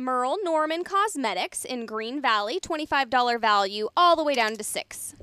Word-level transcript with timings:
Merle 0.00 0.38
Norman 0.42 0.82
Cosmetics 0.82 1.64
in 1.64 1.86
Green 1.86 2.20
Valley, 2.20 2.58
$25 2.58 3.40
value, 3.40 3.88
all 3.96 4.16
the 4.16 4.24
way 4.24 4.34
down 4.34 4.56
to 4.56 4.64
6 4.64 5.14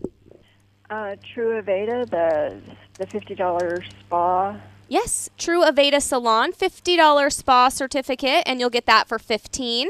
Uh, 0.90 1.16
True 1.34 1.62
Aveda, 1.62 2.10
the 2.10 2.62
the 2.98 3.06
fifty 3.08 3.36
dollar 3.36 3.84
spa. 4.00 4.60
Yes, 4.88 5.30
True 5.38 5.64
Aveda 5.64 6.02
Salon, 6.02 6.52
$50 6.54 7.32
spa 7.34 7.70
certificate, 7.70 8.44
and 8.46 8.60
you'll 8.60 8.70
get 8.70 8.86
that 8.86 9.08
for 9.08 9.20
15 9.20 9.90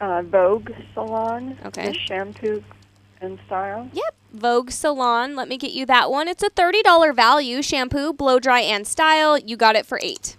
Uh, 0.00 0.22
Vogue 0.22 0.70
Salon. 0.94 1.58
Okay. 1.66 1.88
The 1.88 1.94
shampoo 1.94 2.62
and 3.20 3.38
style. 3.46 3.88
Yep, 3.92 4.14
Vogue 4.32 4.70
Salon. 4.70 5.36
Let 5.36 5.48
me 5.48 5.56
get 5.58 5.72
you 5.72 5.84
that 5.86 6.10
one. 6.10 6.26
It's 6.28 6.42
a 6.42 6.50
$30 6.50 7.14
value 7.14 7.62
shampoo, 7.62 8.12
blow 8.12 8.38
dry 8.38 8.60
and 8.60 8.86
style. 8.86 9.36
You 9.38 9.56
got 9.56 9.76
it 9.76 9.84
for 9.86 9.98
8 10.02 10.36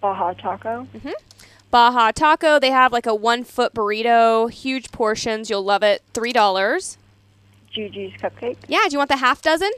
Baja 0.00 0.32
Taco. 0.34 0.86
Baja 1.70 2.12
Taco, 2.12 2.58
they 2.58 2.70
have 2.70 2.92
like 2.92 3.06
a 3.06 3.14
one 3.14 3.44
foot 3.44 3.74
burrito, 3.74 4.50
huge 4.50 4.90
portions. 4.90 5.50
You'll 5.50 5.64
love 5.64 5.82
it. 5.82 6.02
$3. 6.14 6.96
Gigi's 7.70 8.12
Cupcake. 8.20 8.56
Yeah, 8.66 8.84
do 8.86 8.92
you 8.92 8.98
want 8.98 9.10
the 9.10 9.18
half 9.18 9.42
dozen? 9.42 9.70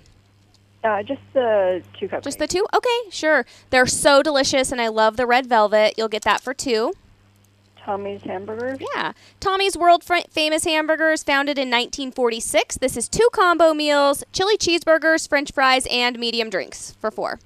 Uh, 0.82 1.02
just 1.02 1.20
the 1.34 1.82
two 1.98 2.08
cupcakes. 2.08 2.22
Just 2.22 2.38
the 2.38 2.46
two? 2.46 2.64
Okay, 2.72 3.10
sure. 3.10 3.44
They're 3.70 3.86
so 3.86 4.22
delicious, 4.22 4.72
and 4.72 4.80
I 4.80 4.88
love 4.88 5.16
the 5.16 5.26
red 5.26 5.46
velvet. 5.46 5.94
You'll 5.98 6.08
get 6.08 6.22
that 6.22 6.40
for 6.40 6.54
two. 6.54 6.94
Tommy's 7.76 8.22
Hamburgers. 8.22 8.78
Yeah. 8.94 9.12
Tommy's 9.40 9.76
World 9.76 10.04
Famous 10.04 10.64
Hamburgers, 10.64 11.22
founded 11.22 11.58
in 11.58 11.68
1946. 11.68 12.78
This 12.78 12.96
is 12.96 13.08
two 13.08 13.28
combo 13.32 13.74
meals, 13.74 14.24
chili 14.32 14.56
cheeseburgers, 14.56 15.28
french 15.28 15.52
fries, 15.52 15.86
and 15.90 16.18
medium 16.18 16.50
drinks 16.50 16.92
for 17.00 17.10
four. 17.10 17.40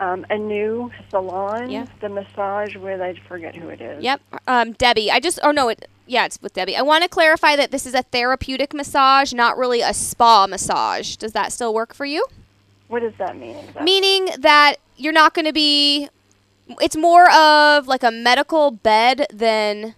Um, 0.00 0.24
a 0.30 0.38
new 0.38 0.92
salon. 1.10 1.70
Yeah. 1.70 1.86
The 2.00 2.08
massage 2.08 2.76
with 2.76 3.00
I 3.00 3.14
forget 3.26 3.56
who 3.56 3.68
it 3.68 3.80
is. 3.80 4.02
Yep. 4.02 4.20
Um, 4.46 4.72
Debbie, 4.72 5.10
I 5.10 5.18
just, 5.18 5.40
oh 5.42 5.50
no, 5.50 5.68
it, 5.70 5.88
yeah, 6.06 6.24
it's 6.24 6.40
with 6.40 6.54
Debbie. 6.54 6.76
I 6.76 6.82
want 6.82 7.02
to 7.02 7.08
clarify 7.08 7.56
that 7.56 7.72
this 7.72 7.84
is 7.84 7.94
a 7.94 8.02
therapeutic 8.02 8.72
massage, 8.72 9.32
not 9.32 9.58
really 9.58 9.80
a 9.80 9.92
spa 9.92 10.46
massage. 10.46 11.16
Does 11.16 11.32
that 11.32 11.52
still 11.52 11.74
work 11.74 11.94
for 11.94 12.06
you? 12.06 12.24
What 12.86 13.00
does 13.00 13.12
that 13.18 13.36
mean? 13.36 13.56
Exactly? 13.56 13.84
Meaning 13.84 14.28
that 14.38 14.76
you're 14.96 15.12
not 15.12 15.34
going 15.34 15.46
to 15.46 15.52
be, 15.52 16.08
it's 16.80 16.96
more 16.96 17.30
of 17.30 17.88
like 17.88 18.02
a 18.02 18.10
medical 18.10 18.70
bed 18.70 19.26
than 19.32 19.94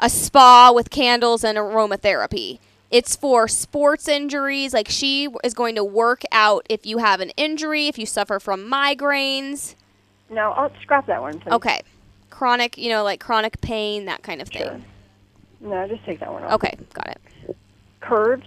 a 0.00 0.10
spa 0.10 0.72
with 0.74 0.90
candles 0.90 1.44
and 1.44 1.56
aromatherapy. 1.56 2.58
It's 2.90 3.16
for 3.16 3.48
sports 3.48 4.08
injuries. 4.08 4.72
Like 4.72 4.88
she 4.88 5.28
is 5.42 5.54
going 5.54 5.74
to 5.74 5.84
work 5.84 6.22
out 6.30 6.66
if 6.68 6.86
you 6.86 6.98
have 6.98 7.20
an 7.20 7.30
injury, 7.30 7.88
if 7.88 7.98
you 7.98 8.06
suffer 8.06 8.38
from 8.38 8.70
migraines. 8.70 9.74
No, 10.30 10.52
I'll 10.52 10.72
scrap 10.82 11.06
that 11.06 11.20
one. 11.20 11.40
Please. 11.40 11.52
Okay. 11.52 11.82
Chronic, 12.30 12.76
you 12.78 12.90
know, 12.90 13.04
like 13.04 13.20
chronic 13.20 13.60
pain, 13.60 14.06
that 14.06 14.22
kind 14.22 14.42
of 14.42 14.48
thing. 14.48 14.62
Sure. 14.62 14.80
No, 15.60 15.88
just 15.88 16.04
take 16.04 16.20
that 16.20 16.32
one 16.32 16.42
off. 16.42 16.54
Okay, 16.54 16.76
got 16.92 17.06
it. 17.08 17.56
Curves. 18.00 18.46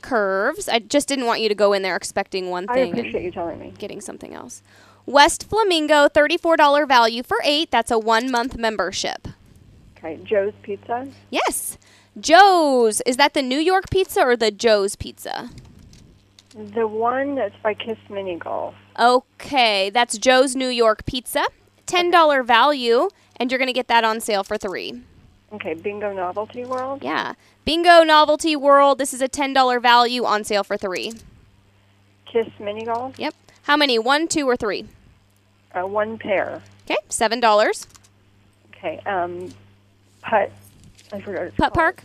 Curves. 0.00 0.68
I 0.68 0.78
just 0.78 1.08
didn't 1.08 1.26
want 1.26 1.40
you 1.40 1.48
to 1.48 1.54
go 1.54 1.72
in 1.72 1.82
there 1.82 1.96
expecting 1.96 2.50
one 2.50 2.66
thing. 2.66 2.94
I 2.94 2.98
appreciate 2.98 3.24
you 3.24 3.30
telling 3.30 3.58
me. 3.58 3.72
getting 3.78 4.00
something 4.00 4.34
else. 4.34 4.62
West 5.06 5.48
Flamingo, 5.48 6.08
$34 6.08 6.86
value 6.86 7.22
for 7.22 7.38
8. 7.42 7.70
That's 7.70 7.90
a 7.90 7.98
1 7.98 8.30
month 8.30 8.56
membership. 8.56 9.28
Okay. 9.98 10.18
Joe's 10.22 10.52
Pizza. 10.62 11.08
Yes. 11.30 11.78
Joe's. 12.18 13.00
Is 13.06 13.16
that 13.16 13.34
the 13.34 13.42
New 13.42 13.58
York 13.58 13.90
pizza 13.90 14.20
or 14.20 14.36
the 14.36 14.50
Joe's 14.50 14.96
pizza? 14.96 15.50
The 16.54 16.86
one 16.86 17.34
that's 17.34 17.56
by 17.62 17.74
Kiss 17.74 17.98
Mini 18.08 18.36
Golf. 18.36 18.74
Okay, 18.98 19.90
that's 19.90 20.18
Joe's 20.18 20.54
New 20.54 20.68
York 20.68 21.04
pizza. 21.04 21.44
$10 21.86 22.46
value 22.46 23.08
and 23.36 23.50
you're 23.50 23.58
going 23.58 23.68
to 23.68 23.72
get 23.72 23.88
that 23.88 24.04
on 24.04 24.20
sale 24.20 24.44
for 24.44 24.56
3. 24.56 25.02
Okay. 25.54 25.74
Bingo 25.74 26.12
Novelty 26.12 26.64
World. 26.64 27.02
Yeah. 27.02 27.34
Bingo 27.64 28.02
Novelty 28.02 28.56
World. 28.56 28.98
This 28.98 29.14
is 29.14 29.22
a 29.22 29.28
$10 29.28 29.80
value 29.80 30.24
on 30.24 30.44
sale 30.44 30.64
for 30.64 30.76
3. 30.76 31.12
Kiss 32.26 32.46
Mini 32.58 32.84
Golf. 32.84 33.18
Yep. 33.18 33.34
How 33.62 33.76
many? 33.76 33.98
1, 33.98 34.28
2 34.28 34.48
or 34.48 34.56
3? 34.56 34.86
Uh, 35.74 35.86
one 35.86 36.18
pair. 36.18 36.62
Okay, 36.84 36.96
$7. 37.08 37.86
Okay. 38.70 39.00
Um, 39.06 39.52
Putt. 40.22 40.52
I 41.14 41.20
forgot. 41.20 41.56
Putt. 41.56 41.74
Park? 41.74 42.02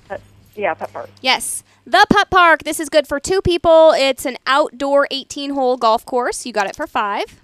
Yeah, 0.55 0.73
Putt 0.75 0.93
Park. 0.93 1.09
Yes. 1.21 1.63
The 1.85 2.05
Putt 2.09 2.29
Park. 2.29 2.63
This 2.63 2.79
is 2.79 2.89
good 2.89 3.07
for 3.07 3.19
two 3.19 3.41
people. 3.41 3.91
It's 3.91 4.25
an 4.25 4.37
outdoor 4.45 5.07
18 5.09 5.51
hole 5.51 5.77
golf 5.77 6.05
course. 6.05 6.45
You 6.45 6.53
got 6.53 6.67
it 6.67 6.75
for 6.75 6.85
five. 6.85 7.41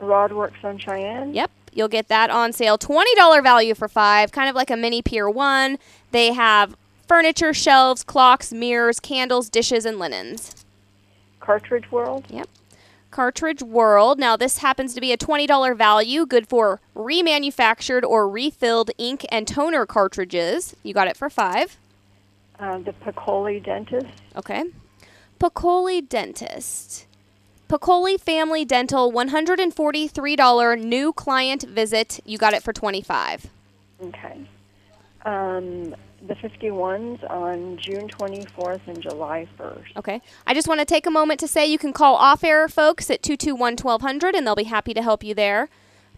Rodworks 0.00 0.58
on 0.64 0.78
Cheyenne. 0.78 1.32
Yep. 1.32 1.50
You'll 1.72 1.88
get 1.88 2.08
that 2.08 2.30
on 2.30 2.52
sale. 2.52 2.76
$20 2.76 3.42
value 3.42 3.74
for 3.74 3.86
five. 3.86 4.32
Kind 4.32 4.48
of 4.48 4.56
like 4.56 4.70
a 4.70 4.76
mini 4.76 5.02
Pier 5.02 5.30
1. 5.30 5.78
They 6.10 6.32
have 6.32 6.76
furniture, 7.06 7.54
shelves, 7.54 8.02
clocks, 8.02 8.52
mirrors, 8.52 8.98
candles, 8.98 9.48
dishes, 9.48 9.84
and 9.84 9.98
linens. 9.98 10.64
Cartridge 11.38 11.90
World. 11.92 12.24
Yep. 12.30 12.48
Cartridge 13.16 13.62
World. 13.62 14.18
Now, 14.18 14.36
this 14.36 14.58
happens 14.58 14.92
to 14.92 15.00
be 15.00 15.10
a 15.10 15.16
$20 15.16 15.74
value, 15.74 16.26
good 16.26 16.46
for 16.46 16.82
remanufactured 16.94 18.02
or 18.02 18.28
refilled 18.28 18.90
ink 18.98 19.24
and 19.30 19.48
toner 19.48 19.86
cartridges. 19.86 20.76
You 20.82 20.92
got 20.92 21.08
it 21.08 21.16
for 21.16 21.30
five. 21.30 21.78
Uh, 22.60 22.76
the 22.76 22.92
Piccoli 22.92 23.64
Dentist. 23.64 24.06
Okay. 24.36 24.64
Piccoli 25.40 26.06
Dentist. 26.06 27.06
Piccoli 27.70 28.20
Family 28.20 28.66
Dental, 28.66 29.10
$143 29.10 30.84
new 30.84 31.14
client 31.14 31.62
visit. 31.62 32.20
You 32.26 32.36
got 32.36 32.52
it 32.52 32.62
for 32.62 32.74
25 32.74 33.46
Okay. 34.02 34.46
Um, 35.24 35.96
the 36.26 36.34
51s 36.34 37.28
on 37.30 37.76
June 37.78 38.08
24th 38.08 38.80
and 38.86 39.00
July 39.00 39.48
1st. 39.58 39.96
Okay. 39.96 40.20
I 40.46 40.54
just 40.54 40.68
want 40.68 40.80
to 40.80 40.86
take 40.86 41.06
a 41.06 41.10
moment 41.10 41.40
to 41.40 41.48
say 41.48 41.66
you 41.66 41.78
can 41.78 41.92
call 41.92 42.14
off 42.16 42.44
air 42.44 42.68
folks 42.68 43.10
at 43.10 43.22
221 43.22 43.76
1200 43.76 44.34
and 44.34 44.46
they'll 44.46 44.54
be 44.54 44.64
happy 44.64 44.94
to 44.94 45.02
help 45.02 45.22
you 45.22 45.34
there. 45.34 45.68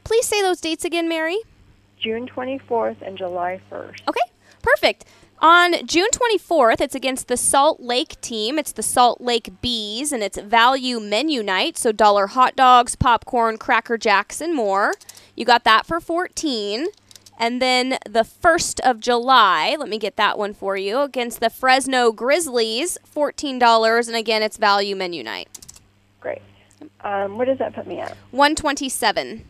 Please 0.05 0.27
say 0.27 0.43
those 0.43 0.61
dates 0.61 0.85
again, 0.85 1.09
Mary. 1.09 1.39
June 2.01 2.29
24th 2.29 3.03
and 3.03 3.19
July 3.19 3.61
1st. 3.71 4.01
Okay, 4.09 4.21
perfect. 4.63 5.05
On 5.41 5.87
June 5.87 6.09
24th, 6.13 6.81
it's 6.81 6.97
against 6.97 7.29
the 7.29 7.37
Salt 7.37 7.81
Lake 7.81 8.21
team. 8.21 8.59
It's 8.59 8.73
the 8.73 8.83
Salt 8.83 9.21
Lake 9.21 9.61
Bees, 9.61 10.11
and 10.11 10.21
it's 10.23 10.39
value 10.39 10.99
menu 10.99 11.45
night. 11.45 11.79
So 11.79 11.93
dollar 11.93 12.29
hot 12.29 12.57
dogs, 12.57 12.97
popcorn, 12.97 13.57
cracker 13.57 13.97
jacks, 13.97 14.41
and 14.41 14.55
more. 14.55 14.95
You 15.37 15.45
got 15.45 15.63
that 15.63 15.87
for 15.87 16.01
14. 16.01 16.89
And 17.41 17.63
then 17.63 17.99
the 18.05 18.25
1st 18.25 18.81
of 18.81 18.99
July, 18.99 19.77
let 19.79 19.89
me 19.89 19.97
get 19.99 20.17
that 20.17 20.37
one 20.37 20.53
for 20.53 20.77
you, 20.77 21.01
against 21.01 21.39
the 21.41 21.49
Fresno 21.49 22.11
Grizzlies, 22.11 22.99
$14. 23.15 24.09
And 24.09 24.17
again, 24.17 24.43
it's 24.43 24.57
value 24.57 24.97
menu 24.97 25.23
night. 25.23 25.49
Great. 26.21 26.43
Um, 27.03 27.39
what 27.39 27.47
does 27.47 27.59
that 27.59 27.75
put 27.75 27.87
me 27.87 28.01
at? 28.01 28.17
127 28.33 29.45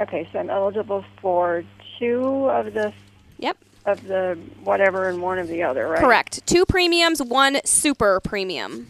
Okay, 0.00 0.28
so 0.32 0.38
I'm 0.38 0.50
eligible 0.50 1.04
for 1.20 1.64
two 1.98 2.48
of 2.50 2.72
the 2.72 2.92
Yep, 3.38 3.56
of 3.86 4.06
the 4.06 4.38
whatever 4.62 5.08
and 5.08 5.20
one 5.22 5.38
of 5.38 5.48
the 5.48 5.62
other, 5.62 5.88
right? 5.88 6.00
correct. 6.00 6.44
Two 6.46 6.64
premiums, 6.66 7.20
one 7.22 7.60
super 7.64 8.20
premium. 8.20 8.88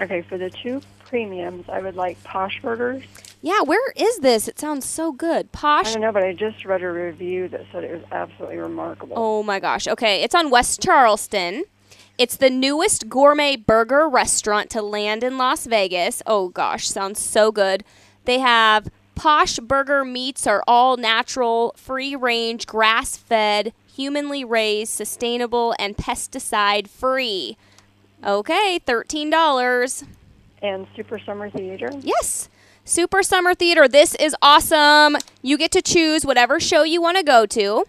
Okay, 0.00 0.22
for 0.22 0.36
the 0.38 0.50
two 0.50 0.80
premiums, 1.04 1.68
I 1.68 1.80
would 1.80 1.94
like 1.96 2.22
Posh 2.24 2.60
Burgers. 2.62 3.02
Yeah, 3.40 3.62
where 3.62 3.92
is 3.92 4.18
this? 4.18 4.48
It 4.48 4.58
sounds 4.58 4.84
so 4.84 5.12
good. 5.12 5.46
I 5.46 5.56
Posh 5.56 5.92
don't 5.92 6.02
know, 6.02 6.12
but 6.12 6.24
I 6.24 6.32
just 6.32 6.64
read 6.64 6.82
a 6.82 6.90
review 6.90 7.48
that 7.48 7.66
said 7.70 7.84
it 7.84 7.92
was 7.92 8.02
absolutely 8.10 8.58
remarkable. 8.58 9.14
Oh 9.16 9.42
my 9.42 9.60
gosh. 9.60 9.86
Okay, 9.86 10.22
it's 10.22 10.34
on 10.34 10.50
West 10.50 10.82
Charleston. 10.82 11.64
It's 12.18 12.36
the 12.36 12.50
newest 12.50 13.08
gourmet 13.08 13.54
burger 13.54 14.08
restaurant 14.08 14.70
to 14.70 14.82
land 14.82 15.22
in 15.22 15.38
Las 15.38 15.66
Vegas. 15.66 16.20
Oh 16.26 16.48
gosh, 16.48 16.88
sounds 16.88 17.20
so 17.20 17.52
good. 17.52 17.84
They 18.24 18.40
have 18.40 18.90
Posh 19.14 19.58
Burger 19.58 20.04
meats 20.04 20.46
are 20.46 20.64
all 20.66 20.96
natural, 20.96 21.74
free 21.76 22.16
range, 22.16 22.66
grass 22.66 23.16
fed, 23.16 23.72
humanly 23.86 24.44
raised, 24.44 24.92
sustainable, 24.92 25.74
and 25.78 25.96
pesticide 25.96 26.88
free. 26.88 27.56
Okay, 28.24 28.80
$13. 28.86 30.04
And 30.60 30.86
Super 30.96 31.18
Summer 31.20 31.50
Theater. 31.50 31.90
Yes. 32.00 32.48
Super 32.88 33.22
Summer 33.22 33.54
Theater. 33.54 33.86
This 33.86 34.14
is 34.14 34.34
awesome. 34.40 35.18
You 35.42 35.58
get 35.58 35.70
to 35.72 35.82
choose 35.82 36.24
whatever 36.24 36.58
show 36.58 36.84
you 36.84 37.02
want 37.02 37.18
to 37.18 37.22
go 37.22 37.44
to. 37.44 37.84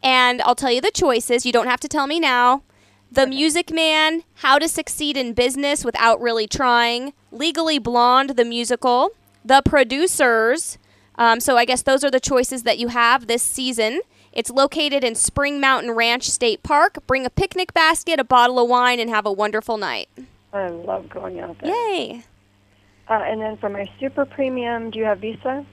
And 0.00 0.40
I'll 0.42 0.54
tell 0.54 0.70
you 0.70 0.80
the 0.80 0.92
choices. 0.92 1.44
You 1.44 1.50
don't 1.50 1.66
have 1.66 1.80
to 1.80 1.88
tell 1.88 2.06
me 2.06 2.20
now. 2.20 2.62
The 3.10 3.26
Music 3.26 3.72
Man, 3.72 4.22
How 4.34 4.60
to 4.60 4.68
Succeed 4.68 5.16
in 5.16 5.32
Business 5.32 5.84
Without 5.84 6.20
Really 6.20 6.46
Trying, 6.46 7.14
Legally 7.32 7.80
Blonde, 7.80 8.30
the 8.30 8.44
musical, 8.44 9.10
The 9.44 9.60
Producers. 9.64 10.78
Um, 11.16 11.40
so 11.40 11.56
I 11.56 11.64
guess 11.64 11.82
those 11.82 12.04
are 12.04 12.10
the 12.10 12.20
choices 12.20 12.62
that 12.62 12.78
you 12.78 12.88
have 12.88 13.26
this 13.26 13.42
season. 13.42 14.02
It's 14.32 14.50
located 14.50 15.02
in 15.02 15.16
Spring 15.16 15.58
Mountain 15.58 15.90
Ranch 15.90 16.30
State 16.30 16.62
Park. 16.62 17.04
Bring 17.08 17.26
a 17.26 17.30
picnic 17.30 17.74
basket, 17.74 18.20
a 18.20 18.24
bottle 18.24 18.60
of 18.60 18.68
wine, 18.68 19.00
and 19.00 19.10
have 19.10 19.26
a 19.26 19.32
wonderful 19.32 19.78
night. 19.78 20.08
I 20.52 20.68
love 20.68 21.08
going 21.08 21.40
out 21.40 21.58
there. 21.58 21.74
Yay! 21.74 22.24
Uh, 23.08 23.14
and 23.14 23.40
then 23.40 23.56
for 23.56 23.68
my 23.68 23.90
super 23.98 24.24
premium, 24.24 24.90
do 24.90 24.98
you 24.98 25.04
have 25.04 25.20
Visa? 25.20 25.64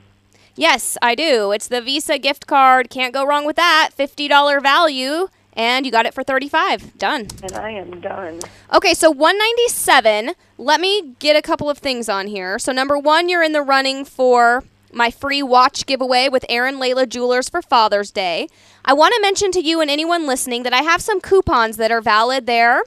Yes, 0.55 0.97
I 1.01 1.15
do. 1.15 1.51
It's 1.51 1.67
the 1.67 1.81
Visa 1.81 2.17
gift 2.17 2.47
card. 2.47 2.89
Can't 2.89 3.13
go 3.13 3.25
wrong 3.25 3.45
with 3.45 3.57
that. 3.57 3.91
$50 3.97 4.61
value 4.61 5.27
and 5.55 5.85
you 5.85 5.91
got 5.91 6.05
it 6.05 6.13
for 6.13 6.23
35. 6.23 6.97
Done. 6.97 7.27
And 7.41 7.53
I 7.53 7.71
am 7.71 8.01
done. 8.01 8.41
Okay, 8.73 8.93
so 8.93 9.09
197. 9.09 10.31
Let 10.57 10.81
me 10.81 11.13
get 11.19 11.35
a 11.35 11.41
couple 11.41 11.69
of 11.69 11.77
things 11.77 12.09
on 12.09 12.27
here. 12.27 12.59
So 12.59 12.71
number 12.71 12.97
1, 12.97 13.29
you're 13.29 13.43
in 13.43 13.53
the 13.53 13.61
running 13.61 14.05
for 14.05 14.63
my 14.91 15.11
free 15.11 15.43
watch 15.43 15.85
giveaway 15.85 16.29
with 16.29 16.45
Aaron 16.49 16.75
Layla 16.75 17.07
Jewelers 17.07 17.49
for 17.49 17.61
Father's 17.61 18.11
Day. 18.11 18.47
I 18.83 18.93
want 18.93 19.13
to 19.15 19.21
mention 19.21 19.51
to 19.51 19.61
you 19.61 19.81
and 19.81 19.89
anyone 19.89 20.27
listening 20.27 20.63
that 20.63 20.73
I 20.73 20.81
have 20.81 21.01
some 21.01 21.21
coupons 21.21 21.77
that 21.77 21.91
are 21.91 22.01
valid 22.01 22.45
there. 22.45 22.83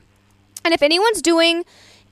And 0.64 0.74
if 0.74 0.82
anyone's 0.82 1.22
doing 1.22 1.64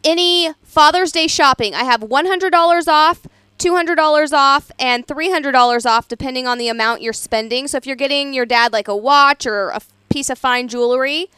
any 0.04 0.52
Father's 0.76 1.10
Day 1.10 1.26
shopping, 1.26 1.74
I 1.74 1.84
have 1.84 2.02
$100 2.02 2.86
off, 2.86 3.26
$200 3.58 4.32
off, 4.34 4.70
and 4.78 5.06
$300 5.06 5.86
off 5.86 6.06
depending 6.06 6.46
on 6.46 6.58
the 6.58 6.68
amount 6.68 7.00
you're 7.00 7.14
spending. 7.14 7.66
So 7.66 7.78
if 7.78 7.86
you're 7.86 7.96
getting 7.96 8.34
your 8.34 8.44
dad 8.44 8.74
like 8.74 8.86
a 8.86 8.94
watch 8.94 9.46
or 9.46 9.70
a 9.70 9.80
piece 10.10 10.28
of 10.28 10.36
fine 10.36 10.68
jewelry, 10.68 11.30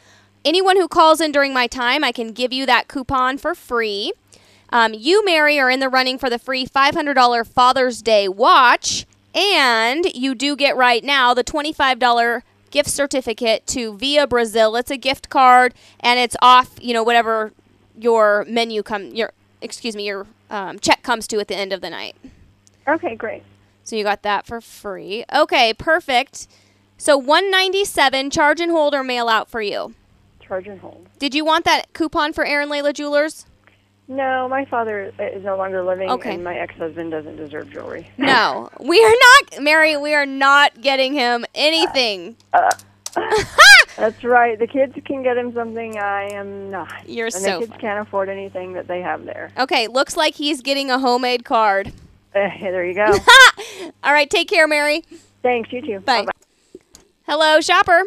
anyone 0.43 0.75
who 0.75 0.89
calls 0.89 1.21
in 1.21 1.31
during 1.31 1.53
my 1.53 1.67
time, 1.67 2.03
I 2.03 2.11
can 2.11 2.33
give 2.33 2.51
you 2.51 2.65
that 2.65 2.89
coupon 2.89 3.37
for 3.37 3.55
free. 3.55 4.11
Um, 4.73 4.93
you, 4.93 5.23
Mary, 5.23 5.57
are 5.57 5.69
in 5.69 5.79
the 5.79 5.87
running 5.87 6.17
for 6.17 6.29
the 6.29 6.37
free 6.37 6.65
$500 6.65 7.47
Father's 7.47 8.01
Day 8.01 8.27
watch, 8.27 9.05
and 9.33 10.03
you 10.13 10.35
do 10.35 10.57
get 10.57 10.75
right 10.75 11.01
now 11.01 11.33
the 11.33 11.45
$25 11.45 12.41
gift 12.71 12.89
certificate 12.89 13.65
to 13.67 13.95
Via 13.95 14.27
Brasil. 14.27 14.75
It's 14.75 14.91
a 14.91 14.97
gift 14.97 15.29
card, 15.29 15.73
and 16.01 16.19
it's 16.19 16.35
off, 16.41 16.75
you 16.81 16.93
know, 16.93 17.03
whatever 17.03 17.53
your 17.99 18.45
menu 18.47 18.81
come 18.83 19.07
your 19.13 19.31
excuse 19.61 19.95
me 19.95 20.05
your 20.05 20.25
um, 20.49 20.79
check 20.79 21.03
comes 21.03 21.27
to 21.27 21.39
at 21.39 21.47
the 21.47 21.55
end 21.55 21.73
of 21.73 21.81
the 21.81 21.89
night. 21.89 22.15
Okay, 22.87 23.15
great. 23.15 23.43
So 23.83 23.95
you 23.95 24.03
got 24.03 24.23
that 24.23 24.45
for 24.45 24.61
free. 24.61 25.25
Okay, 25.33 25.73
perfect. 25.73 26.47
So 26.97 27.17
197 27.17 28.29
charge 28.29 28.59
and 28.59 28.71
hold 28.71 28.93
or 28.93 29.03
mail 29.03 29.27
out 29.29 29.49
for 29.49 29.61
you. 29.61 29.93
Charge 30.39 30.67
and 30.67 30.79
hold. 30.79 31.07
Did 31.19 31.33
you 31.35 31.45
want 31.45 31.65
that 31.65 31.93
coupon 31.93 32.33
for 32.33 32.45
Aaron 32.45 32.69
Layla 32.69 32.93
Jewelers? 32.93 33.45
No, 34.07 34.49
my 34.49 34.65
father 34.65 35.13
is 35.19 35.43
no 35.43 35.55
longer 35.55 35.83
living, 35.83 36.09
Okay. 36.09 36.33
and 36.33 36.43
my 36.43 36.57
ex-husband 36.57 37.11
doesn't 37.11 37.35
deserve 37.35 37.69
jewelry. 37.69 38.09
No, 38.17 38.67
we 38.79 39.03
are 39.03 39.13
not, 39.53 39.61
Mary. 39.63 39.95
We 39.97 40.15
are 40.15 40.25
not 40.25 40.81
getting 40.81 41.13
him 41.13 41.45
anything. 41.53 42.35
That's 43.97 44.23
right. 44.23 44.57
The 44.57 44.67
kids 44.67 44.93
can 45.05 45.23
get 45.23 45.37
him 45.37 45.53
something. 45.53 45.97
I 45.97 46.29
am 46.31 46.69
not. 46.71 47.07
You're 47.07 47.27
and 47.27 47.33
so 47.33 47.41
the 47.41 47.59
kids 47.59 47.69
funny. 47.71 47.81
can't 47.81 48.07
afford 48.07 48.29
anything 48.29 48.73
that 48.73 48.87
they 48.87 49.01
have 49.01 49.25
there. 49.25 49.51
Okay, 49.57 49.87
looks 49.87 50.15
like 50.15 50.35
he's 50.35 50.61
getting 50.61 50.89
a 50.89 50.99
homemade 50.99 51.45
card. 51.45 51.91
Eh, 52.33 52.59
there 52.59 52.85
you 52.85 52.93
go. 52.93 53.05
All 54.03 54.13
right, 54.13 54.29
take 54.29 54.47
care, 54.47 54.67
Mary. 54.67 55.03
Thanks. 55.41 55.71
You 55.71 55.81
too. 55.81 55.99
Bye. 56.01 56.25
Bye-bye. 56.25 56.91
Hello, 57.27 57.61
shopper. 57.61 58.03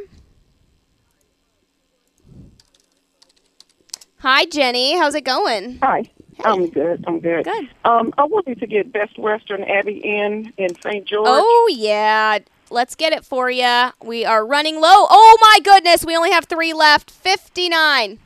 Hi, 4.19 4.45
Jenny. 4.47 4.97
How's 4.97 5.15
it 5.15 5.25
going? 5.25 5.79
Hi. 5.83 6.09
I'm 6.45 6.71
good. 6.71 7.05
I'm 7.07 7.21
good. 7.21 7.45
Good. 7.45 7.69
Um, 7.85 8.13
I 8.19 8.25
wanted 8.25 8.61
to 8.61 8.67
get 8.67 8.93
Best 8.93 9.19
Western 9.19 9.65
Abbey 9.65 9.99
Inn 9.99 10.53
in 10.57 10.75
St. 10.81 11.05
George. 11.07 11.27
Oh, 11.27 11.71
yeah. 11.73 12.39
Let's 12.73 12.95
get 12.95 13.13
it 13.13 13.25
for 13.25 13.51
you. 13.51 13.91
We 14.03 14.25
are 14.25 14.47
running 14.47 14.77
low. 14.81 15.07
Oh, 15.11 15.39
my 15.41 15.59
goodness. 15.63 16.05
We 16.05 16.17
only 16.17 16.31
have 16.31 16.47
three 16.47 16.73
left. 16.73 17.11
59. 17.11 18.19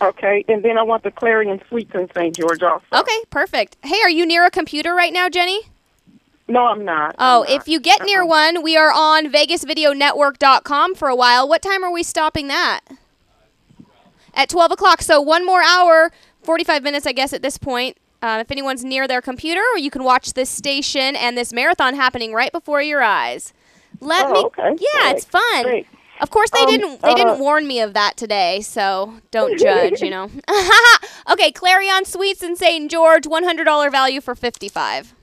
Okay. 0.00 0.44
And 0.48 0.64
then 0.64 0.78
I 0.78 0.82
want 0.82 1.02
the 1.02 1.10
Clarion 1.10 1.60
Suites 1.68 1.90
in 1.94 2.08
St. 2.16 2.34
George 2.34 2.62
also. 2.62 2.86
Okay, 2.92 3.18
perfect. 3.28 3.76
Hey, 3.82 4.00
are 4.02 4.08
you 4.10 4.24
near 4.24 4.46
a 4.46 4.50
computer 4.50 4.94
right 4.94 5.12
now, 5.12 5.28
Jenny? 5.28 5.60
No, 6.48 6.66
I'm 6.66 6.84
not. 6.84 7.14
Oh, 7.18 7.44
I'm 7.46 7.54
if 7.60 7.68
you 7.68 7.78
get 7.78 8.00
uh-uh. 8.00 8.06
near 8.06 8.22
Uh-uh. 8.22 8.28
one, 8.28 8.62
we 8.62 8.76
are 8.78 8.90
on 8.90 9.30
VegasVideoNetwork.com 9.30 10.94
for 10.94 11.08
a 11.08 11.14
while. 11.14 11.46
What 11.46 11.60
time 11.62 11.84
are 11.84 11.92
we 11.92 12.02
stopping 12.02 12.48
that? 12.48 12.80
At 14.32 14.48
12 14.48 14.72
o'clock. 14.72 15.02
So 15.02 15.20
one 15.20 15.44
more 15.44 15.62
hour, 15.62 16.10
45 16.42 16.82
minutes, 16.82 17.06
I 17.06 17.12
guess, 17.12 17.32
at 17.34 17.42
this 17.42 17.58
point. 17.58 17.98
Uh, 18.22 18.38
if 18.40 18.50
anyone's 18.50 18.84
near 18.84 19.08
their 19.08 19.22
computer, 19.22 19.62
or 19.74 19.78
you 19.78 19.90
can 19.90 20.04
watch 20.04 20.34
this 20.34 20.50
station 20.50 21.16
and 21.16 21.38
this 21.38 21.52
marathon 21.52 21.94
happening 21.94 22.32
right 22.34 22.52
before 22.52 22.82
your 22.82 23.02
eyes. 23.02 23.54
Let 24.00 24.26
Oh, 24.26 24.32
me. 24.32 24.38
okay. 24.44 24.76
Yeah, 24.78 25.00
Great. 25.02 25.16
it's 25.16 25.24
fun. 25.24 25.62
Great. 25.62 25.86
Of 26.20 26.28
course, 26.28 26.50
they 26.50 26.60
Um, 26.60 26.66
didn't. 26.66 27.00
They 27.02 27.12
uh, 27.12 27.14
didn't 27.16 27.38
warn 27.38 27.66
me 27.66 27.80
of 27.80 27.94
that 27.94 28.18
today, 28.18 28.60
so 28.60 29.14
don't 29.30 29.58
judge. 29.58 30.02
You 30.02 30.10
know. 30.10 30.30
okay, 31.30 31.50
Clarion 31.50 32.04
Suites 32.04 32.42
in 32.42 32.56
St. 32.56 32.90
George, 32.90 33.26
one 33.26 33.44
hundred 33.44 33.64
dollar 33.64 33.88
value 33.88 34.20
for 34.20 34.34
fifty 34.34 34.68
five. 34.68 35.14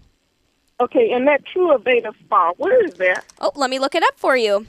Okay, 0.80 1.12
and 1.12 1.28
that 1.28 1.46
True 1.46 1.76
Aveda 1.78 2.14
Spa, 2.20 2.54
where 2.58 2.84
is 2.86 2.96
that? 2.96 3.26
Oh, 3.40 3.52
let 3.56 3.70
me 3.70 3.78
look 3.80 3.94
it 3.96 4.04
up 4.04 4.18
for 4.18 4.36
you. 4.38 4.66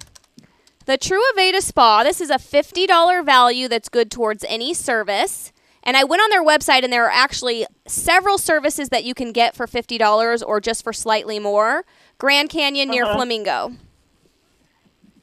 The 0.86 0.96
True 0.96 1.22
Aveda 1.34 1.60
Spa, 1.60 2.02
this 2.02 2.18
is 2.18 2.30
a 2.30 2.36
$50 2.38 3.22
value 3.26 3.68
that's 3.68 3.90
good 3.90 4.10
towards 4.10 4.42
any 4.48 4.72
service. 4.72 5.52
And 5.84 5.96
I 5.96 6.04
went 6.04 6.20
on 6.22 6.30
their 6.30 6.44
website 6.44 6.84
and 6.84 6.92
there 6.92 7.06
are 7.06 7.10
actually 7.10 7.66
several 7.86 8.36
services 8.38 8.88
that 8.90 9.04
you 9.04 9.14
can 9.14 9.32
get 9.32 9.54
for 9.54 9.66
$50 9.66 10.42
or 10.46 10.60
just 10.60 10.84
for 10.84 10.92
slightly 10.92 11.38
more. 11.38 11.84
Grand 12.18 12.50
Canyon 12.50 12.90
near 12.90 13.04
Uh-huh. 13.04 13.14
Flamingo. 13.16 13.72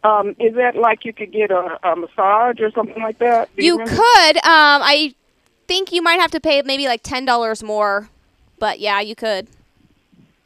Um, 0.03 0.35
is 0.39 0.53
that 0.55 0.75
like 0.75 1.03
you 1.03 1.13
could 1.13 1.31
get 1.31 1.49
a, 1.51 1.79
a 1.83 1.95
massage 1.95 2.59
or 2.61 2.71
something 2.71 3.01
like 3.01 3.17
that? 3.19 3.49
Do 3.55 3.65
You 3.65 3.73
remember? 3.79 3.95
could. 4.01 4.37
Um, 4.37 4.81
I 4.83 5.15
think 5.67 5.91
you 5.91 6.01
might 6.01 6.19
have 6.19 6.31
to 6.31 6.39
pay 6.39 6.61
maybe 6.63 6.85
like 6.87 7.01
$10 7.03 7.63
more. 7.63 8.09
But 8.59 8.79
yeah, 8.79 9.01
you 9.01 9.15
could. 9.15 9.47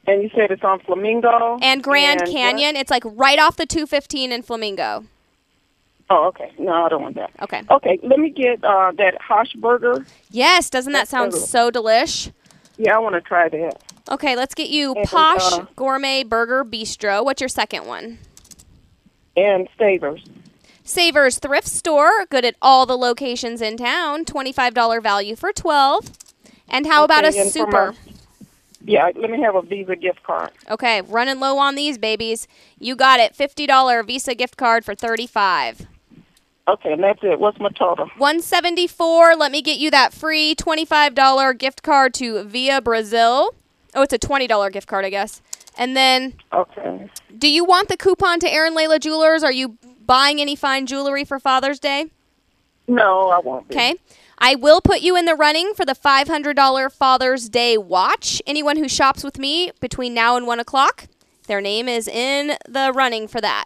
And 0.08 0.24
you 0.24 0.30
said 0.34 0.50
it's 0.50 0.64
on 0.64 0.80
Flamingo? 0.80 1.60
And 1.62 1.84
Grand 1.84 2.22
and 2.22 2.30
what? 2.30 2.36
Canyon, 2.36 2.76
it's 2.76 2.90
like 2.90 3.04
right 3.06 3.38
off 3.38 3.58
the 3.58 3.66
215 3.66 4.32
in 4.32 4.42
Flamingo. 4.42 5.06
Oh, 6.10 6.28
okay. 6.28 6.52
No, 6.58 6.86
I 6.86 6.90
don't 6.90 7.04
want 7.04 7.16
that. 7.16 7.32
Okay. 7.42 7.62
Okay, 7.70 8.00
let 8.02 8.20
me 8.20 8.32
get 8.32 8.64
uh, 8.64 8.92
that 8.98 9.16
hash 9.22 9.54
burger. 9.54 10.06
Yes, 10.32 10.70
doesn't 10.70 10.94
that 10.94 11.08
sound 11.08 11.34
That's 11.34 11.50
so 11.50 11.70
delish? 11.70 12.32
Yeah, 12.78 12.96
I 12.96 13.00
want 13.00 13.14
to 13.16 13.22
try 13.22 13.48
that. 13.50 13.84
Okay, 14.10 14.36
let's 14.36 14.56
get 14.56 14.70
you 14.70 14.96
And, 14.96 15.06
Posh 15.06 15.54
uh, 15.54 15.66
Gourmet 15.76 16.24
Burger 16.24 16.66
Bistro. 16.66 17.24
What's 17.24 17.42
your 17.42 17.50
second 17.50 17.86
one? 17.86 18.18
And 19.38 19.68
Savers. 19.78 20.24
Savers 20.84 21.38
Thrift 21.38 21.68
Store, 21.68 22.26
good 22.32 22.44
at 22.44 22.56
all 22.62 22.88
the 22.88 22.98
locations 22.98 23.62
in 23.62 23.78
town. 23.78 24.26
$25 24.26 25.04
value 25.04 25.36
for 25.36 25.54
12. 25.54 26.12
And 26.68 26.88
how 26.88 27.04
about 27.04 27.26
a 27.26 27.28
Okay, 27.28 27.42
and 27.42 27.52
for 27.52 27.54
super? 27.54 27.94
Yeah, 28.82 29.12
let 29.16 29.30
me 29.30 29.40
have 29.42 29.54
a 29.54 29.62
Visa 29.62 29.96
gift 29.96 30.24
card. 30.24 30.50
Okay, 30.72 31.02
running 31.02 31.40
low 31.40 31.60
on 31.60 31.76
these 31.76 32.00
babies. 32.00 32.48
You 32.80 32.96
got 32.96 33.20
it. 33.20 33.36
$50 33.36 34.06
Visa 34.08 34.34
gift 34.34 34.58
card 34.58 34.84
for 34.84 34.96
35. 34.96 35.86
Okay, 36.70 36.94
and 36.94 37.04
that's 37.04 37.20
it. 37.24 37.40
What's 37.40 37.60
my 37.60 37.70
total? 37.70 38.06
174. 38.18 39.36
Let 39.36 39.52
me 39.52 39.62
get 39.62 39.80
you 39.80 39.90
that 39.90 40.14
free 40.14 40.54
$25 40.54 41.58
gift 41.58 41.82
card 41.82 42.14
to 42.16 42.44
Via 42.44 42.80
Brasil. 42.80 43.56
Oh, 43.96 44.02
it's 44.04 44.14
a 44.14 44.20
$20 44.20 44.72
gift 44.72 44.88
card, 44.88 45.04
I 45.04 45.10
guess. 45.10 45.42
And 45.78 45.98
then 45.98 46.36
Okay. 46.54 47.10
Do 47.38 47.50
you 47.50 47.66
want 47.66 47.88
the 47.88 47.98
coupon 47.98 48.40
to 48.42 48.52
Aaron 48.52 48.76
Layla 48.76 49.00
Jewelers? 49.00 49.44
Are 49.44 49.52
you 49.52 49.78
buying 50.06 50.40
any 50.40 50.56
fine 50.56 50.86
jewelry 50.86 51.24
for 51.26 51.40
Father's 51.40 51.80
Day? 51.80 52.08
No, 52.88 53.30
I 53.30 53.40
won't 53.40 53.68
be. 53.68 53.76
Okay. 53.76 53.96
I 54.38 54.56
will 54.56 54.82
put 54.82 55.02
you 55.02 55.16
in 55.16 55.26
the 55.26 55.36
running 55.36 55.74
for 55.74 55.86
the 55.86 55.96
$500 55.96 56.92
Father's 56.92 57.50
Day 57.50 57.78
watch. 57.78 58.42
Anyone 58.46 58.78
who 58.78 58.88
shops 58.88 59.24
with 59.24 59.40
me 59.40 59.72
between 59.80 60.14
now 60.14 60.38
and 60.38 60.46
1 60.46 60.60
o'clock, 60.60 61.08
their 61.48 61.62
name 61.62 61.88
is 61.90 62.08
in 62.08 62.58
the 62.68 62.92
running 62.94 63.28
for 63.28 63.42
that. 63.42 63.66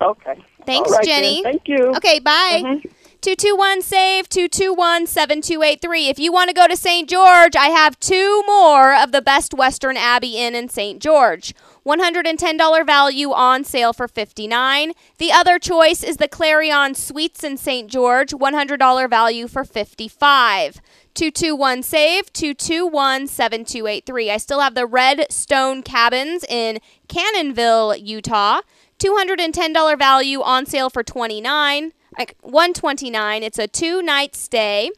Okay. 0.00 0.42
Thanks, 0.70 0.90
right, 0.90 1.04
Jenny. 1.04 1.42
then. 1.42 1.52
Thank 1.52 1.68
you. 1.68 1.92
Okay, 1.96 2.18
bye. 2.18 2.62
Mhm. 2.64 2.90
221 3.22 3.82
SAVE 3.82 4.28
221 4.30 5.06
7283. 5.06 6.08
If 6.08 6.18
you 6.18 6.32
want 6.32 6.48
to 6.48 6.54
go 6.54 6.66
to 6.66 6.74
St. 6.74 7.06
George, 7.06 7.54
I 7.54 7.66
have 7.66 8.00
two 8.00 8.42
more 8.46 8.94
of 8.94 9.12
the 9.12 9.20
best 9.20 9.52
Western 9.52 9.98
Abbey 9.98 10.38
Inn 10.38 10.54
in 10.54 10.70
St. 10.70 11.02
George. 11.02 11.54
$110 11.84 12.82
value 12.82 13.30
on 13.32 13.62
sale 13.64 13.92
for 13.92 14.08
59. 14.08 14.92
The 15.18 15.32
other 15.32 15.58
choice 15.58 16.02
is 16.02 16.16
the 16.16 16.28
Clarion 16.28 16.94
Suites 16.94 17.44
in 17.44 17.58
St. 17.58 17.90
George, 17.90 18.32
$100 18.32 19.08
value 19.08 19.48
for 19.48 19.64
55. 19.64 20.80
221 21.12 21.82
SAVE 21.82 22.32
221 22.32 23.26
7283. 23.26 24.30
I 24.30 24.36
still 24.38 24.60
have 24.60 24.74
the 24.74 24.86
Red 24.86 25.26
Stone 25.30 25.82
Cabins 25.82 26.44
in 26.48 26.78
Cannonville, 27.08 27.96
Utah. 27.96 28.60
$210 29.00 29.98
value 29.98 30.40
on 30.42 30.66
sale 30.66 30.90
for 30.90 31.02
29 31.02 31.92
like 32.18 32.36
129 32.42 33.42
it's 33.42 33.58
a 33.58 33.66
two 33.66 34.02
night 34.02 34.36
stay 34.36 34.90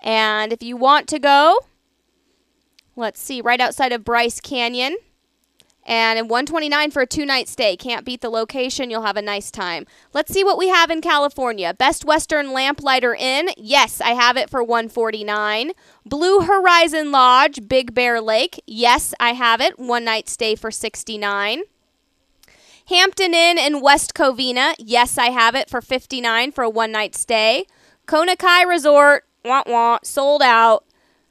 and 0.00 0.52
if 0.52 0.62
you 0.62 0.76
want 0.76 1.08
to 1.08 1.18
go 1.18 1.60
let's 2.96 3.20
see 3.20 3.40
right 3.40 3.60
outside 3.60 3.92
of 3.92 4.04
bryce 4.04 4.40
canyon 4.40 4.96
And 5.88 6.18
in 6.18 6.28
129 6.28 6.90
for 6.90 7.00
a 7.00 7.06
two 7.06 7.24
night 7.24 7.48
stay. 7.48 7.74
Can't 7.74 8.04
beat 8.04 8.20
the 8.20 8.28
location. 8.28 8.90
You'll 8.90 9.02
have 9.02 9.16
a 9.16 9.22
nice 9.22 9.50
time. 9.50 9.86
Let's 10.12 10.30
see 10.30 10.44
what 10.44 10.58
we 10.58 10.68
have 10.68 10.90
in 10.90 11.00
California. 11.00 11.72
Best 11.72 12.04
Western 12.04 12.52
Lamplighter 12.52 13.14
Inn. 13.14 13.48
Yes, 13.56 14.02
I 14.02 14.10
have 14.10 14.36
it 14.36 14.50
for 14.50 14.62
149. 14.62 15.72
Blue 16.04 16.40
Horizon 16.40 17.10
Lodge, 17.10 17.66
Big 17.66 17.94
Bear 17.94 18.20
Lake. 18.20 18.62
Yes, 18.66 19.14
I 19.18 19.32
have 19.32 19.62
it. 19.62 19.78
One 19.78 20.04
night 20.04 20.28
stay 20.28 20.54
for 20.54 20.70
69. 20.70 21.62
Hampton 22.88 23.34
Inn 23.34 23.58
in 23.58 23.82
West 23.82 24.14
Covina. 24.14 24.74
Yes, 24.78 25.18
I 25.18 25.26
have 25.26 25.54
it 25.54 25.68
for 25.68 25.82
59 25.82 26.52
for 26.52 26.64
a 26.64 26.70
one 26.70 26.90
night 26.90 27.14
stay. 27.14 27.66
Kona 28.06 28.34
Kai 28.34 28.62
Resort. 28.62 29.26
Wah 29.44 29.62
wah. 29.66 29.98
Sold 30.02 30.40
out. 30.40 30.86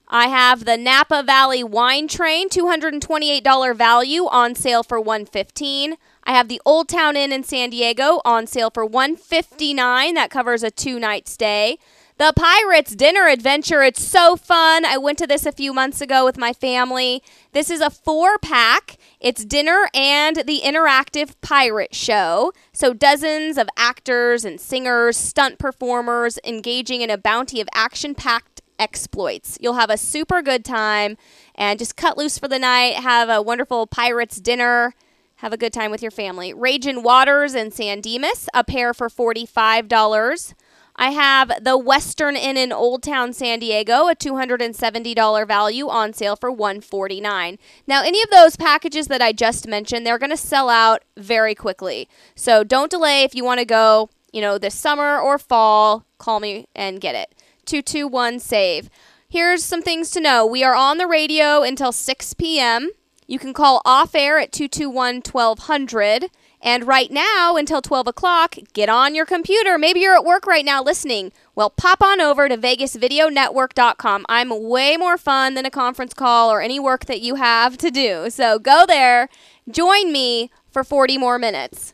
I 0.08 0.28
have 0.28 0.66
the 0.66 0.78
Napa 0.78 1.24
Valley 1.24 1.64
Wine 1.64 2.08
Train, 2.08 2.48
$228 2.48 3.76
value 3.76 4.26
on 4.28 4.54
sale 4.54 4.84
for 4.84 5.02
115. 5.02 5.96
I 6.24 6.32
have 6.32 6.48
the 6.48 6.62
Old 6.64 6.88
Town 6.88 7.18
Inn 7.18 7.34
in 7.34 7.44
San 7.44 7.72
Diego 7.72 8.22
on 8.24 8.46
sale 8.46 8.70
for 8.70 8.86
159. 8.86 10.14
That 10.14 10.30
covers 10.30 10.62
a 10.62 10.70
two-night 10.70 11.28
stay. 11.28 11.80
The 12.18 12.34
Pirates 12.36 12.96
Dinner 12.96 13.28
Adventure. 13.28 13.84
It's 13.84 14.04
so 14.04 14.36
fun. 14.36 14.86
I 14.86 14.98
went 14.98 15.20
to 15.20 15.28
this 15.28 15.46
a 15.46 15.52
few 15.52 15.72
months 15.72 16.02
ago 16.02 16.26
with 16.26 16.36
my 16.36 16.52
family. 16.52 17.22
This 17.52 17.70
is 17.70 17.80
a 17.80 17.92
four 17.92 18.40
pack. 18.40 18.98
It's 19.20 19.46
dinner 19.46 19.88
and 19.94 20.38
the 20.38 20.62
interactive 20.66 21.36
pirate 21.42 21.94
show. 21.94 22.54
So, 22.74 22.96
dozens 22.96 23.60
of 23.60 23.70
actors 23.78 24.44
and 24.46 24.60
singers, 24.60 25.16
stunt 25.16 25.60
performers 25.60 26.40
engaging 26.44 27.02
in 27.02 27.12
a 27.12 27.20
bounty 27.20 27.62
of 27.62 27.70
action 27.72 28.16
packed 28.16 28.62
exploits. 28.80 29.60
You'll 29.62 29.76
have 29.76 29.92
a 29.92 29.98
super 29.98 30.42
good 30.42 30.66
time 30.66 31.18
and 31.54 31.78
just 31.78 31.96
cut 31.96 32.18
loose 32.18 32.40
for 32.40 32.48
the 32.48 32.58
night. 32.58 32.96
Have 32.96 33.30
a 33.30 33.44
wonderful 33.44 33.86
pirates 33.86 34.42
dinner. 34.42 34.96
Have 35.36 35.54
a 35.54 35.58
good 35.58 35.72
time 35.72 35.92
with 35.92 36.02
your 36.02 36.10
family. 36.10 36.52
Raging 36.52 37.04
Waters 37.04 37.54
and 37.54 37.72
San 37.72 38.02
Dimas, 38.02 38.50
a 38.56 38.64
pair 38.64 38.92
for 38.96 39.08
$45. 39.08 40.56
I 40.98 41.12
have 41.12 41.63
the 41.63 41.77
Western 41.77 42.36
Inn 42.36 42.58
in 42.58 42.72
Old 42.72 43.04
Town 43.04 43.32
San 43.32 43.60
Diego, 43.60 44.08
a 44.08 44.16
$270 44.16 45.48
value 45.48 45.88
on 45.88 46.12
sale 46.13 46.36
for 46.36 46.51
149. 46.51 47.60
Now, 47.86 48.01
any 48.01 48.22
of 48.24 48.30
those 48.32 48.56
packages 48.56 49.08
that 49.08 49.22
I 49.22 49.32
just 49.32 49.68
mentioned, 49.68 50.06
they're 50.06 50.18
going 50.18 50.32
to 50.32 50.38
sell 50.38 50.70
out 50.70 51.04
very 51.16 51.54
quickly. 51.54 52.10
So 52.36 52.63
don't 52.63 52.89
delay 52.89 53.24
if 53.24 53.36
you 53.36 53.44
want 53.44 53.60
to 53.60 53.66
go, 53.66 54.10
you 54.34 54.42
know, 54.42 54.58
this 54.58 54.74
summer 54.74 55.20
or 55.20 55.38
fall, 55.38 56.06
call 56.18 56.39
me 56.39 56.68
and 56.75 57.00
get 57.00 57.13
it. 57.13 57.36
221 57.66 58.39
save. 58.39 58.89
Here's 59.30 59.63
some 59.63 59.82
things 59.82 60.10
to 60.12 60.22
know. 60.22 60.46
We 60.46 60.63
are 60.63 60.75
on 60.75 60.98
the 60.98 61.06
radio 61.06 61.62
until 61.62 61.92
6 61.92 62.34
p.m. 62.36 62.89
You 63.27 63.39
can 63.39 63.54
call 63.54 63.82
off 63.86 64.16
air 64.16 64.39
at 64.39 64.54
221 64.54 65.22
1200. 65.30 66.30
And 66.62 66.88
right 66.88 67.12
now, 67.12 67.56
until 67.56 67.82
12 67.82 68.08
o'clock, 68.08 68.56
get 68.74 68.90
on 68.90 69.14
your 69.14 69.26
computer. 69.26 69.78
Maybe 69.78 70.00
you're 70.00 70.16
at 70.16 70.26
work 70.26 70.48
right 70.48 70.66
now 70.66 70.82
listening. 70.82 71.32
Well, 71.54 71.70
pop 71.70 72.02
on 72.02 72.20
over 72.20 72.50
to 72.50 72.58
VegasVideoNetwork.com. 72.58 74.26
I'm 74.28 74.64
way 74.64 74.98
more 74.98 75.18
fun 75.18 75.54
than 75.54 75.66
a 75.66 75.70
conference 75.72 76.14
call 76.14 76.52
or 76.52 76.62
any 76.62 76.80
work 76.80 77.06
that 77.06 77.22
you 77.22 77.36
have 77.36 77.78
to 77.78 77.92
do. 77.92 78.30
So 78.32 78.58
go 78.58 78.86
there, 78.88 79.30
join 79.70 80.12
me 80.12 80.50
for 80.72 80.84
40 80.84 81.18
more 81.20 81.38
minutes. 81.38 81.94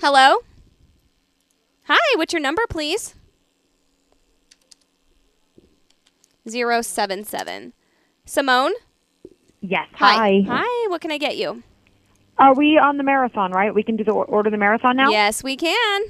Hello? 0.00 0.38
Hi, 1.84 2.16
what's 2.16 2.32
your 2.32 2.42
number, 2.42 2.62
please? 2.68 3.14
077. 6.46 7.72
Simone? 8.24 8.72
Yes. 9.60 9.88
Hi. 9.94 10.14
Hi. 10.14 10.44
Hi, 10.46 10.88
what 10.90 11.00
can 11.00 11.10
I 11.10 11.18
get 11.18 11.36
you? 11.36 11.62
Are 12.38 12.54
we 12.54 12.78
on 12.78 12.96
the 12.96 13.04
marathon, 13.04 13.52
right? 13.52 13.74
We 13.74 13.82
can 13.82 13.96
do 13.96 14.04
the 14.04 14.12
order 14.12 14.50
the 14.50 14.56
marathon 14.56 14.96
now? 14.96 15.10
Yes, 15.10 15.42
we 15.42 15.56
can. 15.56 16.02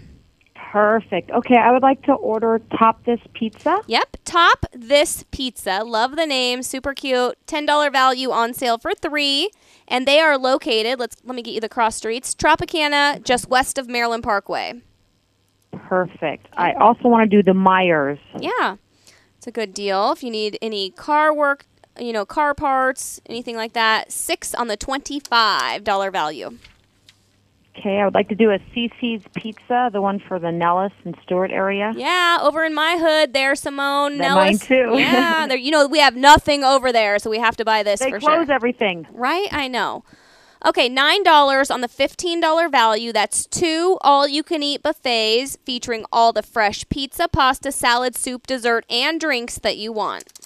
Perfect. 0.73 1.31
Okay, 1.31 1.57
I 1.57 1.71
would 1.71 1.83
like 1.83 2.03
to 2.03 2.13
order 2.15 2.61
top 2.77 3.05
this 3.05 3.21
pizza. 3.33 3.81
Yep, 3.87 4.17
top 4.25 4.67
this 4.73 5.25
pizza. 5.31 5.85
Love 5.85 6.17
the 6.17 6.27
name, 6.27 6.63
super 6.65 6.95
cute. 6.95 7.37
Ten 7.47 7.65
dollar 7.65 7.91
value 7.91 8.31
on 8.31 8.55
sale 8.55 8.79
for 8.79 8.93
three, 8.95 9.51
and 9.87 10.07
they 10.07 10.19
are 10.19 10.37
located. 10.37 10.99
Let's 10.99 11.17
let 11.23 11.37
me 11.37 11.43
get 11.43 11.55
you 11.55 11.61
the 11.61 11.69
cross 11.69 11.97
streets. 11.97 12.35
Tropicana, 12.35 13.23
just 13.23 13.49
west 13.49 13.79
of 13.79 13.89
Maryland 13.89 14.25
Parkway. 14.25 14.83
Perfect. 15.73 16.49
I 16.57 16.73
also 16.73 17.09
want 17.09 17.31
to 17.31 17.37
do 17.37 17.43
the 17.43 17.55
Myers. 17.55 18.19
Yeah, 18.41 18.77
it's 19.37 19.47
a 19.47 19.53
good 19.53 19.75
deal. 19.75 20.11
If 20.13 20.25
you 20.25 20.31
need 20.31 20.59
any 20.61 20.91
car 20.91 21.33
work, 21.33 21.67
you 21.99 22.13
know, 22.13 22.25
car 22.25 22.55
parts, 22.55 23.21
anything 23.27 23.57
like 23.57 23.73
that, 23.75 24.11
six 24.13 24.55
on 24.55 24.69
the 24.69 24.77
twenty-five 24.77 25.85
dollar 25.85 26.11
value. 26.11 26.59
Okay, 27.77 27.99
I 27.99 28.05
would 28.05 28.15
like 28.15 28.29
to 28.29 28.37
do 28.37 28.51
a 28.53 28.59
CiCi's 28.73 29.25
Pizza, 29.35 29.91
the 29.93 30.01
one 30.01 30.21
for 30.21 30.39
the 30.39 30.53
Nellis 30.53 30.93
and 31.05 31.17
Stewart 31.25 31.51
area. 31.51 31.93
Yeah, 31.97 32.39
over 32.41 32.63
in 32.65 32.73
my 32.73 32.97
hood 33.01 33.33
there, 33.33 33.57
Simone. 33.57 34.19
That 34.19 34.29
Nellis. 34.29 34.61
mine 34.61 34.69
too. 34.69 34.99
yeah, 34.99 35.47
there. 35.49 35.57
You 35.57 35.73
know, 35.73 35.89
we 35.89 35.99
have 35.99 36.15
nothing 36.15 36.63
over 36.63 36.93
there, 36.93 37.19
so 37.19 37.31
we 37.31 37.39
have 37.39 37.57
to 37.57 37.65
buy 37.65 37.83
this 37.83 37.99
They 37.99 38.11
for 38.11 38.21
close 38.21 38.47
sure. 38.47 38.53
everything. 38.55 39.09
Right? 39.13 39.49
I 39.51 39.67
know. 39.67 40.05
Okay, 40.65 40.89
$9 40.89 41.71
on 41.71 41.81
the 41.83 41.89
$15 41.89 42.71
value. 42.71 43.13
That's 43.13 43.45
two 43.45 43.99
all 44.01 44.27
you 44.27 44.43
can 44.43 44.63
eat 44.63 44.83
buffets 44.83 45.59
featuring 45.67 46.07
all 46.11 46.33
the 46.33 46.43
fresh 46.43 46.89
pizza, 46.89 47.29
pasta, 47.29 47.71
salad, 47.71 48.17
soup, 48.17 48.47
dessert, 48.47 48.87
and 48.89 49.21
drinks 49.21 49.59
that 49.59 49.77
you 49.77 49.93
want. 49.93 50.44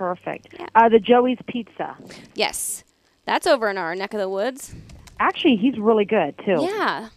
Perfect. 0.00 0.54
Yeah. 0.58 0.66
Uh, 0.74 0.88
the 0.88 0.98
Joey's 0.98 1.36
Pizza. 1.46 1.94
Yes. 2.34 2.84
That's 3.26 3.46
over 3.46 3.68
in 3.68 3.76
our 3.76 3.94
neck 3.94 4.14
of 4.14 4.20
the 4.20 4.30
woods. 4.30 4.74
Actually, 5.18 5.56
he's 5.56 5.78
really 5.78 6.06
good 6.06 6.38
too. 6.38 6.56
Yeah. 6.58 7.10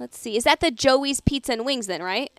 Let's 0.00 0.18
see. 0.18 0.36
Is 0.36 0.42
that 0.42 0.58
the 0.58 0.72
Joey's 0.72 1.20
Pizza 1.20 1.52
and 1.52 1.64
Wings 1.64 1.86
then, 1.86 2.02
right? 2.02 2.32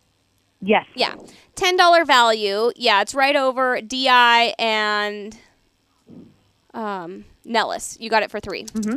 Yes. 0.62 0.86
Yeah. 0.96 1.16
$10 1.56 2.06
value. 2.06 2.74
Yeah, 2.76 3.02
it's 3.04 3.16
right 3.16 3.38
over 3.38 3.80
DI 3.80 4.54
and 4.60 5.38
um, 6.74 7.24
Nellis. 7.46 7.98
You 8.02 8.10
got 8.10 8.22
it 8.22 8.32
for 8.32 8.42
3 8.42 8.66
mm-hmm. 8.66 8.96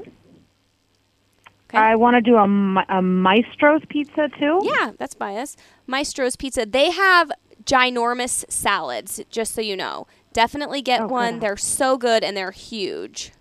Okay. 1.68 1.78
I 1.78 1.94
want 1.94 2.16
to 2.16 2.20
do 2.20 2.34
a, 2.34 2.42
a 2.42 3.00
Maestro's 3.00 3.82
Pizza 3.88 4.28
too. 4.36 4.62
Yeah, 4.64 4.92
that's 4.98 5.14
bias. 5.14 5.56
Maestro's 5.86 6.34
Pizza. 6.34 6.66
They 6.66 6.90
have 6.90 7.30
ginormous 7.64 8.44
salads, 8.50 9.20
just 9.30 9.54
so 9.54 9.60
you 9.60 9.76
know. 9.76 10.08
Definitely 10.36 10.82
get 10.82 11.00
Oh, 11.00 11.06
one. 11.06 11.38
They're 11.38 11.56
so 11.56 11.96
good 11.96 12.22
and 12.22 12.36
they're 12.36 12.50
huge. 12.50 13.32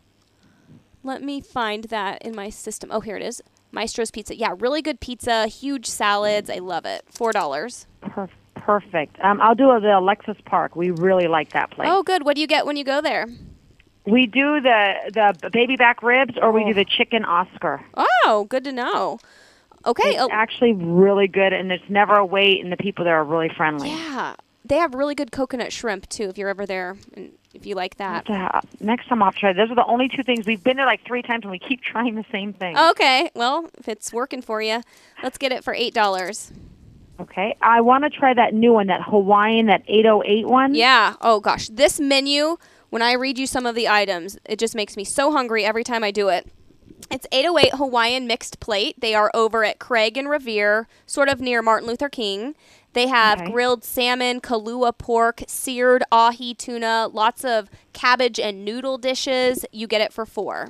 Let 1.03 1.21
me 1.21 1.41
find 1.41 1.83
that 1.85 2.21
in 2.21 2.33
my 2.33 2.49
system. 2.49 2.89
Oh, 2.89 3.01
here 3.01 3.17
it 3.17 3.21
is. 3.21 3.41
Maestro's 3.73 4.11
Pizza. 4.11 4.33
Yeah, 4.33 4.55
really 4.57 4.81
good 4.81 5.01
pizza, 5.01 5.47
huge 5.47 5.87
salads. 5.87 6.49
I 6.49 6.59
love 6.59 6.85
it. 6.85 7.03
$4. 7.13 7.85
Per- 7.99 8.29
perfect. 8.55 9.17
Um, 9.21 9.41
I'll 9.41 9.55
do 9.55 9.77
the 9.81 9.97
Alexis 9.99 10.37
Park. 10.45 10.77
We 10.77 10.91
really 10.91 11.27
like 11.27 11.51
that 11.51 11.69
place. 11.71 11.89
Oh, 11.91 12.01
good. 12.01 12.23
What 12.23 12.35
do 12.35 12.41
you 12.41 12.47
get 12.47 12.65
when 12.65 12.77
you 12.77 12.85
go 12.85 13.01
there? 13.01 13.27
We 14.05 14.25
do 14.25 14.61
the 14.61 15.33
the 15.41 15.49
baby 15.51 15.75
back 15.75 16.01
ribs, 16.01 16.35
or 16.41 16.53
we 16.53 16.63
Oh. 16.63 16.67
do 16.67 16.73
the 16.75 16.85
chicken 16.85 17.25
Oscar. 17.25 17.81
Oh, 17.95 18.45
good 18.47 18.63
to 18.63 18.71
know. 18.71 19.19
Okay. 19.85 20.11
It's 20.11 20.21
oh, 20.21 20.29
actually 20.31 20.71
really 20.73 21.27
good, 21.27 21.51
and 21.51 21.69
there's 21.69 21.81
never 21.89 22.13
a 22.13 22.25
wait, 22.25 22.63
and 22.63 22.71
the 22.71 22.77
people 22.77 23.03
there 23.03 23.17
are 23.17 23.25
really 23.25 23.49
friendly. 23.49 23.89
yeah. 23.89 24.35
They 24.67 24.77
have 24.77 24.95
really 24.95 25.15
good 25.15 25.31
coconut 25.31 25.71
shrimp, 25.71 26.09
too, 26.09 26.23
if 26.23 26.37
you're 26.37 26.49
ever 26.49 26.65
there 26.65 26.97
and 27.13 27.31
if 27.53 27.65
you 27.65 27.75
like 27.75 27.97
that. 27.97 28.29
Uh, 28.29 28.61
next 28.79 29.07
time 29.07 29.21
I'll 29.21 29.31
try. 29.31 29.53
Those 29.53 29.69
are 29.71 29.75
the 29.75 29.85
only 29.85 30.09
two 30.09 30.23
things 30.23 30.45
we've 30.45 30.63
been 30.63 30.75
there 30.77 30.85
like 30.85 31.05
three 31.05 31.21
times, 31.21 31.43
and 31.43 31.51
we 31.51 31.59
keep 31.59 31.81
trying 31.91 32.15
the 32.15 32.25
same 32.31 32.51
thing. 32.53 32.77
Okay. 32.77 33.29
Well, 33.35 33.69
if 33.77 33.87
it's 33.87 34.11
working 34.11 34.41
for 34.41 34.61
you, 34.61 34.81
let's 35.23 35.37
get 35.37 35.51
it 35.51 35.63
for 35.63 35.73
$8. 35.73 36.51
Okay, 37.17 37.55
I 37.61 37.79
want 37.79 38.03
to 38.03 38.09
try 38.09 38.33
that 38.33 38.53
new 38.53 38.73
one, 38.73 38.87
that 38.87 39.01
Hawaiian, 39.03 39.67
that 39.67 39.83
808 39.87 40.47
one. 40.47 40.75
Yeah. 40.75 41.15
Oh 41.21 41.39
gosh, 41.39 41.69
this 41.69 41.99
menu. 41.99 42.57
When 42.89 43.01
I 43.01 43.13
read 43.13 43.37
you 43.37 43.47
some 43.47 43.65
of 43.65 43.73
the 43.75 43.87
items, 43.87 44.37
it 44.45 44.59
just 44.59 44.75
makes 44.75 44.97
me 44.97 45.03
so 45.05 45.31
hungry 45.31 45.63
every 45.65 45.83
time 45.83 46.03
I 46.03 46.11
do 46.11 46.27
it. 46.29 46.51
It's 47.09 47.25
808 47.31 47.75
Hawaiian 47.75 48.27
mixed 48.27 48.59
plate. 48.59 48.99
They 48.99 49.15
are 49.15 49.31
over 49.33 49.63
at 49.63 49.79
Craig 49.79 50.17
and 50.17 50.29
Revere, 50.29 50.87
sort 51.05 51.29
of 51.29 51.39
near 51.39 51.61
Martin 51.61 51.87
Luther 51.87 52.09
King. 52.09 52.55
They 52.95 53.07
have 53.07 53.41
Okay. 53.41 53.51
grilled 53.51 53.83
salmon, 53.83 54.39
kalua 54.41 54.97
pork, 54.97 55.43
seared 55.47 56.03
ahi 56.11 56.53
tuna, 56.55 57.09
lots 57.11 57.43
of 57.45 57.69
cabbage 57.93 58.39
and 58.39 58.65
noodle 58.65 58.97
dishes. 58.97 59.65
You 59.71 59.85
get 59.85 60.01
it 60.01 60.11
for 60.11 60.25
four. 60.25 60.69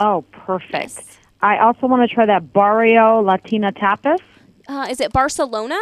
Oh, 0.00 0.24
perfect. 0.32 0.72
Yes. 0.72 1.18
I 1.42 1.58
also 1.58 1.86
want 1.86 2.08
to 2.08 2.12
try 2.12 2.24
that 2.26 2.52
Barrio 2.54 3.20
Latina 3.20 3.70
tapas. 3.72 4.18
Uh, 4.66 4.86
is 4.90 5.00
it 5.00 5.12
Barcelona? 5.12 5.78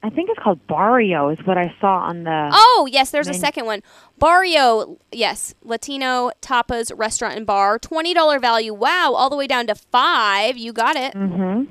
I 0.00 0.10
think 0.10 0.30
it's 0.30 0.38
called 0.38 0.64
Barrio, 0.68 1.28
is 1.30 1.38
what 1.44 1.58
I 1.58 1.74
saw 1.80 1.98
on 1.98 2.22
the. 2.22 2.50
Oh, 2.52 2.88
yes, 2.88 3.10
there's 3.10 3.26
a 3.26 3.34
second 3.34 3.66
one. 3.66 3.82
Barrio, 4.16 4.96
yes, 5.10 5.54
Latino 5.64 6.30
tapas 6.40 6.92
restaurant 6.96 7.36
and 7.36 7.44
bar, 7.44 7.80
$20 7.80 8.40
value. 8.40 8.72
Wow, 8.72 9.14
all 9.16 9.28
the 9.28 9.34
way 9.36 9.48
down 9.48 9.66
to 9.66 9.74
5. 9.74 10.56
You 10.56 10.72
got 10.72 10.94
it. 10.94 11.14
hmm 11.14 11.64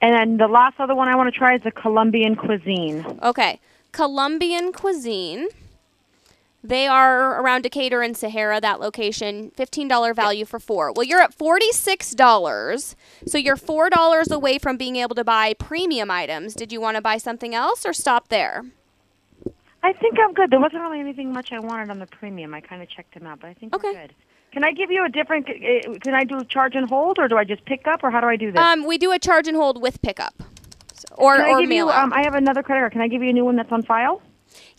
And 0.00 0.14
then 0.14 0.36
the 0.36 0.46
last 0.52 0.78
other 0.78 0.94
one 0.94 1.08
I 1.08 1.16
want 1.16 1.32
to 1.32 1.36
try 1.36 1.54
is 1.56 1.62
the 1.62 1.70
Colombian 1.72 2.36
cuisine. 2.36 3.04
Okay. 3.22 3.60
Colombian 3.92 4.72
cuisine. 4.72 5.48
They 6.62 6.86
are 6.86 7.40
around 7.40 7.62
Decatur 7.62 8.02
and 8.02 8.16
Sahara, 8.16 8.60
that 8.60 8.80
location. 8.80 9.52
$15 9.56 10.14
value 10.14 10.44
for 10.44 10.58
four. 10.58 10.92
Well, 10.92 11.04
you're 11.04 11.20
at 11.20 11.36
$46. 11.36 12.94
So 13.26 13.38
you're 13.38 13.56
$4 13.56 14.30
away 14.30 14.58
from 14.58 14.76
being 14.76 14.96
able 14.96 15.14
to 15.14 15.24
buy 15.24 15.54
premium 15.54 16.10
items. 16.10 16.54
Did 16.54 16.72
you 16.72 16.80
want 16.80 16.96
to 16.96 17.00
buy 17.00 17.16
something 17.16 17.54
else 17.54 17.86
or 17.86 17.92
stop 17.92 18.28
there? 18.28 18.64
I 19.82 19.92
think 19.92 20.18
I'm 20.18 20.34
good. 20.34 20.50
There 20.50 20.58
wasn't 20.60 20.82
really 20.82 20.98
anything 21.00 21.32
much 21.32 21.52
I 21.52 21.60
wanted 21.60 21.90
on 21.90 22.00
the 22.00 22.06
premium. 22.06 22.52
I 22.52 22.60
kind 22.60 22.82
of 22.82 22.88
checked 22.88 23.14
them 23.14 23.26
out, 23.26 23.40
but 23.40 23.46
I 23.48 23.54
think 23.54 23.74
Okay. 23.74 23.92
we're 23.92 24.00
good. 24.02 24.14
Can 24.52 24.64
I 24.64 24.72
give 24.72 24.90
you 24.90 25.04
a 25.04 25.08
different? 25.08 25.48
uh, 25.48 25.98
Can 26.00 26.14
I 26.14 26.24
do 26.24 26.42
charge 26.44 26.74
and 26.74 26.88
hold, 26.88 27.18
or 27.18 27.28
do 27.28 27.36
I 27.36 27.44
just 27.44 27.64
pick 27.64 27.86
up, 27.86 28.00
or 28.02 28.10
how 28.10 28.20
do 28.20 28.26
I 28.26 28.36
do 28.36 28.50
this? 28.50 28.60
Um, 28.60 28.86
we 28.86 28.98
do 28.98 29.12
a 29.12 29.18
charge 29.18 29.46
and 29.46 29.56
hold 29.56 29.80
with 29.80 30.00
pickup. 30.02 30.34
So, 30.94 31.08
or 31.16 31.36
Can 31.36 31.44
I 31.44 31.48
or 31.50 31.60
give 31.60 31.68
mail 31.68 31.86
you? 31.86 31.92
Um, 31.92 32.12
I 32.12 32.22
have 32.22 32.34
another 32.34 32.62
credit 32.62 32.80
card. 32.80 32.92
Can 32.92 33.00
I 33.02 33.08
give 33.08 33.22
you 33.22 33.30
a 33.30 33.32
new 33.32 33.44
one 33.44 33.56
that's 33.56 33.70
on 33.72 33.82
file? 33.82 34.22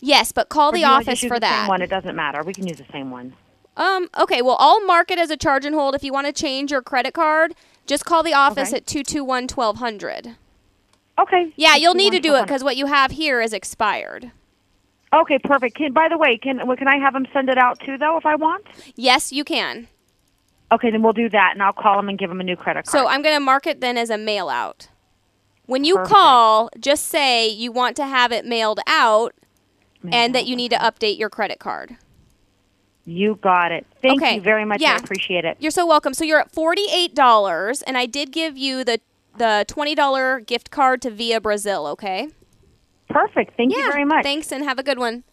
yes, 0.00 0.32
but 0.32 0.48
call 0.48 0.70
Or 0.70 0.72
the 0.72 0.76
do 0.78 0.80
you 0.80 0.86
wanna 0.90 1.02
office 1.02 1.22
use 1.22 1.30
for 1.32 1.38
the 1.40 1.46
Same 1.46 1.52
that. 1.62 1.68
one. 1.68 1.82
It 1.82 1.88
doesn't 1.90 2.16
matter. 2.16 2.42
We 2.42 2.52
can 2.52 2.66
use 2.66 2.78
the 2.78 2.86
same 2.92 3.10
one. 3.10 3.34
Um, 3.76 4.08
okay, 4.18 4.42
well, 4.42 4.56
I'll 4.58 4.84
mark 4.84 5.10
it 5.10 5.18
as 5.18 5.30
a 5.30 5.36
charge 5.36 5.64
and 5.64 5.74
hold. 5.74 5.94
If 5.94 6.02
you 6.02 6.12
want 6.12 6.26
to 6.26 6.32
change 6.32 6.70
your 6.72 6.82
credit 6.82 7.14
card, 7.14 7.54
just 7.86 8.04
call 8.04 8.22
the 8.22 8.34
office 8.34 8.70
Okay. 8.70 8.78
at 8.78 8.86
221 8.86 9.44
1200. 9.48 10.36
Okay. 11.18 11.52
Yeah, 11.56 11.76
you'll 11.76 11.94
need 11.94 12.12
to 12.12 12.18
do 12.20 12.34
it 12.34 12.42
because 12.42 12.64
what 12.64 12.76
you 12.76 12.86
have 12.86 13.12
here 13.12 13.40
is 13.40 13.52
expired. 13.52 14.32
Okay, 15.12 15.38
perfect. 15.38 15.76
Can, 15.76 15.92
by 15.92 16.08
the 16.08 16.16
way, 16.16 16.36
can 16.38 16.58
can 16.76 16.88
I 16.88 16.96
have 16.98 17.12
them 17.12 17.26
send 17.32 17.48
it 17.48 17.58
out 17.58 17.80
too, 17.80 17.98
though, 17.98 18.16
if 18.16 18.26
I 18.26 18.36
want? 18.36 18.64
Yes, 18.94 19.32
you 19.32 19.44
can. 19.44 19.88
Okay, 20.72 20.90
then 20.90 21.02
we'll 21.02 21.12
do 21.12 21.28
that, 21.30 21.50
and 21.54 21.62
I'll 21.62 21.72
call 21.72 21.96
them 21.96 22.08
and 22.08 22.16
give 22.18 22.28
them 22.28 22.40
a 22.40 22.44
new 22.44 22.54
credit 22.54 22.86
card. 22.86 22.92
So 22.92 23.08
I'm 23.08 23.22
going 23.22 23.34
to 23.34 23.40
mark 23.40 23.66
it 23.66 23.80
then 23.80 23.98
as 23.98 24.08
a 24.08 24.16
mail 24.16 24.48
out. 24.48 24.88
When 25.66 25.84
you 25.84 25.96
Perfect. 25.96 26.14
call, 26.14 26.70
just 26.78 27.06
say 27.06 27.48
you 27.48 27.72
want 27.72 27.96
to 27.96 28.06
have 28.06 28.30
it 28.32 28.44
mailed 28.44 28.80
out 28.86 29.34
Mailed 30.02 30.14
and 30.14 30.34
that 30.34 30.46
you 30.46 30.56
need 30.56 30.70
to 30.70 30.76
update 30.78 31.18
your 31.18 31.28
credit 31.28 31.58
card. 31.58 31.96
You 33.04 33.36
got 33.36 33.72
it. 33.72 33.86
Thank 34.02 34.22
Okay, 34.22 34.36
you 34.36 34.40
very 34.40 34.64
much. 34.64 34.80
yeah. 34.80 34.92
I 34.94 34.96
appreciate 34.96 35.44
it. 35.44 35.56
You're 35.60 35.70
so 35.70 35.86
welcome. 35.86 36.14
So 36.14 36.24
you're 36.24 36.40
at 36.40 36.52
$48 36.52 37.82
and 37.86 37.98
I 37.98 38.06
did 38.06 38.30
give 38.32 38.56
you 38.56 38.84
the 38.84 39.00
the 39.38 39.64
$20 39.68 40.44
gift 40.46 40.70
card 40.70 41.00
to 41.02 41.10
Via 41.10 41.40
Brasil, 41.40 41.86
okay? 41.86 42.28
Perfect. 43.10 43.56
Thank 43.56 43.74
you 43.74 43.90
very 43.90 44.04
much. 44.04 44.22
Thanks 44.22 44.52
and 44.52 44.64
have 44.64 44.78
a 44.78 44.82
good 44.82 44.98
one. 44.98 45.24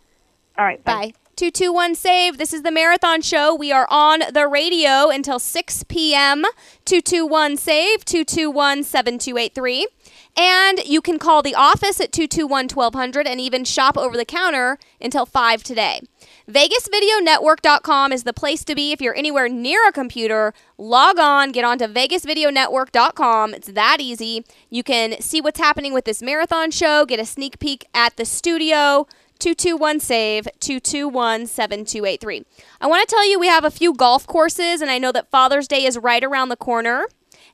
All 0.57 0.65
right. 0.65 0.83
Bye. 0.83 1.13
221 1.35 1.93
Save. 1.93 2.39
This 2.39 2.51
is 2.51 2.63
the 2.63 2.71
Marathon 2.71 3.21
Show. 3.21 3.53
We 3.53 3.71
are 3.71 3.85
on 3.91 4.21
the 4.33 4.47
radio 4.47 5.11
until 5.11 5.37
6 5.37 5.83
p.m. 5.83 6.41
221 6.85 7.57
Save, 7.57 8.03
221 8.03 8.81
7283. 8.83 9.87
And 10.35 10.79
you 10.83 10.99
can 10.99 11.19
call 11.19 11.43
the 11.43 11.53
office 11.53 12.01
at 12.01 12.11
221 12.11 12.69
1200 12.69 13.27
and 13.27 13.39
even 13.39 13.65
shop 13.65 13.95
over 13.99 14.17
the 14.17 14.25
counter 14.25 14.79
until 14.99 15.27
5 15.27 15.61
today. 15.61 16.01
VegasVideoNetwork.com 16.49 18.13
is 18.13 18.23
the 18.23 18.31
place 18.31 18.63
to 18.63 18.73
be 18.73 18.93
if 18.93 19.01
you're 19.01 19.15
anywhere 19.15 19.49
near 19.49 19.85
a 19.85 19.91
computer. 19.91 20.53
Log 20.77 21.19
on, 21.19 21.51
get 21.51 21.65
onto 21.65 21.87
VegasVideoNetwork.com. 21.87 23.53
It's 23.53 23.67
that 23.67 23.97
easy. 23.99 24.45
You 24.69 24.81
can 24.81 25.19
see 25.19 25.41
what's 25.41 25.59
happening 25.59 25.93
with 25.93 26.05
this 26.05 26.21
marathon 26.21 26.71
show, 26.71 27.05
get 27.05 27.19
a 27.19 27.25
sneak 27.25 27.59
peek 27.59 27.85
at 27.93 28.15
the 28.15 28.23
studio. 28.23 29.07
221 29.39 29.99
save 29.99 30.47
221 30.59 31.45
7283. 31.47 32.45
I 32.81 32.87
want 32.87 33.07
to 33.07 33.13
tell 33.13 33.29
you 33.29 33.39
we 33.39 33.47
have 33.47 33.65
a 33.65 33.69
few 33.69 33.93
golf 33.93 34.25
courses 34.25 34.81
and 34.81 34.89
I 34.89 34.97
know 34.97 35.11
that 35.11 35.29
Father's 35.29 35.67
Day 35.67 35.85
is 35.85 35.97
right 35.97 36.23
around 36.23 36.49
the 36.49 36.55
corner. 36.55 37.07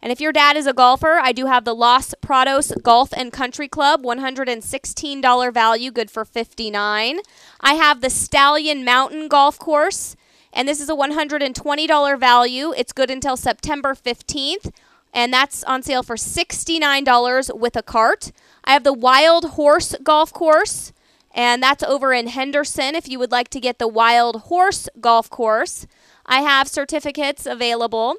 And 0.04 0.12
if 0.12 0.20
your 0.20 0.34
dad 0.34 0.58
is 0.58 0.68
a 0.68 0.74
golfer, 0.74 1.14
I 1.14 1.32
do 1.32 1.46
have 1.46 1.64
the 1.64 1.74
Los 1.74 2.14
Prados 2.22 2.74
Golf 2.84 3.14
and 3.16 3.32
Country 3.32 3.70
Club, 3.70 4.04
$116 4.04 5.54
value, 5.54 5.92
good 5.92 6.12
for 6.12 6.26
59. 6.26 7.20
I 7.62 7.74
have 7.76 8.02
the 8.02 8.10
Stallion 8.10 8.84
Mountain 8.84 9.30
Golf 9.30 9.58
Course, 9.58 10.18
and 10.52 10.68
this 10.68 10.82
is 10.82 10.90
a 10.90 10.94
$120 10.94 12.20
value. 12.20 12.74
It's 12.76 12.92
good 12.92 13.10
until 13.10 13.38
September 13.38 13.94
15th, 13.94 14.74
and 15.14 15.32
that's 15.32 15.64
on 15.64 15.82
sale 15.82 16.04
for 16.04 16.18
$69 16.18 17.58
with 17.58 17.78
a 17.78 17.82
cart. 17.82 18.34
I 18.66 18.74
have 18.74 18.84
the 18.84 18.92
Wild 18.92 19.52
Horse 19.52 19.96
Golf 20.04 20.34
Course, 20.34 20.92
and 21.34 21.64
that's 21.64 21.82
over 21.82 22.12
in 22.12 22.28
Henderson 22.28 22.96
if 22.96 23.08
you 23.08 23.20
would 23.20 23.32
like 23.32 23.48
to 23.52 23.62
get 23.62 23.80
the 23.80 23.88
Wild 23.88 24.42
Horse 24.42 24.90
Golf 25.00 25.30
Course. 25.30 25.88
I 26.26 26.42
have 26.42 26.68
certificates 26.68 27.46
available. 27.46 28.18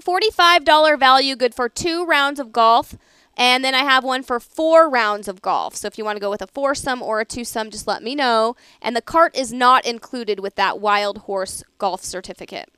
$45 0.00 0.98
value, 0.98 1.36
good 1.36 1.54
for 1.54 1.68
two 1.68 2.04
rounds 2.04 2.40
of 2.40 2.52
golf. 2.52 2.96
And 3.36 3.64
then 3.64 3.74
I 3.74 3.84
have 3.84 4.04
one 4.04 4.22
for 4.22 4.40
four 4.40 4.90
rounds 4.90 5.28
of 5.28 5.40
golf. 5.40 5.76
So 5.76 5.86
if 5.86 5.96
you 5.96 6.04
want 6.04 6.16
to 6.16 6.20
go 6.20 6.30
with 6.30 6.42
a 6.42 6.46
foursome 6.46 7.00
or 7.02 7.20
a 7.20 7.24
twosome, 7.24 7.70
just 7.70 7.86
let 7.86 8.02
me 8.02 8.14
know. 8.14 8.56
And 8.82 8.94
the 8.94 9.02
cart 9.02 9.36
is 9.36 9.52
not 9.52 9.86
included 9.86 10.40
with 10.40 10.56
that 10.56 10.80
Wild 10.80 11.18
Horse 11.18 11.62
Golf 11.78 12.02
certificate. 12.02 12.70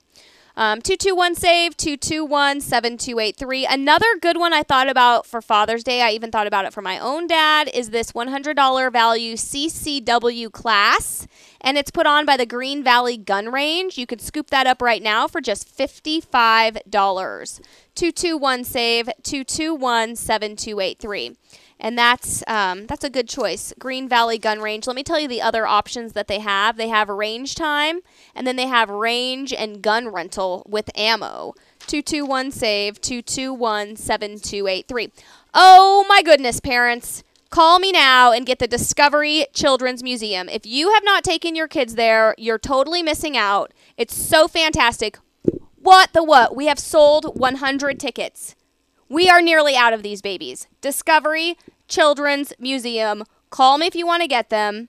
Um, 0.55 0.83
221 0.83 1.35
save 1.35 1.77
221 1.77 2.61
7283. 2.61 3.67
Another 3.67 4.07
good 4.21 4.37
one 4.37 4.53
I 4.53 4.63
thought 4.63 4.89
about 4.89 5.27
for 5.27 5.41
Father's 5.41 5.83
Day, 5.83 6.03
I 6.03 6.11
even 6.11 6.31
thought 6.31 6.47
about 6.47 6.67
it 6.67 6.75
for 6.75 6.83
my 6.83 6.99
own 6.99 7.27
dad, 7.27 7.71
is 7.73 7.91
this 7.91 8.13
$100 8.13 8.93
value 8.93 9.35
CCW 9.35 10.53
class. 10.53 11.27
And 11.63 11.79
it's 11.79 11.91
put 11.91 12.07
on 12.07 12.27
by 12.27 12.37
the 12.37 12.45
Green 12.45 12.85
Valley 12.85 13.17
Gun 13.17 13.51
Range. 13.51 13.97
You 13.97 14.07
could 14.07 14.21
scoop 14.21 14.51
that 14.51 14.67
up 14.67 14.83
right 14.83 15.03
now 15.03 15.27
for 15.27 15.41
just 15.41 15.75
$55. 15.75 16.83
221 17.95 18.65
save 18.65 19.07
221 19.23 20.17
7283 20.17 21.37
and 21.83 21.99
that's 21.99 22.45
um, 22.47 22.87
that's 22.87 23.05
a 23.05 23.11
good 23.11 23.29
choice. 23.29 23.75
Green 23.79 24.09
Valley 24.09 24.39
Gun 24.39 24.61
Range. 24.61 24.87
Let 24.87 24.97
me 24.97 25.03
tell 25.03 25.19
you 25.19 25.27
the 25.27 25.43
other 25.43 25.67
options 25.67 26.13
that 26.13 26.29
they 26.29 26.39
have. 26.39 26.77
They 26.77 26.89
have 26.89 27.09
range 27.09 27.57
time, 27.57 28.01
and 28.35 28.47
then 28.47 28.57
they 28.57 28.69
have 28.69 28.89
range 28.89 29.53
and 29.53 29.83
gun 29.83 30.09
rental 30.09 30.65
with 30.67 30.97
ammo. 30.97 31.55
Two 31.81 32.01
two 32.01 32.25
one 32.25 32.53
save 32.53 33.01
two 33.01 33.21
two 33.21 33.53
one 33.53 33.97
seven 33.97 34.39
two 34.39 34.69
eight 34.69 34.87
three. 34.87 35.11
Oh 35.53 36.07
my 36.09 36.23
goodness, 36.23 36.61
parents! 36.61 37.25
Call 37.51 37.81
me 37.81 37.91
now 37.91 38.33
and 38.33 38.47
get 38.47 38.61
the 38.61 38.69
Discovery 38.69 39.47
Children's 39.53 40.05
Museum. 40.05 40.49
If 40.49 40.65
you 40.65 40.95
have 40.95 41.05
not 41.05 41.25
taken 41.25 41.55
your 41.57 41.69
kids 41.69 41.97
there, 41.97 42.35
you're 42.39 42.59
totally 42.59 43.03
missing 43.03 43.37
out. 43.37 43.73
It's 43.99 44.17
so 44.17 44.47
fantastic. 44.49 45.19
What 45.77 46.13
the 46.13 46.23
what? 46.23 46.55
We 46.55 46.67
have 46.67 46.79
sold 46.79 47.37
100 47.37 47.99
tickets. 47.99 48.55
We 49.13 49.29
are 49.29 49.43
nearly 49.43 49.77
out 49.77 49.93
of 49.93 50.03
these 50.03 50.23
babies. 50.23 50.69
Discovery 50.81 51.59
Children's 51.87 52.55
Museum. 52.59 53.25
Call 53.51 53.77
me 53.77 53.87
if 53.87 53.95
you 53.95 54.07
want 54.07 54.23
to 54.23 54.27
get 54.27 54.49
them. 54.49 54.89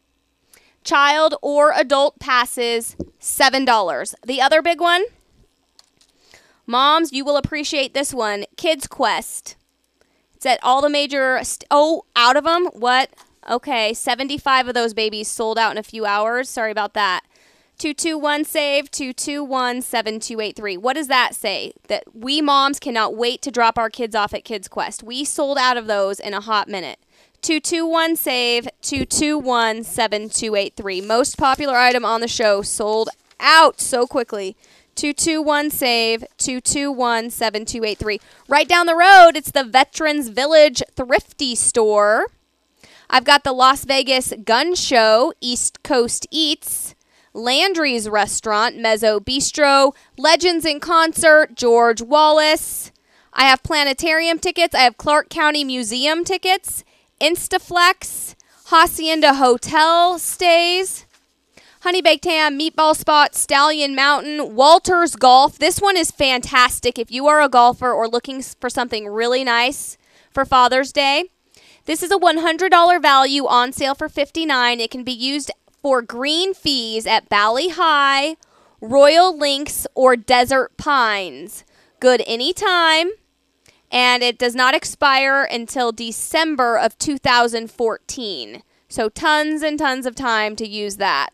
Child 0.86 1.36
or 1.42 1.74
adult 1.76 2.20
passes, 2.20 2.96
$7. 3.20 4.16
The 4.26 4.42
other 4.42 4.62
big 4.62 4.80
one, 4.80 5.04
moms, 6.66 7.12
you 7.12 7.26
will 7.26 7.36
appreciate 7.36 7.94
this 7.94 8.14
one 8.14 8.46
Kids 8.56 8.88
Quest. 8.88 9.58
It's 10.36 10.46
at 10.46 10.60
all 10.64 10.82
the 10.82 10.90
major. 10.90 11.42
Oh, 11.70 12.04
out 12.16 12.38
of 12.38 12.46
them? 12.46 12.68
What? 12.68 13.10
Okay, 13.50 13.94
75 13.94 14.70
of 14.70 14.74
those 14.74 14.94
babies 14.94 15.28
sold 15.28 15.58
out 15.58 15.74
in 15.74 15.78
a 15.78 15.84
few 15.84 16.06
hours. 16.06 16.48
Sorry 16.48 16.72
about 16.72 16.94
that. 16.94 17.26
221 17.84 18.46
save 18.46 18.90
221 18.92 19.82
7283. 19.82 20.78
What 20.78 20.94
does 20.94 21.10
that 21.10 21.36
say? 21.36 21.74
That 21.90 22.06
we 22.14 22.42
moms 22.42 22.80
cannot 22.80 23.14
wait 23.14 23.42
to 23.42 23.52
drop 23.52 23.78
our 23.78 23.90
kids 23.90 24.16
off 24.16 24.34
at 24.34 24.46
Kids 24.46 24.70
Quest. 24.70 25.04
We 25.04 25.26
sold 25.26 25.58
out 25.58 25.76
of 25.76 25.86
those 25.86 26.18
in 26.22 26.34
a 26.34 26.40
hot 26.40 26.70
minute. 26.70 26.98
221 27.42 28.16
save 28.16 28.70
221 28.84 29.84
7283. 29.84 31.02
Most 31.02 31.38
popular 31.38 31.76
item 31.76 32.06
on 32.06 32.22
the 32.22 32.28
show 32.30 32.62
sold 32.62 33.10
out 33.42 33.82
so 33.82 34.08
quickly. 34.08 34.56
221 34.96 35.70
save 35.70 36.24
221 36.38 37.32
7283. 37.32 38.22
Right 38.48 38.70
down 38.70 38.86
the 38.86 38.96
road, 38.96 39.32
it's 39.36 39.52
the 39.52 39.66
Veterans 39.66 40.30
Village 40.30 40.82
Thrifty 40.96 41.54
Store. 41.54 42.28
I've 43.10 43.26
got 43.26 43.44
the 43.44 43.52
Las 43.52 43.84
Vegas 43.84 44.32
Gun 44.46 44.74
Show, 44.74 45.34
East 45.42 45.84
Coast 45.84 46.26
Eats. 46.32 46.96
Landry's 47.34 48.08
Restaurant, 48.08 48.78
Mezzo 48.78 49.20
Bistro, 49.20 49.94
Legends 50.18 50.66
in 50.66 50.80
Concert, 50.80 51.56
George 51.56 52.02
Wallace. 52.02 52.92
I 53.34 53.46
have 53.46 53.64
planetarium 53.64 54.38
tickets. 54.38 54.76
I 54.76 54.82
have 54.82 54.98
Clark 54.98 55.30
County 55.30 55.64
Museum 55.64 56.24
tickets, 56.24 56.84
Instaflex, 57.20 58.36
Hacienda 58.66 59.34
Hotel 59.36 60.20
stays, 60.20 61.06
Honey 61.82 62.02
Baked 62.02 62.26
Ham, 62.26 62.58
Meatball 62.58 62.96
Spot, 62.96 63.36
Stallion 63.36 63.96
Mountain, 63.96 64.56
Walters 64.56 65.16
Golf. 65.16 65.58
This 65.58 65.80
one 65.80 65.98
is 65.98 66.12
fantastic 66.12 67.00
if 67.00 67.12
you 67.12 67.28
are 67.28 67.42
a 67.42 67.50
golfer 67.50 67.92
or 67.92 68.08
looking 68.08 68.42
for 68.42 68.70
something 68.70 69.08
really 69.08 69.44
nice 69.44 69.98
for 70.32 70.46
Father's 70.46 70.94
Day. 70.94 71.26
This 71.86 72.02
is 72.02 72.12
a 72.12 72.18
$100 72.18 73.02
value 73.02 73.46
on 73.46 73.74
sale 73.74 73.96
for 73.96 74.08
59. 74.08 74.80
It 74.80 74.92
can 74.92 75.04
be 75.04 75.12
used 75.12 75.52
for 75.84 76.02
green 76.02 76.54
fees 76.54 77.06
at 77.06 77.28
Bali 77.28 77.68
Hai, 77.68 78.38
Royal 78.80 79.38
Links, 79.38 79.86
or 79.94 80.16
Desert 80.16 80.76
Pines. 80.78 81.66
Good 82.00 82.24
anytime, 82.26 83.12
and 83.92 84.24
it 84.24 84.38
does 84.38 84.56
not 84.56 84.74
expire 84.74 85.44
until 85.44 85.92
December 85.92 86.78
of 86.78 86.98
2014. 86.98 88.64
So 88.88 89.10
tons 89.10 89.62
and 89.62 89.78
tons 89.78 90.06
of 90.06 90.16
time 90.16 90.56
to 90.56 90.68
use 90.68 90.96
that. 90.98 91.32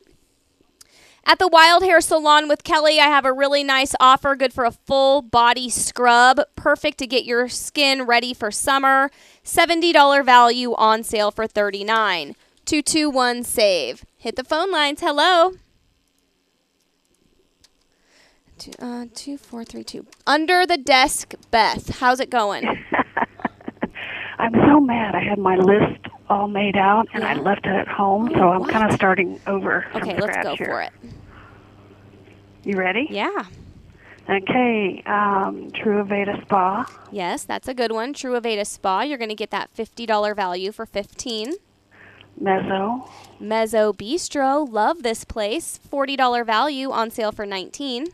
At 1.25 1.37
the 1.37 1.47
Wild 1.47 1.83
Hair 1.83 2.01
Salon 2.01 2.47
with 2.47 2.63
Kelly, 2.63 2.99
I 2.99 3.05
have 3.05 3.25
a 3.25 3.33
really 3.33 3.63
nice 3.63 3.93
offer, 3.99 4.35
good 4.35 4.51
for 4.51 4.65
a 4.65 4.71
full 4.71 5.21
body 5.21 5.69
scrub, 5.69 6.41
perfect 6.55 6.97
to 6.99 7.07
get 7.07 7.23
your 7.23 7.49
skin 7.49 8.03
ready 8.03 8.33
for 8.33 8.49
summer. 8.49 9.11
$70 9.45 10.25
value 10.25 10.73
on 10.73 11.03
sale 11.03 11.29
for 11.29 11.45
39. 11.45 12.35
221 12.65 13.43
save. 13.43 14.05
Hit 14.19 14.35
the 14.35 14.43
phone 14.43 14.69
lines. 14.69 14.99
Hello. 14.99 15.53
Two, 18.57 18.71
uh, 18.79 19.05
two, 19.15 19.37
four, 19.37 19.63
three, 19.63 19.85
two. 19.85 20.05
Under 20.27 20.65
the 20.65 20.75
desk, 20.77 21.35
Beth. 21.51 21.99
How's 21.99 22.19
it 22.19 22.29
going? 22.29 22.65
I'm 24.37 24.53
so 24.67 24.81
mad. 24.81 25.15
I 25.15 25.23
had 25.23 25.39
my 25.39 25.55
list 25.55 26.05
all 26.29 26.49
made 26.49 26.75
out 26.75 27.07
and 27.13 27.23
I 27.23 27.35
left 27.35 27.65
it 27.65 27.71
at 27.73 27.87
home, 27.87 28.29
so 28.33 28.49
I'm 28.49 28.65
kind 28.65 28.89
of 28.89 28.93
starting 28.93 29.39
over. 29.47 29.85
Okay, 29.95 30.19
let's 30.19 30.43
go 30.43 30.53
here. 30.57 30.65
for 30.67 30.81
it. 30.81 30.91
You 32.65 32.75
ready? 32.75 33.07
Yeah. 33.09 33.45
Okay. 34.29 35.01
Um, 35.05 35.71
True 35.81 36.03
Aveda 36.03 36.41
Spa, 36.41 36.85
Yes, 37.09 37.45
that's 37.45 37.69
a 37.69 37.73
good 37.73 37.93
one. 37.93 38.13
True 38.13 38.37
Aveda 38.39 38.67
Spa. 38.67 39.01
You're 39.03 39.17
going 39.17 39.29
to 39.29 39.35
get 39.35 39.51
that 39.51 39.73
$50 39.73 40.35
value 40.35 40.73
for 40.73 40.85
15. 40.85 41.53
Mezzo, 42.39 43.09
Mezzo 43.39 43.93
Bistro. 43.93 44.67
Love 44.69 45.03
this 45.03 45.23
place. 45.25 45.79
$40 45.91 46.45
value 46.45 46.91
on 46.91 47.11
sale 47.11 47.31
for 47.31 47.45
19. 47.45 48.07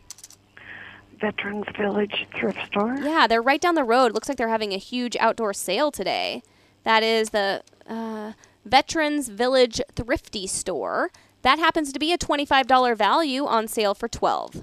Veterans 1.19 1.65
Village 1.77 2.27
Thrift 2.37 2.59
Store, 2.67 2.95
Yeah, 3.01 3.25
they're 3.27 3.41
right 3.41 3.61
down 3.61 3.75
the 3.75 3.83
road. 3.83 4.13
Looks 4.13 4.27
like 4.27 4.37
they're 4.37 4.49
having 4.49 4.73
a 4.73 4.77
huge 4.77 5.15
outdoor 5.17 5.53
sale 5.53 5.91
today. 5.91 6.43
That 6.83 7.03
is 7.03 7.29
the 7.29 7.63
uh, 7.87 8.33
Veterans 8.65 9.29
Village 9.29 9.79
Thrifty 9.93 10.45
Store. 10.45 11.11
That 11.41 11.57
happens 11.59 11.93
to 11.93 11.99
be 11.99 12.11
a 12.11 12.17
$25 12.17 12.97
value 12.97 13.45
on 13.45 13.67
sale 13.67 13.93
for 13.93 14.07
12. 14.07 14.61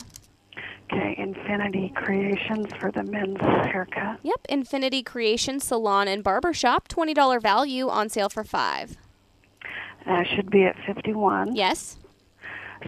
Okay, 0.93 1.15
Infinity 1.17 1.91
Creations 1.97 2.67
for 2.79 2.93
the 2.93 3.03
men's 3.03 3.41
haircut. 3.41 4.19
Yep, 4.23 4.41
Infinity 4.51 5.03
Creations 5.03 5.65
Salon 5.65 6.07
and 6.07 6.23
Barbershop, 6.23 6.87
$20 6.89 7.41
value 7.41 7.89
on 7.89 8.11
sale 8.11 8.29
for 8.29 8.45
5. 8.45 8.97
Uh, 10.07 10.25
should 10.25 10.51
be 10.51 10.65
at 10.65 10.77
51. 10.87 11.55
Yes. 11.55 11.99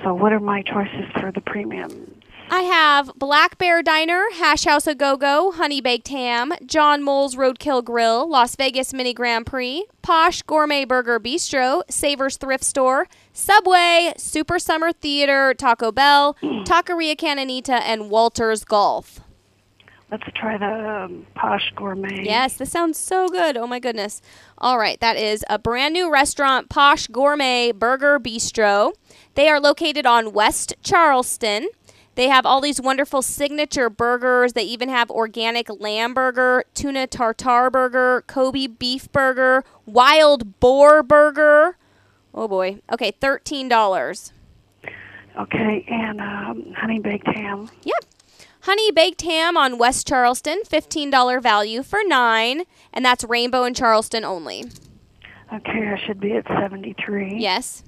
So 0.02 0.12
what 0.14 0.32
are 0.32 0.40
my 0.40 0.62
choices 0.62 1.04
for 1.20 1.30
the 1.32 1.40
premium? 1.40 2.20
I 2.50 2.60
have 2.62 3.10
Black 3.16 3.56
Bear 3.56 3.82
Diner, 3.82 4.22
Hash 4.34 4.64
House 4.64 4.86
A 4.86 4.94
Go 4.94 5.16
Go, 5.16 5.52
Honey 5.52 5.80
Baked 5.80 6.08
Ham, 6.08 6.52
John 6.66 7.02
Mull's 7.02 7.36
Roadkill 7.36 7.82
Grill, 7.82 8.28
Las 8.28 8.54
Vegas 8.54 8.92
Mini 8.92 9.14
Grand 9.14 9.46
Prix, 9.46 9.86
Posh 10.02 10.42
Gourmet 10.42 10.84
Burger 10.84 11.18
Bistro, 11.18 11.82
Savers 11.88 12.36
Thrift 12.36 12.64
Store, 12.64 13.06
Subway, 13.32 14.12
Super 14.18 14.58
Summer 14.58 14.92
Theater, 14.92 15.54
Taco 15.54 15.90
Bell, 15.90 16.36
Taqueria 16.42 17.16
Cañonita, 17.16 17.80
and 17.82 18.10
Walter's 18.10 18.62
Golf. 18.64 19.20
Let's 20.10 20.24
try 20.34 20.56
the 20.58 21.04
um, 21.04 21.26
Posh 21.34 21.72
Gourmet. 21.74 22.24
Yes, 22.24 22.56
this 22.56 22.70
sounds 22.70 22.98
so 22.98 23.28
good. 23.28 23.56
Oh 23.56 23.66
my 23.66 23.80
goodness. 23.80 24.20
All 24.58 24.78
right, 24.78 25.00
that 25.00 25.16
is 25.16 25.44
a 25.48 25.58
brand 25.58 25.94
new 25.94 26.12
restaurant, 26.12 26.68
Posh 26.68 27.06
Gourmet 27.08 27.72
Burger 27.72 28.20
Bistro. 28.20 28.92
They 29.34 29.48
are 29.48 29.58
located 29.58 30.06
on 30.06 30.32
West 30.32 30.74
Charleston. 30.82 31.68
They 32.14 32.28
have 32.28 32.46
all 32.46 32.60
these 32.60 32.80
wonderful 32.80 33.22
signature 33.22 33.90
burgers. 33.90 34.52
They 34.52 34.62
even 34.62 34.88
have 34.88 35.10
organic 35.10 35.68
lamb 35.80 36.14
burger, 36.14 36.64
tuna 36.74 37.06
tartar 37.08 37.70
burger, 37.70 38.22
Kobe 38.26 38.68
beef 38.68 39.10
burger, 39.10 39.64
wild 39.84 40.60
boar 40.60 41.02
burger. 41.02 41.76
Oh 42.32 42.46
boy. 42.46 42.80
Okay, 42.92 43.12
$13. 43.20 44.32
Okay, 45.40 45.84
and 45.88 46.20
um, 46.20 46.72
honey 46.76 47.00
baked 47.00 47.26
ham. 47.26 47.68
Yep. 47.82 48.04
Honey 48.64 48.90
baked 48.90 49.20
ham 49.22 49.58
on 49.58 49.76
West 49.76 50.06
Charleston, 50.08 50.62
$15 50.66 51.42
value 51.42 51.82
for 51.82 52.00
9, 52.02 52.62
and 52.94 53.04
that's 53.04 53.22
Rainbow 53.24 53.64
and 53.64 53.76
Charleston 53.76 54.24
only. 54.24 54.64
Okay, 55.52 55.88
I 55.94 56.00
should 56.06 56.18
be 56.18 56.32
at 56.32 56.46
73. 56.46 57.36
Yes. 57.38 57.82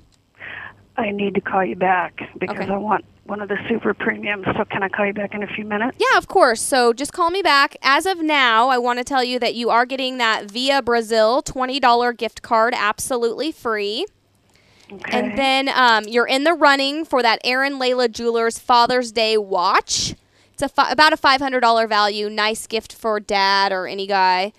I 0.99 1.13
need 1.13 1.35
to 1.35 1.41
call 1.41 1.65
you 1.65 1.77
back 1.77 2.21
because 2.39 2.59
Okay. 2.59 2.73
I 2.73 2.77
want 2.77 3.07
one 3.25 3.41
of 3.41 3.49
the 3.49 3.57
super 3.71 3.95
premiums. 3.95 4.45
So 4.55 4.67
can 4.67 4.83
I 4.83 4.91
call 4.91 5.07
you 5.07 5.15
back 5.15 5.33
in 5.35 5.43
a 5.43 5.47
few 5.47 5.65
minutes? 5.65 5.97
Yeah, 5.99 6.19
of 6.19 6.29
course. 6.29 6.61
So 6.61 6.93
just 6.93 7.13
call 7.15 7.31
me 7.31 7.41
back. 7.41 7.77
As 7.81 8.05
of 8.05 8.19
now, 8.19 8.69
I 8.69 8.77
want 8.77 8.99
to 8.99 9.05
tell 9.05 9.25
you 9.25 9.39
that 9.39 9.55
you 9.55 9.71
are 9.71 9.87
getting 9.87 10.19
that 10.19 10.51
Via 10.51 10.83
Brasil 10.83 11.43
$20 11.43 12.17
gift 12.19 12.43
card 12.43 12.75
absolutely 12.77 13.51
free. 13.51 14.05
Okay. 14.93 15.19
And 15.19 15.39
then 15.39 15.71
um, 15.71 16.05
you're 16.07 16.29
in 16.29 16.45
the 16.45 16.53
running 16.53 17.07
for 17.07 17.23
that 17.23 17.41
Aaron 17.45 17.81
Layla 17.81 18.11
Jewelers 18.11 18.59
Father's 18.59 19.11
Day 19.11 19.39
watch. 19.39 20.15
It's 20.57 20.63
a 20.63 20.69
fi- 20.71 20.91
about 20.91 21.13
a 21.13 21.19
$500 21.19 21.87
value. 21.87 22.31
Nice 22.31 22.67
gift 22.67 22.95
for 22.95 23.21
dad 23.21 23.73
or 23.73 23.87
any 23.87 24.07
guy. 24.07 24.55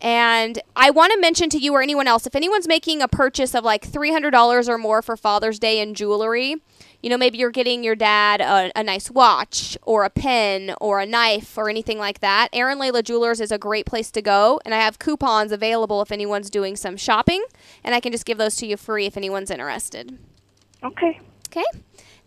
And 0.00 0.58
I 0.74 0.88
want 0.88 1.12
to 1.12 1.20
mention 1.20 1.50
to 1.50 1.58
you 1.58 1.74
or 1.74 1.82
anyone 1.82 2.08
else 2.08 2.26
if 2.26 2.34
anyone's 2.34 2.66
making 2.66 3.02
a 3.02 3.08
purchase 3.08 3.54
of 3.54 3.62
like 3.62 3.86
$300 3.86 4.68
or 4.70 4.78
more 4.78 5.02
for 5.02 5.18
Father's 5.18 5.58
Day 5.58 5.80
in 5.80 5.92
jewelry, 5.92 6.56
you 7.02 7.10
know, 7.10 7.18
maybe 7.18 7.36
you're 7.36 7.50
getting 7.50 7.84
your 7.84 7.94
dad 7.94 8.40
a, 8.40 8.72
a 8.74 8.82
nice 8.82 9.10
watch 9.10 9.76
or 9.82 10.04
a 10.04 10.08
pen 10.10 10.74
or 10.80 10.98
a 10.98 11.04
knife 11.04 11.58
or 11.58 11.68
anything 11.68 11.98
like 11.98 12.20
that. 12.20 12.48
Aaron 12.54 12.78
Layla 12.78 13.04
Jewelers 13.04 13.38
is 13.38 13.52
a 13.52 13.58
great 13.58 13.84
place 13.84 14.10
to 14.12 14.22
go. 14.22 14.58
And 14.64 14.74
I 14.74 14.78
have 14.78 14.98
coupons 14.98 15.52
available 15.52 16.00
if 16.00 16.10
anyone's 16.10 16.48
doing 16.48 16.74
some 16.74 16.96
shopping. 16.96 17.44
And 17.84 17.94
I 17.94 18.00
can 18.00 18.12
just 18.12 18.24
give 18.24 18.38
those 18.38 18.56
to 18.56 18.66
you 18.66 18.78
free 18.78 19.04
if 19.04 19.18
anyone's 19.18 19.50
interested. 19.50 20.18
okay. 20.82 21.20
Okay? 21.50 21.64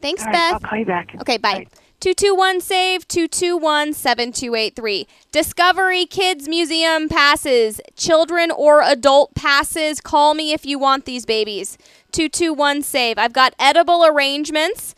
Thanks, 0.01 0.23
right, 0.23 0.33
Beth. 0.33 0.53
I'll 0.53 0.59
call 0.59 0.77
you 0.77 0.85
back. 0.85 1.15
Okay. 1.21 1.37
Bye. 1.39 1.65
221 2.01 2.61
SAVE 2.61 3.07
221 3.07 3.93
7283. 3.93 5.07
Discovery 5.31 6.07
Kids 6.07 6.47
Museum 6.47 7.07
passes, 7.07 7.79
children 7.95 8.49
or 8.49 8.81
adult 8.81 9.35
passes. 9.35 10.01
Call 10.01 10.33
me 10.33 10.51
if 10.51 10.65
you 10.65 10.79
want 10.79 11.05
these 11.05 11.27
babies. 11.27 11.77
221 12.11 12.81
SAVE. 12.81 13.19
I've 13.19 13.33
got 13.33 13.53
edible 13.59 14.03
arrangements 14.03 14.95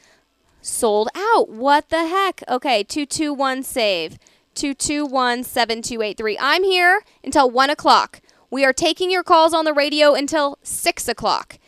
sold 0.62 1.10
out. 1.14 1.50
What 1.50 1.90
the 1.90 2.08
heck? 2.08 2.42
Okay, 2.48 2.86
221 2.86 3.64
SAVE 3.64 4.18
221 4.56 5.44
7283. 5.44 6.38
I'm 6.40 6.64
here 6.64 7.04
until 7.22 7.50
1 7.50 7.70
o'clock. 7.70 8.22
We 8.50 8.64
are 8.64 8.72
taking 8.72 9.12
your 9.12 9.24
calls 9.24 9.54
on 9.54 9.66
the 9.66 9.74
radio 9.74 10.14
until 10.14 10.58
6 10.64 11.10
o'clock. 11.10 11.60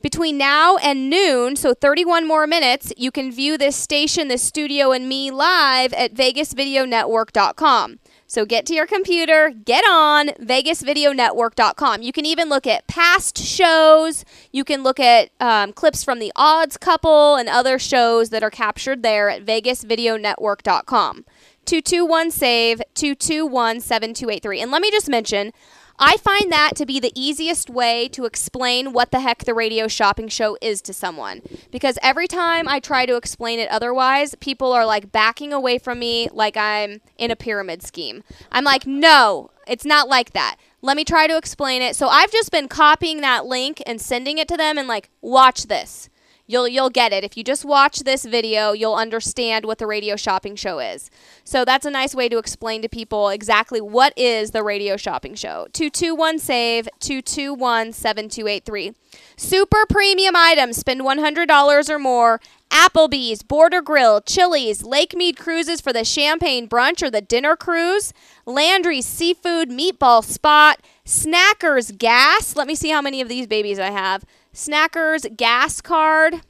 Between 0.00 0.38
now 0.38 0.76
and 0.76 1.10
noon, 1.10 1.56
so 1.56 1.74
31 1.74 2.26
more 2.26 2.46
minutes, 2.46 2.92
you 2.96 3.10
can 3.10 3.32
view 3.32 3.58
this 3.58 3.74
station, 3.74 4.28
this 4.28 4.42
studio, 4.42 4.92
and 4.92 5.08
me 5.08 5.32
live 5.32 5.92
at 5.92 6.14
VegasVideoNetwork.com. 6.14 7.98
So 8.28 8.44
get 8.44 8.64
to 8.66 8.74
your 8.74 8.86
computer, 8.86 9.50
get 9.50 9.84
on 9.88 10.28
VegasVideoNetwork.com. 10.40 12.02
You 12.02 12.12
can 12.12 12.26
even 12.26 12.48
look 12.48 12.66
at 12.66 12.86
past 12.86 13.38
shows. 13.38 14.24
You 14.52 14.62
can 14.62 14.84
look 14.84 15.00
at 15.00 15.30
um, 15.40 15.72
clips 15.72 16.04
from 16.04 16.20
The 16.20 16.30
Odds 16.36 16.76
Couple 16.76 17.34
and 17.34 17.48
other 17.48 17.78
shows 17.78 18.30
that 18.30 18.44
are 18.44 18.50
captured 18.50 19.02
there 19.02 19.28
at 19.28 19.44
VegasVideoNetwork.com. 19.44 21.24
221 21.64 22.30
SAVE 22.30 22.82
221 22.94 23.80
7283. 23.80 24.60
And 24.60 24.70
let 24.70 24.80
me 24.80 24.90
just 24.90 25.08
mention, 25.08 25.52
I 25.98 26.16
find 26.16 26.52
that 26.52 26.76
to 26.76 26.86
be 26.86 27.00
the 27.00 27.12
easiest 27.14 27.68
way 27.68 28.08
to 28.08 28.24
explain 28.24 28.92
what 28.92 29.10
the 29.10 29.20
heck 29.20 29.44
the 29.44 29.54
radio 29.54 29.88
shopping 29.88 30.28
show 30.28 30.56
is 30.60 30.80
to 30.82 30.92
someone. 30.92 31.42
Because 31.70 31.98
every 32.02 32.28
time 32.28 32.68
I 32.68 32.78
try 32.78 33.04
to 33.04 33.16
explain 33.16 33.58
it 33.58 33.68
otherwise, 33.68 34.34
people 34.36 34.72
are 34.72 34.86
like 34.86 35.10
backing 35.10 35.52
away 35.52 35.78
from 35.78 35.98
me 35.98 36.28
like 36.32 36.56
I'm 36.56 37.00
in 37.16 37.30
a 37.30 37.36
pyramid 37.36 37.82
scheme. 37.82 38.22
I'm 38.52 38.64
like, 38.64 38.86
no, 38.86 39.50
it's 39.66 39.84
not 39.84 40.08
like 40.08 40.32
that. 40.32 40.56
Let 40.82 40.96
me 40.96 41.04
try 41.04 41.26
to 41.26 41.36
explain 41.36 41.82
it. 41.82 41.96
So 41.96 42.06
I've 42.06 42.30
just 42.30 42.52
been 42.52 42.68
copying 42.68 43.20
that 43.22 43.46
link 43.46 43.82
and 43.84 44.00
sending 44.00 44.38
it 44.38 44.46
to 44.48 44.56
them 44.56 44.78
and 44.78 44.86
like, 44.86 45.10
watch 45.20 45.64
this. 45.64 46.08
You'll 46.50 46.66
you'll 46.66 46.88
get 46.88 47.12
it. 47.12 47.24
If 47.24 47.36
you 47.36 47.44
just 47.44 47.62
watch 47.62 48.00
this 48.00 48.24
video, 48.24 48.72
you'll 48.72 48.94
understand 48.94 49.66
what 49.66 49.76
the 49.76 49.86
radio 49.86 50.16
shopping 50.16 50.56
show 50.56 50.78
is. 50.78 51.10
So 51.44 51.64
that's 51.64 51.84
a 51.84 51.90
nice 51.90 52.14
way 52.14 52.30
to 52.30 52.38
explain 52.38 52.80
to 52.82 52.88
people 52.88 53.28
exactly 53.28 53.82
what 53.82 54.14
is 54.16 54.50
the 54.50 54.62
radio 54.62 54.96
shopping 54.96 55.34
show. 55.34 55.68
221 55.74 56.38
save 56.38 56.88
221 57.00 57.92
7283. 57.92 58.94
Super 59.36 59.84
premium 59.88 60.34
items, 60.34 60.78
spend 60.78 61.02
$100 61.02 61.90
or 61.90 61.98
more. 61.98 62.40
Applebee's, 62.70 63.42
Border 63.42 63.80
Grill, 63.80 64.20
Chili's, 64.20 64.82
Lake 64.82 65.14
Mead 65.14 65.36
Cruises 65.36 65.80
for 65.80 65.92
the 65.92 66.04
champagne 66.04 66.68
brunch 66.68 67.02
or 67.02 67.10
the 67.10 67.22
dinner 67.22 67.56
cruise, 67.56 68.12
Landry's 68.46 69.06
Seafood 69.06 69.70
Meatball 69.70 70.24
Spot, 70.24 70.80
Snackers 71.06 71.96
Gas. 71.96 72.56
Let 72.56 72.66
me 72.66 72.74
see 72.74 72.90
how 72.90 73.00
many 73.00 73.20
of 73.20 73.28
these 73.28 73.46
babies 73.46 73.78
I 73.78 73.90
have. 73.90 74.24
Snackers 74.54 75.36
Gas 75.36 75.80
Card. 75.80 76.42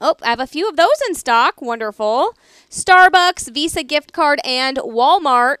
Oh, 0.00 0.14
I 0.22 0.30
have 0.30 0.40
a 0.40 0.46
few 0.46 0.68
of 0.68 0.76
those 0.76 1.00
in 1.08 1.14
stock. 1.14 1.60
Wonderful. 1.60 2.34
Starbucks, 2.70 3.52
Visa 3.52 3.82
gift 3.82 4.12
card, 4.12 4.40
and 4.44 4.76
Walmart. 4.78 5.56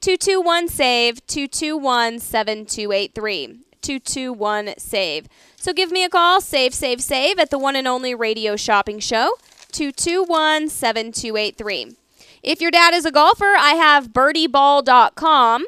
221 0.00 0.68
SAVE 0.68 1.26
221 1.26 2.18
7283. 2.18 3.46
221 3.80 4.74
SAVE. 4.78 5.28
So 5.56 5.72
give 5.72 5.90
me 5.90 6.04
a 6.04 6.08
call, 6.08 6.40
save, 6.40 6.74
save, 6.74 7.02
save, 7.02 7.38
at 7.38 7.50
the 7.50 7.58
one 7.58 7.76
and 7.76 7.88
only 7.88 8.14
radio 8.14 8.56
shopping 8.56 8.98
show, 8.98 9.36
221 9.72 10.68
7283. 10.68 11.96
If 12.42 12.60
your 12.60 12.70
dad 12.70 12.92
is 12.92 13.06
a 13.06 13.10
golfer, 13.10 13.54
I 13.56 13.74
have 13.74 14.08
birdieball.com. 14.08 15.64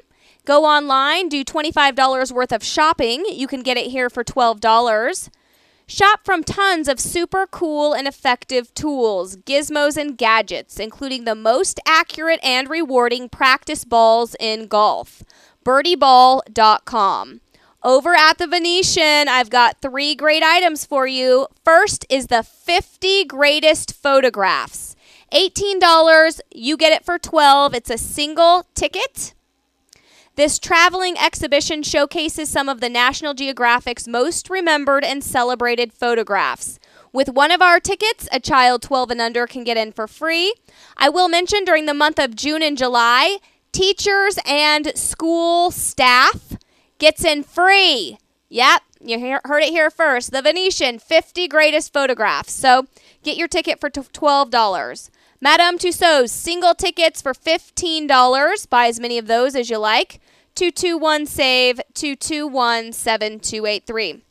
Go 0.47 0.65
online, 0.65 1.29
do 1.29 1.45
$25 1.45 2.31
worth 2.31 2.53
of 2.53 2.63
shopping. 2.63 3.25
You 3.29 3.49
can 3.49 3.65
get 3.65 3.77
it 3.77 3.91
here 3.91 4.09
for 4.09 4.23
$12. 4.23 5.29
Shop 5.89 6.21
from 6.23 6.45
tons 6.45 6.87
of 6.87 7.01
super 7.01 7.49
cool 7.49 7.93
and 7.93 8.07
effective 8.07 8.73
tools, 8.73 9.37
gizmos, 9.39 9.97
and 9.97 10.17
gadgets, 10.17 10.79
including 10.79 11.25
the 11.25 11.35
most 11.35 11.81
accurate 11.85 12.39
and 12.45 12.71
rewarding 12.71 13.29
practice 13.29 13.85
balls 13.85 14.37
in 14.39 14.69
golf. 14.69 15.25
birdieball.com. 15.65 17.41
Over 17.83 18.15
at 18.15 18.39
the 18.39 18.47
Venetian, 18.47 19.29
I've 19.29 19.51
got 19.51 19.83
three 19.83 20.15
great 20.15 20.45
items 20.45 20.85
for 20.85 21.09
you. 21.09 21.49
First 21.65 22.07
is 22.09 22.29
the 22.29 22.45
50 22.45 23.25
greatest 23.25 23.93
photographs. 23.93 24.95
$18, 25.33 26.41
you 26.55 26.77
get 26.77 26.93
it 26.93 27.05
for 27.05 27.19
12. 27.19 27.75
It's 27.75 27.91
a 27.91 27.99
single 27.99 28.65
ticket. 28.77 29.35
This 30.37 30.59
traveling 30.59 31.17
exhibition 31.17 31.83
showcases 31.83 32.51
some 32.51 32.69
of 32.69 32.83
the 32.83 32.91
National 32.91 33.33
Geographic's 33.33 34.07
most 34.07 34.51
remembered 34.51 35.03
and 35.03 35.25
celebrated 35.25 35.95
photographs. 35.95 36.79
With 37.11 37.31
one 37.31 37.51
of 37.51 37.63
our 37.63 37.81
tickets, 37.81 38.29
a 38.31 38.39
child 38.39 38.83
12 38.83 39.13
and 39.13 39.21
under 39.23 39.47
can 39.47 39.65
get 39.65 39.79
in 39.79 39.93
for 39.93 40.07
free. 40.07 40.53
I 40.99 41.09
will 41.09 41.31
mention 41.31 41.65
during 41.65 41.87
the 41.87 41.95
month 41.95 42.19
of 42.19 42.37
June 42.37 42.63
and 42.63 42.77
July, 42.77 43.39
teachers 43.73 44.39
and 44.45 44.93
school 44.95 45.71
staff 45.71 46.59
gets 46.99 47.25
in 47.25 47.43
free. 47.43 48.19
Yep, 48.51 48.83
you 49.01 49.19
hear, 49.19 49.41
heard 49.45 49.63
it 49.63 49.71
here 49.71 49.91
first. 49.91 50.33
The 50.33 50.43
Venetian 50.43 50.99
50 50.99 51.49
greatest 51.49 51.95
photographs. 51.95 52.53
So 52.53 52.87
get 53.23 53.39
your 53.39 53.49
ticket 53.49 53.81
for 53.81 53.89
$12. 53.89 55.11
Madame 55.41 55.79
Tussauds 55.79 56.29
single 56.29 56.75
tickets 56.75 57.23
for 57.23 57.33
$15. 57.33 58.69
Buy 58.69 58.87
as 58.87 59.01
many 59.01 59.17
of 59.17 59.29
those 59.29 59.57
as 59.57 59.71
you 59.71 59.79
like. 59.79 60.21
221 60.57 61.27
SAVE 61.27 61.81
221 61.93 62.93
7283. 62.93 64.23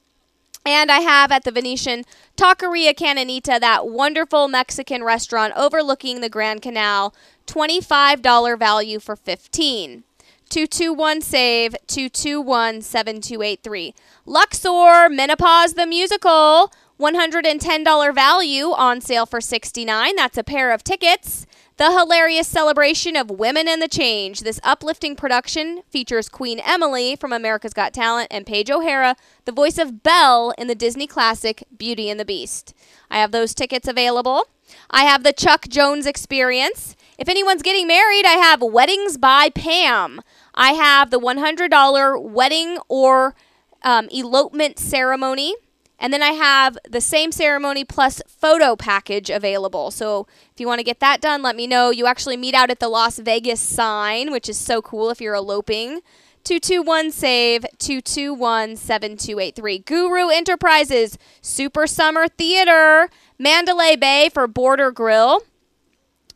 And 0.65 0.91
I 0.91 1.01
have 1.01 1.31
at 1.31 1.43
the 1.43 1.51
Venetian 1.51 2.03
Taqueria 2.35 2.95
Cañonita, 2.95 3.59
that 3.59 3.87
wonderful 3.87 4.47
Mexican 4.47 5.03
restaurant 5.03 5.53
overlooking 5.55 6.21
the 6.21 6.29
Grand 6.29 6.63
Canal, 6.63 7.13
$25 7.45 8.57
value 8.57 8.99
for 8.99 9.15
15 9.15 10.03
221 10.49 11.21
SAVE 11.21 11.75
221 11.85 12.81
7283. 12.81 13.93
Luxor 14.25 15.09
Menopause 15.09 15.75
the 15.75 15.85
Musical, 15.85 16.71
$110 16.99 18.15
value 18.15 18.65
on 18.71 18.99
sale 18.99 19.27
for 19.27 19.41
69 19.41 20.15
That's 20.15 20.39
a 20.39 20.43
pair 20.43 20.71
of 20.71 20.83
tickets. 20.83 21.45
The 21.77 21.91
hilarious 21.91 22.47
celebration 22.47 23.17
of 23.17 23.29
women 23.29 23.67
and 23.67 23.81
the 23.81 23.89
change. 23.89 24.39
This 24.39 24.61
uplifting 24.63 25.17
production 25.17 25.81
features 25.89 26.29
Queen 26.29 26.61
Emily 26.65 27.17
from 27.17 27.33
America's 27.33 27.73
Got 27.73 27.93
Talent 27.93 28.29
and 28.31 28.45
Paige 28.45 28.71
O'Hara, 28.71 29.17
the 29.43 29.51
voice 29.51 29.77
of 29.77 30.01
Belle 30.01 30.53
in 30.57 30.67
the 30.67 30.75
Disney 30.75 31.05
classic 31.05 31.65
Beauty 31.77 32.09
and 32.09 32.17
the 32.17 32.23
Beast. 32.23 32.73
I 33.11 33.17
have 33.17 33.33
those 33.33 33.53
tickets 33.53 33.89
available. 33.89 34.47
I 34.89 35.03
have 35.03 35.23
the 35.23 35.33
Chuck 35.33 35.67
Jones 35.67 36.05
experience. 36.05 36.95
If 37.17 37.27
anyone's 37.27 37.61
getting 37.61 37.87
married, 37.87 38.25
I 38.25 38.37
have 38.37 38.61
Weddings 38.61 39.17
by 39.17 39.49
Pam. 39.49 40.21
I 40.53 40.71
have 40.71 41.11
the 41.11 41.19
$100 41.19 42.21
wedding 42.21 42.77
or 42.87 43.35
um, 43.83 44.07
elopement 44.13 44.79
ceremony. 44.79 45.55
And 45.99 46.11
then 46.11 46.21
I 46.21 46.31
have 46.31 46.77
the 46.89 47.01
same 47.01 47.31
ceremony 47.31 47.85
plus 47.85 48.21
photo 48.27 48.75
package 48.75 49.29
available. 49.29 49.91
So 49.91 50.27
if 50.51 50.59
you 50.59 50.67
want 50.67 50.79
to 50.79 50.83
get 50.83 50.99
that 50.99 51.21
done, 51.21 51.41
let 51.41 51.55
me 51.55 51.67
know. 51.67 51.89
You 51.89 52.05
actually 52.05 52.37
meet 52.37 52.53
out 52.53 52.69
at 52.69 52.79
the 52.79 52.89
Las 52.89 53.17
Vegas 53.17 53.61
sign, 53.61 54.31
which 54.31 54.49
is 54.49 54.57
so 54.57 54.81
cool 54.81 55.09
if 55.09 55.21
you're 55.21 55.35
eloping. 55.35 56.01
221 56.43 57.11
SAVE 57.11 57.65
221 57.79 58.75
7283. 58.75 59.79
Guru 59.79 60.29
Enterprises, 60.29 61.17
Super 61.41 61.87
Summer 61.87 62.27
Theater, 62.27 63.09
Mandalay 63.39 63.95
Bay 63.95 64.29
for 64.31 64.47
Border 64.47 64.91
Grill. 64.91 65.41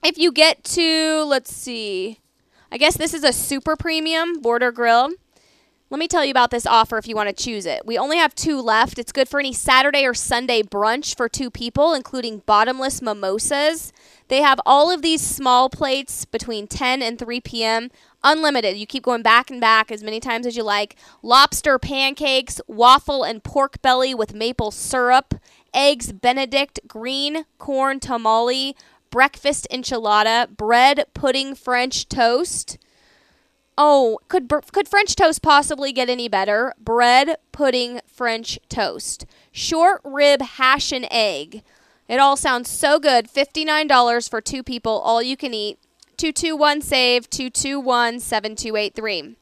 If 0.03 0.17
you 0.17 0.31
get 0.31 0.63
to, 0.63 1.23
let's 1.25 1.53
see, 1.53 2.19
I 2.71 2.77
guess 2.77 2.97
this 2.97 3.13
is 3.13 3.23
a 3.23 3.33
super 3.33 3.75
premium 3.75 4.41
Border 4.41 4.71
Grill. 4.71 5.11
Let 5.91 5.97
me 5.97 6.07
tell 6.07 6.23
you 6.23 6.29
about 6.29 6.51
this 6.51 6.67
offer 6.67 6.99
if 6.99 7.07
you 7.07 7.15
want 7.15 7.35
to 7.35 7.43
choose 7.43 7.65
it. 7.65 7.83
We 7.83 7.97
only 7.97 8.17
have 8.17 8.35
two 8.35 8.61
left. 8.61 8.99
It's 8.99 9.11
good 9.11 9.27
for 9.27 9.39
any 9.39 9.51
Saturday 9.53 10.05
or 10.05 10.13
Sunday 10.13 10.61
brunch 10.61 11.17
for 11.17 11.27
two 11.27 11.49
people, 11.49 11.95
including 11.95 12.43
bottomless 12.45 13.01
mimosas. 13.01 13.91
They 14.27 14.43
have 14.43 14.61
all 14.67 14.91
of 14.91 15.01
these 15.01 15.19
small 15.19 15.67
plates 15.67 16.25
between 16.25 16.67
10 16.67 17.01
and 17.01 17.17
3 17.17 17.41
p.m. 17.41 17.89
Unlimited. 18.23 18.77
You 18.77 18.85
keep 18.85 19.01
going 19.01 19.23
back 19.23 19.49
and 19.49 19.59
back 19.59 19.91
as 19.91 20.03
many 20.03 20.19
times 20.19 20.45
as 20.45 20.55
you 20.55 20.61
like. 20.61 20.95
Lobster 21.23 21.79
pancakes, 21.79 22.61
waffle 22.67 23.23
and 23.23 23.43
pork 23.43 23.81
belly 23.81 24.13
with 24.13 24.35
maple 24.35 24.69
syrup, 24.69 25.33
eggs 25.73 26.11
Benedict, 26.11 26.81
green 26.87 27.45
corn 27.57 27.99
tamale, 27.99 28.75
breakfast 29.09 29.67
enchilada, 29.71 30.55
bread 30.55 31.05
pudding 31.15 31.55
French 31.55 32.07
toast. 32.07 32.77
Oh, 33.81 34.19
could 34.27 34.49
could 34.73 34.89
French 34.89 35.15
toast 35.15 35.41
possibly 35.41 35.93
get 35.93 36.09
any 36.09 36.27
better? 36.27 36.73
Bread, 36.77 37.37
pudding, 37.53 38.01
French 38.05 38.59
toast, 38.67 39.25
short 39.53 40.01
rib 40.03 40.41
hash 40.41 40.91
and 40.91 41.07
egg. 41.09 41.63
It 42.09 42.19
all 42.19 42.35
sounds 42.35 42.69
so 42.69 42.99
good. 42.99 43.31
$59 43.31 44.29
for 44.29 44.41
two 44.41 44.63
people, 44.63 44.91
all 44.91 45.21
you 45.23 45.37
can 45.37 45.53
eat. 45.53 45.79
221 46.17 46.81
save 46.81 47.29
221 47.29 48.19
7283. 48.19 49.37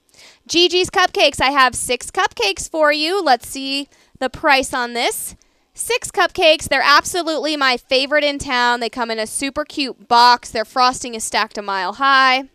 Gigi's 0.47 0.91
Cupcakes. 0.91 1.41
I 1.41 1.50
have 1.50 1.73
6 1.73 2.12
cupcakes 2.12 2.69
for 2.69 2.91
you. 2.91 3.23
Let's 3.23 3.47
see 3.47 3.89
the 4.19 4.30
price 4.30 4.71
on 4.71 4.93
this. 4.93 5.36
6 5.73 6.12
cupcakes. 6.12 6.69
They're 6.69 6.82
absolutely 6.84 7.58
my 7.58 7.76
favorite 7.76 8.23
in 8.23 8.38
town. 8.38 8.82
They 8.82 8.89
come 8.89 9.10
in 9.10 9.17
a 9.17 9.26
super 9.26 9.65
cute 9.65 10.08
box. 10.08 10.52
Their 10.52 10.65
frosting 10.65 11.15
is 11.15 11.23
stacked 11.23 11.58
a 11.58 11.63
mile 11.63 11.93
high. 11.93 12.50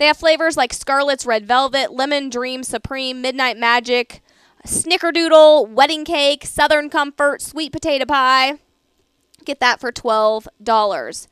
They 0.00 0.06
have 0.06 0.16
flavors 0.16 0.56
like 0.56 0.72
Scarlet's 0.72 1.26
Red 1.26 1.44
Velvet, 1.44 1.92
Lemon 1.92 2.30
Dream 2.30 2.62
Supreme, 2.62 3.20
Midnight 3.20 3.58
Magic, 3.58 4.22
Snickerdoodle, 4.66 5.68
Wedding 5.68 6.06
Cake, 6.06 6.46
Southern 6.46 6.88
Comfort, 6.88 7.42
Sweet 7.42 7.70
Potato 7.70 8.06
Pie. 8.06 8.54
Get 9.44 9.60
that 9.60 9.78
for 9.78 9.92
$12. 9.92 11.28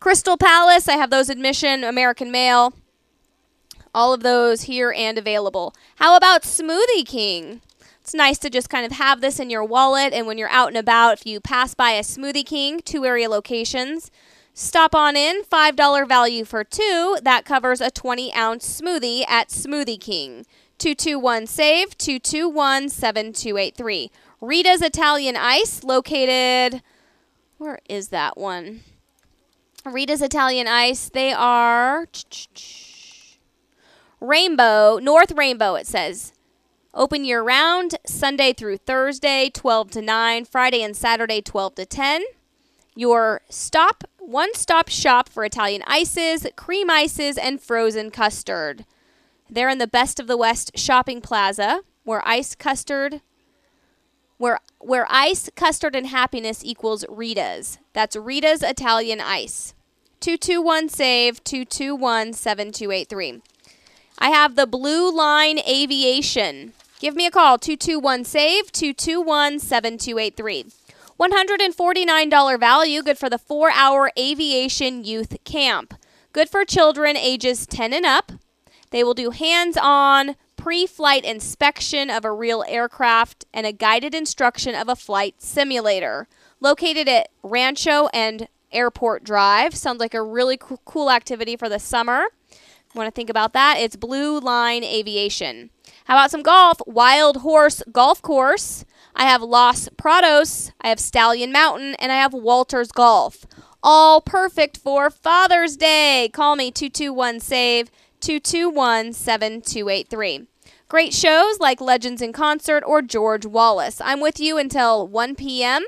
Crystal 0.00 0.36
Palace, 0.36 0.88
I 0.88 0.96
have 0.96 1.10
those 1.10 1.28
admission, 1.28 1.84
American 1.84 2.32
Mail. 2.32 2.74
All 3.94 4.12
of 4.12 4.24
those 4.24 4.62
here 4.62 4.92
and 4.96 5.16
available. 5.16 5.72
How 5.96 6.16
about 6.16 6.42
Smoothie 6.42 7.06
King? 7.06 7.60
It's 8.00 8.14
nice 8.14 8.38
to 8.38 8.50
just 8.50 8.68
kind 8.68 8.84
of 8.84 8.90
have 8.90 9.20
this 9.20 9.38
in 9.38 9.48
your 9.48 9.62
wallet, 9.62 10.12
and 10.12 10.26
when 10.26 10.38
you're 10.38 10.48
out 10.48 10.68
and 10.68 10.76
about, 10.76 11.20
if 11.20 11.24
you 11.24 11.40
pass 11.40 11.72
by 11.72 11.92
a 11.92 12.02
Smoothie 12.02 12.44
King, 12.44 12.80
two 12.84 13.06
area 13.06 13.28
locations, 13.28 14.10
Stop 14.60 14.92
on 14.92 15.14
in, 15.14 15.44
$5 15.44 16.08
value 16.08 16.44
for 16.44 16.64
two. 16.64 17.16
That 17.22 17.44
covers 17.44 17.80
a 17.80 17.92
20 17.92 18.34
ounce 18.34 18.80
smoothie 18.80 19.22
at 19.28 19.50
Smoothie 19.50 20.00
King. 20.00 20.46
221 20.78 21.46
SAVE 21.46 21.96
221 21.96 22.88
7283. 22.88 24.10
Rita's 24.40 24.82
Italian 24.82 25.36
Ice, 25.36 25.84
located. 25.84 26.82
Where 27.58 27.78
is 27.88 28.08
that 28.08 28.36
one? 28.36 28.80
Rita's 29.84 30.22
Italian 30.22 30.66
Ice. 30.66 31.08
They 31.08 31.32
are. 31.32 32.08
Rainbow, 34.20 34.98
North 35.00 35.30
Rainbow, 35.30 35.76
it 35.76 35.86
says. 35.86 36.32
Open 36.92 37.24
year 37.24 37.44
round, 37.44 37.94
Sunday 38.04 38.52
through 38.52 38.78
Thursday, 38.78 39.50
12 39.54 39.92
to 39.92 40.02
9, 40.02 40.44
Friday 40.46 40.82
and 40.82 40.96
Saturday, 40.96 41.40
12 41.40 41.76
to 41.76 41.86
10. 41.86 42.24
Your 42.96 43.42
stop 43.48 44.02
one 44.28 44.54
stop 44.54 44.88
shop 44.90 45.28
for 45.28 45.42
Italian 45.44 45.82
ices, 45.86 46.46
cream 46.54 46.90
ices, 46.90 47.38
and 47.38 47.60
frozen 47.60 48.10
custard. 48.10 48.84
They're 49.48 49.70
in 49.70 49.78
the 49.78 49.86
Best 49.86 50.20
of 50.20 50.26
the 50.26 50.36
West 50.36 50.72
shopping 50.76 51.22
plaza 51.22 51.80
where 52.04 52.26
ice 52.26 52.54
custard 52.54 53.22
where 54.36 54.60
where 54.78 55.06
ice, 55.10 55.50
custard, 55.56 55.96
and 55.96 56.06
happiness 56.06 56.62
equals 56.62 57.04
Rita's. 57.08 57.78
That's 57.92 58.14
Rita's 58.14 58.62
Italian 58.62 59.20
Ice. 59.20 59.74
221 60.20 60.88
save 60.88 61.42
221 61.42 62.34
7283. 62.34 63.42
I 64.18 64.30
have 64.30 64.56
the 64.56 64.66
Blue 64.66 65.10
Line 65.10 65.58
Aviation. 65.60 66.74
Give 67.00 67.16
me 67.16 67.26
a 67.26 67.30
call 67.30 67.58
221 67.58 68.24
save 68.24 68.70
221 68.72 69.58
7283. 69.58 70.66
$149 71.20 72.60
value, 72.60 73.02
good 73.02 73.18
for 73.18 73.28
the 73.28 73.38
four 73.38 73.70
hour 73.70 74.10
aviation 74.18 75.04
youth 75.04 75.36
camp. 75.44 75.94
Good 76.32 76.48
for 76.48 76.64
children 76.64 77.16
ages 77.16 77.66
10 77.66 77.92
and 77.92 78.06
up. 78.06 78.32
They 78.90 79.02
will 79.02 79.14
do 79.14 79.30
hands 79.30 79.76
on 79.80 80.36
pre 80.56 80.86
flight 80.86 81.24
inspection 81.24 82.10
of 82.10 82.24
a 82.24 82.32
real 82.32 82.64
aircraft, 82.68 83.46
and 83.52 83.66
a 83.66 83.72
guided 83.72 84.14
instruction 84.14 84.74
of 84.74 84.88
a 84.88 84.96
flight 84.96 85.36
simulator. 85.38 86.28
Located 86.60 87.08
at 87.08 87.30
Rancho 87.42 88.08
and 88.12 88.48
Airport 88.72 89.24
Drive. 89.24 89.74
Sounds 89.74 90.00
like 90.00 90.14
a 90.14 90.22
really 90.22 90.56
coo- 90.56 90.80
cool 90.84 91.10
activity 91.10 91.56
for 91.56 91.68
the 91.68 91.78
summer. 91.78 92.26
Want 92.94 93.06
to 93.06 93.10
think 93.10 93.30
about 93.30 93.52
that? 93.52 93.78
It's 93.78 93.96
Blue 93.96 94.40
Line 94.40 94.84
Aviation. 94.84 95.70
How 96.04 96.16
about 96.16 96.30
some 96.30 96.42
golf? 96.42 96.78
Wild 96.86 97.38
Horse 97.38 97.82
Golf 97.92 98.20
Course. 98.22 98.84
I 99.18 99.24
have 99.24 99.42
Los 99.42 99.88
Prados, 99.96 100.70
I 100.80 100.90
have 100.90 101.00
Stallion 101.00 101.50
Mountain, 101.50 101.96
and 101.96 102.12
I 102.12 102.14
have 102.14 102.32
Walters 102.32 102.92
Golf. 102.92 103.46
All 103.82 104.20
perfect 104.20 104.76
for 104.76 105.10
Father's 105.10 105.76
Day. 105.76 106.30
Call 106.32 106.54
me 106.54 106.70
221 106.70 107.40
SAVE 107.40 107.90
221 108.20 109.12
7283. 109.12 110.46
Great 110.88 111.12
shows 111.12 111.58
like 111.58 111.80
Legends 111.80 112.22
in 112.22 112.32
Concert 112.32 112.84
or 112.86 113.02
George 113.02 113.44
Wallace. 113.44 114.00
I'm 114.00 114.20
with 114.20 114.38
you 114.38 114.56
until 114.56 115.08
1 115.08 115.34
p.m. 115.34 115.84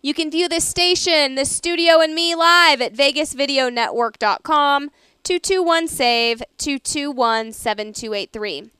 You 0.00 0.14
can 0.14 0.30
view 0.30 0.48
this 0.48 0.64
station, 0.64 1.34
this 1.34 1.54
studio, 1.54 2.00
and 2.00 2.14
me 2.14 2.34
live 2.34 2.80
at 2.80 2.94
VegasVideoNetwork.com 2.94 4.90
221 5.22 5.86
SAVE 5.86 6.42
221 6.56 7.52
7283. 7.52 8.70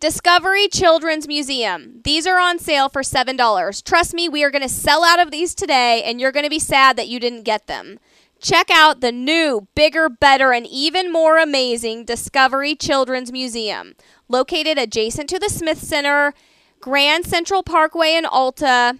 Discovery 0.00 0.68
Children's 0.68 1.26
Museum. 1.26 2.00
These 2.04 2.24
are 2.24 2.38
on 2.38 2.60
sale 2.60 2.88
for 2.88 3.02
$7. 3.02 3.82
Trust 3.82 4.14
me, 4.14 4.28
we 4.28 4.44
are 4.44 4.50
going 4.50 4.62
to 4.62 4.68
sell 4.68 5.02
out 5.02 5.18
of 5.18 5.32
these 5.32 5.56
today, 5.56 6.04
and 6.04 6.20
you're 6.20 6.30
going 6.30 6.44
to 6.44 6.50
be 6.50 6.60
sad 6.60 6.96
that 6.96 7.08
you 7.08 7.18
didn't 7.18 7.42
get 7.42 7.66
them. 7.66 7.98
Check 8.40 8.70
out 8.70 9.00
the 9.00 9.10
new, 9.10 9.66
bigger, 9.74 10.08
better, 10.08 10.52
and 10.52 10.68
even 10.68 11.10
more 11.10 11.38
amazing 11.38 12.04
Discovery 12.04 12.76
Children's 12.76 13.32
Museum, 13.32 13.96
located 14.28 14.78
adjacent 14.78 15.28
to 15.30 15.38
the 15.40 15.48
Smith 15.48 15.78
Center, 15.78 16.32
Grand 16.78 17.26
Central 17.26 17.64
Parkway 17.64 18.14
in 18.14 18.24
Alta. 18.24 18.98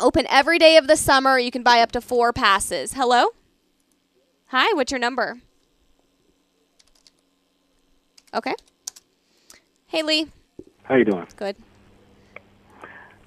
Open 0.00 0.26
every 0.28 0.58
day 0.58 0.76
of 0.76 0.88
the 0.88 0.96
summer. 0.96 1.38
You 1.38 1.52
can 1.52 1.62
buy 1.62 1.80
up 1.80 1.92
to 1.92 2.00
four 2.00 2.32
passes. 2.32 2.94
Hello? 2.94 3.28
Hi, 4.48 4.72
what's 4.74 4.90
your 4.90 4.98
number? 4.98 5.38
Okay. 8.34 8.54
Hey, 9.88 10.02
Lee. 10.02 10.26
How 10.84 10.94
you 10.96 11.04
doing? 11.04 11.26
Good. 11.36 11.56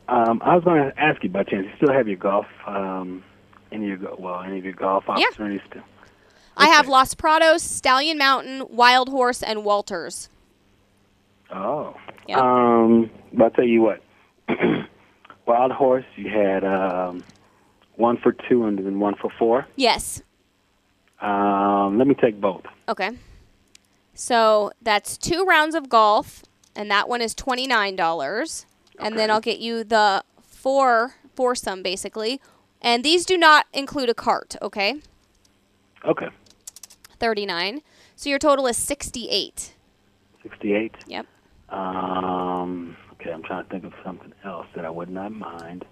Um, 0.08 0.42
I 0.44 0.56
was 0.56 0.64
going 0.64 0.84
to 0.84 1.00
ask 1.00 1.24
you 1.24 1.30
by 1.30 1.44
chance. 1.44 1.66
You 1.68 1.72
still 1.78 1.94
have 1.94 2.08
your 2.08 2.18
golf, 2.18 2.46
um, 2.68 3.24
any 3.72 3.92
of 3.92 4.02
your 4.02 4.16
well, 4.18 4.42
any 4.42 4.58
of 4.60 4.64
your 4.66 4.74
golf 4.74 5.06
Yeah. 5.08 5.26
opportunities 5.28 5.62
still? 5.70 5.84
I 6.58 6.68
have. 6.68 6.88
Los 6.88 7.16
Prados, 7.16 7.62
Stallion 7.62 8.18
Mountain, 8.18 8.64
Wild 8.70 9.10
Horse, 9.10 9.42
and 9.42 9.64
Walters. 9.64 10.30
Oh. 11.54 11.96
Yeah. 12.28 12.40
Um, 12.40 13.10
but 13.34 13.46
I'll 13.46 13.50
tell 13.52 13.66
you 13.66 13.82
what. 13.82 14.04
Wild 15.46 15.72
Horse, 15.72 16.06
you 16.16 16.30
had 16.30 16.64
um, 16.64 17.24
one 17.96 18.18
for 18.18 18.34
two 18.50 18.66
and 18.66 18.78
then 18.78 19.00
one 19.00 19.16
for 19.16 19.32
four. 19.40 19.66
Yes. 19.78 20.22
Um, 21.22 21.98
let 21.98 22.08
me 22.08 22.16
take 22.16 22.40
both. 22.40 22.64
Okay. 22.90 23.12
So 24.14 24.72
that's 24.82 25.18
two 25.18 25.46
rounds 25.46 25.74
of 25.74 25.88
golf, 25.90 26.44
and 26.76 26.90
that 26.92 27.08
one 27.10 27.22
is 27.22 27.34
twenty 27.34 27.68
nine 27.68 27.96
dollars. 27.96 28.66
And 29.00 29.18
then 29.18 29.32
I'll 29.32 29.42
get 29.42 29.60
you 29.60 29.84
the 29.84 30.24
four 30.44 31.16
foursome 31.36 31.82
basically. 31.82 32.40
And 32.82 33.04
these 33.04 33.26
do 33.26 33.38
not 33.38 33.66
include 33.74 34.10
a 34.10 34.14
cart, 34.14 34.56
okay? 34.62 34.96
Okay. 36.06 36.28
Thirty 37.20 37.46
nine. 37.46 37.82
So 38.16 38.30
your 38.30 38.40
total 38.40 38.68
is 38.68 38.78
sixty 38.78 39.30
eight. 39.30 39.74
68. 40.44 40.92
Yep. 41.08 41.28
Um, 41.70 42.98
okay, 43.14 43.32
I'm 43.32 43.44
trying 43.44 43.64
to 43.64 43.70
think 43.70 43.84
of 43.84 43.94
something 44.04 44.34
else 44.44 44.66
that 44.76 44.86
I 44.86 44.90
would 44.90 45.10
not 45.10 45.32
mind. 45.32 45.86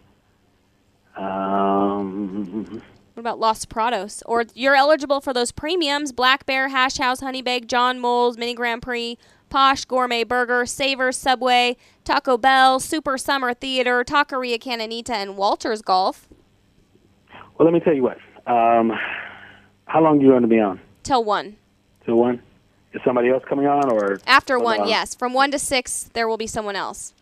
Um, 1.15 2.81
What 3.13 3.21
about 3.21 3.39
Los 3.39 3.65
Prados? 3.65 4.23
Or 4.25 4.45
you're 4.55 4.75
eligible 4.75 5.21
for 5.21 5.33
those 5.33 5.51
premiums: 5.51 6.11
Black 6.11 6.45
Bear, 6.45 6.69
Hash 6.69 6.97
House, 6.97 7.19
Honey 7.19 7.41
Bake, 7.41 7.67
John 7.67 7.99
Mull's, 7.99 8.37
Mini 8.37 8.53
Grand 8.53 8.81
Prix, 8.81 9.17
Posh 9.49 9.85
Gourmet 9.85 10.23
Burger, 10.23 10.65
Savers, 10.65 11.17
Subway, 11.17 11.77
Taco 12.03 12.37
Bell, 12.37 12.79
Super 12.79 13.17
Summer 13.17 13.53
Theater, 13.53 14.03
Taqueria 14.03 14.59
Cañonita, 14.59 15.11
and 15.11 15.37
Walters 15.37 15.81
Golf. 15.81 16.27
well, 17.57 17.65
let 17.65 17.73
me 17.73 17.79
tell 17.79 17.93
you 17.93 18.03
what. 18.03 18.17
Um, 18.47 18.91
how 19.85 20.01
long 20.01 20.19
do 20.19 20.25
you 20.25 20.31
want 20.31 20.43
to 20.43 20.47
be 20.47 20.59
on? 20.59 20.79
Till 21.03 21.23
one. 21.23 21.57
Till 22.05 22.15
one? 22.15 22.41
Is 22.93 23.01
somebody 23.05 23.29
else 23.29 23.43
coming 23.47 23.67
on, 23.67 23.91
or 23.91 24.19
After 24.25 24.57
one, 24.57 24.81
uh, 24.81 24.85
yes. 24.85 25.13
From 25.13 25.33
one 25.33 25.51
to 25.51 25.59
six, 25.59 26.09
there 26.13 26.27
will 26.27 26.37
be 26.37 26.47
someone 26.47 26.75
else. 26.75 27.13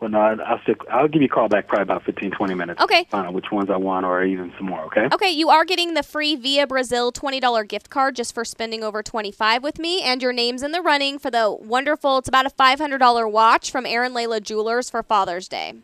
Well, 0.00 0.10
no? 0.10 0.20
I- 0.20 0.42
I'll 0.42 0.60
stick. 0.62 0.76
I'll 0.90 1.08
give 1.08 1.22
you 1.22 1.26
a 1.26 1.30
call 1.30 1.48
back 1.48 1.68
probably 1.68 1.82
about 1.84 2.04
15, 2.04 2.30
20 2.32 2.54
minutes. 2.54 2.80
Okay. 2.82 3.04
Find 3.10 3.26
out 3.26 3.32
which 3.32 3.50
ones 3.50 3.70
I 3.70 3.76
want, 3.76 4.04
or 4.04 4.22
even 4.22 4.52
some 4.58 4.66
more. 4.66 4.84
Okay. 4.86 5.08
Okay, 5.12 5.30
you 5.30 5.48
are 5.48 5.64
getting 5.64 5.94
the 5.94 6.02
free 6.02 6.36
Via 6.36 6.66
Brasil 6.66 7.10
$20 7.12 7.66
gift 7.68 7.88
card 7.88 8.14
just 8.14 8.34
for 8.34 8.44
spending 8.44 8.84
over 8.84 9.02
25 9.02 9.62
with 9.62 9.78
me, 9.78 10.02
and 10.02 10.20
your 10.22 10.32
name's 10.32 10.62
in 10.62 10.72
the 10.72 10.82
running 10.82 11.18
for 11.18 11.30
the 11.30 11.50
wonderful, 11.50 12.18
it's 12.18 12.28
about 12.28 12.44
a 12.46 12.50
$500 12.50 13.30
watch 13.30 13.70
from 13.70 13.86
Aaron 13.86 14.12
Layla 14.12 14.42
Jewelers 14.42 14.90
for 14.90 15.02
Father's 15.02 15.48
Day. 15.48 15.74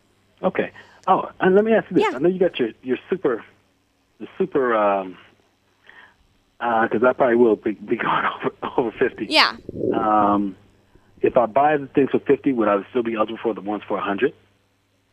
Okay. 0.42 0.72
Oh, 1.07 1.31
and 1.40 1.55
let 1.55 1.64
me 1.64 1.72
ask 1.72 1.90
you 1.90 1.96
this. 1.96 2.05
Yeah. 2.11 2.16
I 2.16 2.18
know 2.20 2.29
you 2.29 2.38
got 2.38 2.59
your 2.59 2.68
your 2.83 2.98
super, 3.11 3.44
the 4.20 4.29
super. 4.38 4.75
Um, 4.77 5.16
because 6.61 7.03
I 7.03 7.12
probably 7.12 7.35
will 7.37 7.57
be, 7.57 7.72
be 7.72 7.96
going 7.96 8.25
over 8.25 8.51
over 8.77 8.92
50. 8.98 9.27
Yeah. 9.29 9.57
Um, 9.94 10.55
if 11.22 11.37
I 11.37 11.46
buy 11.46 11.76
the 11.76 11.87
things 11.88 12.11
for 12.11 12.18
50, 12.20 12.52
would 12.52 12.68
I 12.68 12.78
still 12.90 13.02
be 13.02 13.14
eligible 13.14 13.38
for 13.42 13.54
the 13.54 13.61
ones 13.61 13.82
for 13.87 13.94
100? 13.96 14.32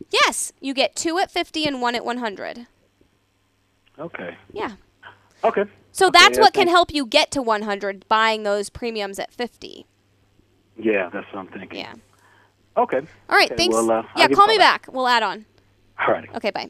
Yes, 0.10 0.52
you 0.60 0.74
get 0.74 0.96
two 0.96 1.20
at 1.20 1.30
50 1.32 1.66
and 1.66 1.82
one 1.82 1.96
at 1.96 2.06
100. 2.06 2.68
Okay. 4.00 4.38
Yeah. 4.54 4.72
Okay. 5.44 5.64
So 5.92 6.08
Okay, 6.08 6.20
that's 6.20 6.38
yeah, 6.38 6.44
what 6.44 6.54
can 6.54 6.68
help 6.68 6.94
you 6.94 7.06
get 7.06 7.32
to 7.32 7.42
100 7.42 8.08
buying 8.08 8.44
those 8.44 8.70
premiums 8.70 9.20
at 9.20 9.34
50. 9.34 9.86
Yeah, 10.78 11.10
that's 11.12 11.26
what 11.34 11.40
I'm 11.40 11.48
thinking. 11.48 11.80
Yeah. 11.80 11.94
Okay. 12.78 12.98
All 13.30 13.36
right, 13.36 13.52
Okay, 13.52 13.56
thanks. 13.58 13.74
well, 13.76 13.92
uh, 13.92 14.04
yeah, 14.16 14.28
give 14.28 14.38
call 14.38 14.48
me 14.48 14.54
call 14.58 14.60
back. 14.60 14.86
We'll 14.92 15.08
add 15.08 15.24
on. 15.24 15.46
All 16.00 16.14
right. 16.14 16.30
Okay, 16.36 16.52
bye. 16.52 16.70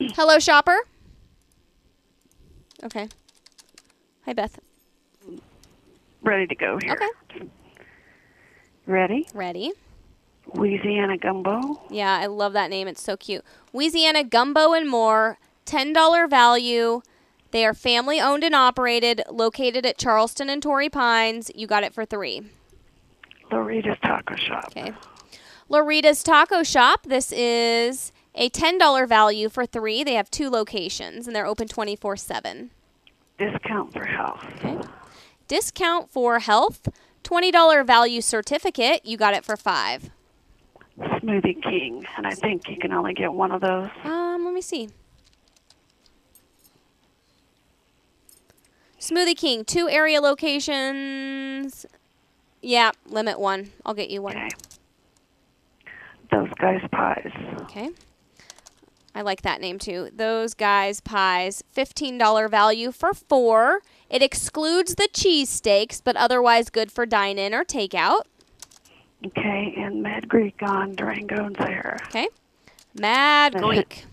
Hello, 0.00 0.38
shopper. 0.38 0.76
Okay. 2.84 3.08
Hi, 4.26 4.32
Beth. 4.34 4.58
Ready 6.22 6.46
to 6.46 6.54
go 6.54 6.78
here. 6.82 6.92
Okay. 6.92 7.46
Ready? 8.90 9.28
Ready? 9.32 9.72
Louisiana 10.52 11.16
gumbo. 11.16 11.80
Yeah, 11.90 12.18
I 12.18 12.26
love 12.26 12.52
that 12.54 12.70
name. 12.70 12.88
It's 12.88 13.00
so 13.02 13.16
cute. 13.16 13.44
Louisiana 13.72 14.24
Gumbo 14.24 14.72
and 14.72 14.88
More, 14.88 15.38
$10 15.64 16.28
value. 16.28 17.02
They 17.52 17.64
are 17.64 17.72
family 17.72 18.20
owned 18.20 18.42
and 18.42 18.54
operated, 18.54 19.22
located 19.30 19.86
at 19.86 19.96
Charleston 19.96 20.50
and 20.50 20.60
Torrey 20.60 20.88
Pines. 20.88 21.52
You 21.54 21.68
got 21.68 21.84
it 21.84 21.94
for 21.94 22.04
three. 22.04 22.42
Lorita's 23.52 23.98
Taco 24.02 24.34
Shop. 24.34 24.66
Okay. 24.76 24.92
Lorita's 25.68 26.24
Taco 26.24 26.64
Shop. 26.64 27.04
This 27.04 27.30
is 27.30 28.10
a 28.34 28.50
$10 28.50 29.08
value 29.08 29.48
for 29.48 29.66
three. 29.66 30.02
They 30.02 30.14
have 30.14 30.30
two 30.32 30.50
locations 30.50 31.28
and 31.28 31.36
they're 31.36 31.46
open 31.46 31.68
24 31.68 32.16
7. 32.16 32.70
Discount 33.38 33.92
for 33.92 34.04
health. 34.04 34.44
Okay. 34.56 34.80
Discount 35.48 36.10
for 36.10 36.38
health, 36.38 36.88
$20 37.24 37.86
value 37.86 38.20
certificate. 38.20 39.04
You 39.04 39.16
got 39.16 39.34
it 39.34 39.44
for 39.44 39.56
five. 39.56 40.10
Smoothie 40.98 41.62
King, 41.62 42.04
and 42.16 42.26
I 42.26 42.32
think 42.32 42.68
you 42.68 42.76
can 42.76 42.92
only 42.92 43.14
get 43.14 43.32
one 43.32 43.52
of 43.52 43.60
those. 43.60 43.88
Um, 44.04 44.44
let 44.44 44.52
me 44.52 44.60
see. 44.60 44.88
Smoothie 48.98 49.36
King, 49.36 49.64
two 49.64 49.88
area 49.88 50.20
locations. 50.20 51.86
Yeah, 52.60 52.90
limit 53.06 53.40
one. 53.40 53.70
I'll 53.86 53.94
get 53.94 54.10
you 54.10 54.20
one. 54.20 54.36
Okay. 54.36 54.48
Those 56.30 56.50
guys' 56.58 56.82
pies. 56.92 57.32
Okay. 57.62 57.90
I 59.14 59.22
like 59.22 59.42
that 59.42 59.60
name 59.60 59.78
too. 59.78 60.10
Those 60.14 60.54
guys 60.54 61.00
pies, 61.00 61.62
$15 61.76 62.48
value 62.50 62.92
for 62.92 63.12
four. 63.12 63.80
It 64.08 64.22
excludes 64.22 64.94
the 64.94 65.08
cheesesteaks, 65.12 66.00
but 66.02 66.16
otherwise 66.16 66.70
good 66.70 66.92
for 66.92 67.06
dine 67.06 67.38
in 67.38 67.52
or 67.54 67.64
takeout. 67.64 68.22
Okay, 69.26 69.74
and 69.76 70.02
Mad 70.02 70.28
Greek 70.28 70.62
on 70.62 70.94
Durango 70.94 71.44
and 71.44 71.56
Sahara. 71.56 71.98
Okay. 72.06 72.28
Mad 72.94 73.52
That's 73.54 73.62
it. 73.62 73.66
Greek. 73.66 74.04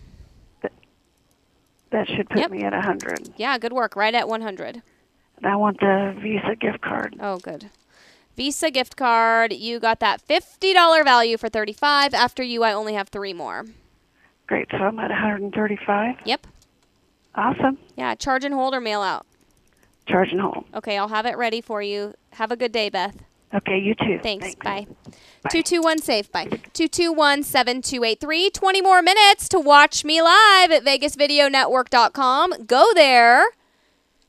That 1.90 2.06
should 2.08 2.28
put 2.28 2.38
Yep. 2.38 2.50
me 2.50 2.64
at 2.64 2.74
a 2.74 2.82
hundred. 2.82 3.30
Yeah, 3.36 3.56
good 3.56 3.72
work. 3.72 3.96
Right 3.96 4.14
at 4.14 4.28
100. 4.28 4.82
And 5.38 5.46
I 5.46 5.56
want 5.56 5.80
the 5.80 6.14
Visa 6.20 6.54
gift 6.56 6.82
card. 6.82 7.16
Oh, 7.20 7.38
good. 7.38 7.70
Visa 8.36 8.70
gift 8.70 8.96
card. 8.96 9.52
You 9.54 9.80
got 9.80 9.98
that 10.00 10.20
$50 10.20 11.02
value 11.02 11.38
for 11.38 11.48
35. 11.48 12.12
After 12.12 12.42
you, 12.42 12.62
I 12.62 12.72
only 12.74 12.92
have 12.94 13.08
three 13.08 13.32
more. 13.32 13.64
Great, 14.48 14.66
so 14.70 14.78
I'm 14.78 14.98
at 14.98 15.10
135. 15.10 16.16
Yep. 16.24 16.46
Awesome. 17.34 17.78
Yeah, 17.96 18.14
charge 18.14 18.44
and 18.44 18.54
hold 18.54 18.74
or 18.74 18.80
mail 18.80 19.02
out. 19.02 19.26
Charge 20.06 20.32
and 20.32 20.40
hold. 20.40 20.64
Okay, 20.74 20.98
I'll 20.98 21.08
have 21.08 21.26
it 21.26 21.36
ready 21.36 21.60
for 21.60 21.82
you. 21.82 22.14
Have 22.32 22.50
a 22.50 22.56
good 22.56 22.72
day, 22.72 22.88
Beth. 22.88 23.16
Okay, 23.54 23.78
you 23.78 23.94
too. 23.94 24.18
Thanks. 24.22 24.54
Bye. 24.56 24.86
221 25.50 25.98
safe. 26.00 26.30
Bye. 26.32 26.44
221 26.44 27.42
7283. 27.42 28.50
20 28.50 28.82
more 28.82 29.02
minutes 29.02 29.48
to 29.50 29.60
watch 29.60 30.04
me 30.04 30.20
live 30.20 30.70
at 30.70 30.84
VegasVideoNetwork.com. 30.84 32.66
Go 32.66 32.92
there 32.94 33.46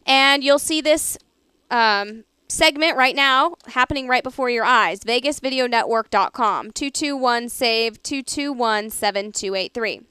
and 0.06 0.44
you'll 0.44 0.60
see 0.60 0.80
this 0.80 1.18
um, 1.70 2.24
segment 2.48 2.96
right 2.96 3.16
now 3.16 3.56
happening 3.68 4.08
right 4.08 4.24
before 4.24 4.50
your 4.50 4.64
eyes. 4.64 5.02
VegasVideoNetwork.com. 5.02 6.72
221 6.72 7.50
save 7.50 8.02
221 8.04 8.90
7283. 8.90 10.02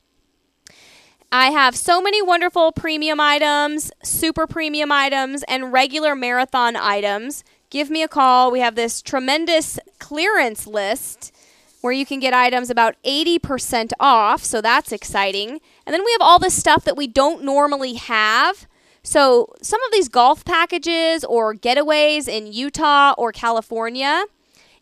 I 1.31 1.51
have 1.51 1.77
so 1.77 2.01
many 2.01 2.23
wonderful 2.23 2.73
premium 2.73 3.21
items, 3.21 3.93
super 4.03 4.47
premium 4.47 4.91
items, 4.91 5.43
and 5.43 5.75
regular 5.75 6.15
marathon 6.17 6.75
items. 6.75 7.45
Give 7.69 7.91
me 7.91 8.03
a 8.03 8.09
call. 8.09 8.51
We 8.51 8.61
have 8.61 8.77
this 8.77 9.03
tremendous 9.03 9.79
clearance 9.99 10.67
list 10.67 11.35
where 11.83 11.93
you 11.93 12.07
can 12.07 12.19
get 12.19 12.33
items 12.33 12.71
about 12.71 12.97
80% 13.05 13.93
off, 14.01 14.43
so 14.43 14.63
that's 14.63 14.91
exciting. 14.91 15.61
And 15.87 15.93
then 15.93 16.03
we 16.03 16.13
have 16.13 16.23
all 16.23 16.39
this 16.39 16.55
stuff 16.55 16.85
that 16.85 16.97
we 16.97 17.07
don't 17.07 17.45
normally 17.45 17.95
have. 17.95 18.67
So, 19.03 19.55
some 19.61 19.83
of 19.83 19.93
these 19.93 20.09
golf 20.09 20.47
packages 20.47 21.25
or 21.25 21.55
getaways 21.55 22.27
in 22.27 22.47
Utah 22.47 23.15
or 23.19 23.33
California, 23.33 24.25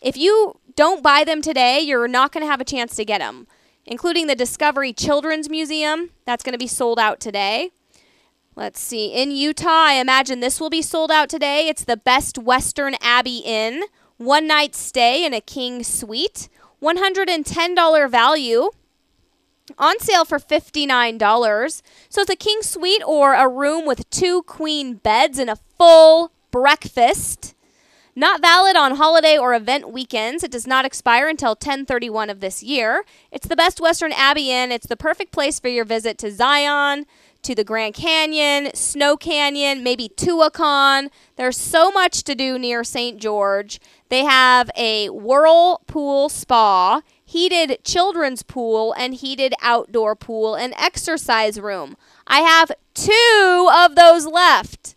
if 0.00 0.16
you 0.16 0.58
don't 0.76 1.02
buy 1.02 1.24
them 1.24 1.42
today, 1.42 1.80
you're 1.80 2.08
not 2.08 2.30
going 2.30 2.42
to 2.42 2.50
have 2.50 2.60
a 2.60 2.64
chance 2.64 2.94
to 2.96 3.04
get 3.04 3.18
them 3.18 3.48
including 3.86 4.26
the 4.26 4.34
Discovery 4.34 4.92
Children's 4.92 5.48
Museum. 5.48 6.10
That's 6.24 6.42
going 6.42 6.52
to 6.52 6.58
be 6.58 6.66
sold 6.66 6.98
out 6.98 7.20
today. 7.20 7.70
Let's 8.56 8.80
see. 8.80 9.08
In 9.08 9.30
Utah, 9.30 9.68
I 9.68 9.94
imagine 9.94 10.40
this 10.40 10.60
will 10.60 10.70
be 10.70 10.82
sold 10.82 11.10
out 11.10 11.28
today. 11.28 11.68
It's 11.68 11.84
the 11.84 11.96
Best 11.96 12.38
Western 12.38 12.94
Abbey 13.02 13.42
Inn, 13.44 13.82
one 14.16 14.46
night 14.46 14.74
stay 14.74 15.26
in 15.26 15.34
a 15.34 15.42
king 15.42 15.82
suite, 15.84 16.48
$110 16.82 18.10
value. 18.10 18.70
On 19.78 19.98
sale 19.98 20.24
for 20.24 20.38
$59. 20.38 21.82
So 22.08 22.20
it's 22.20 22.30
a 22.30 22.36
king 22.36 22.62
suite 22.62 23.02
or 23.04 23.34
a 23.34 23.48
room 23.48 23.84
with 23.84 24.08
two 24.10 24.44
queen 24.44 24.94
beds 24.94 25.40
and 25.40 25.50
a 25.50 25.58
full 25.76 26.30
breakfast. 26.52 27.55
Not 28.18 28.40
valid 28.40 28.76
on 28.76 28.96
holiday 28.96 29.36
or 29.36 29.52
event 29.52 29.92
weekends. 29.92 30.42
It 30.42 30.50
does 30.50 30.66
not 30.66 30.86
expire 30.86 31.28
until 31.28 31.50
1031 31.50 32.30
of 32.30 32.40
this 32.40 32.62
year. 32.62 33.04
It's 33.30 33.46
the 33.46 33.54
best 33.54 33.78
Western 33.78 34.10
Abbey 34.12 34.50
Inn. 34.50 34.72
It's 34.72 34.86
the 34.86 34.96
perfect 34.96 35.32
place 35.32 35.60
for 35.60 35.68
your 35.68 35.84
visit 35.84 36.16
to 36.18 36.32
Zion, 36.32 37.04
to 37.42 37.54
the 37.54 37.62
Grand 37.62 37.92
Canyon, 37.92 38.70
Snow 38.74 39.18
Canyon, 39.18 39.82
maybe 39.82 40.08
Tuacahn. 40.08 41.10
There's 41.36 41.58
so 41.58 41.90
much 41.90 42.24
to 42.24 42.34
do 42.34 42.58
near 42.58 42.84
St. 42.84 43.20
George. 43.20 43.78
They 44.08 44.24
have 44.24 44.70
a 44.78 45.10
whirlpool 45.10 46.30
spa, 46.30 47.02
heated 47.22 47.84
children's 47.84 48.42
pool, 48.42 48.94
and 48.96 49.12
heated 49.12 49.52
outdoor 49.60 50.16
pool 50.16 50.54
and 50.54 50.72
exercise 50.78 51.60
room. 51.60 51.98
I 52.26 52.40
have 52.40 52.72
two 52.94 53.70
of 53.76 53.94
those 53.94 54.24
left. 54.24 54.95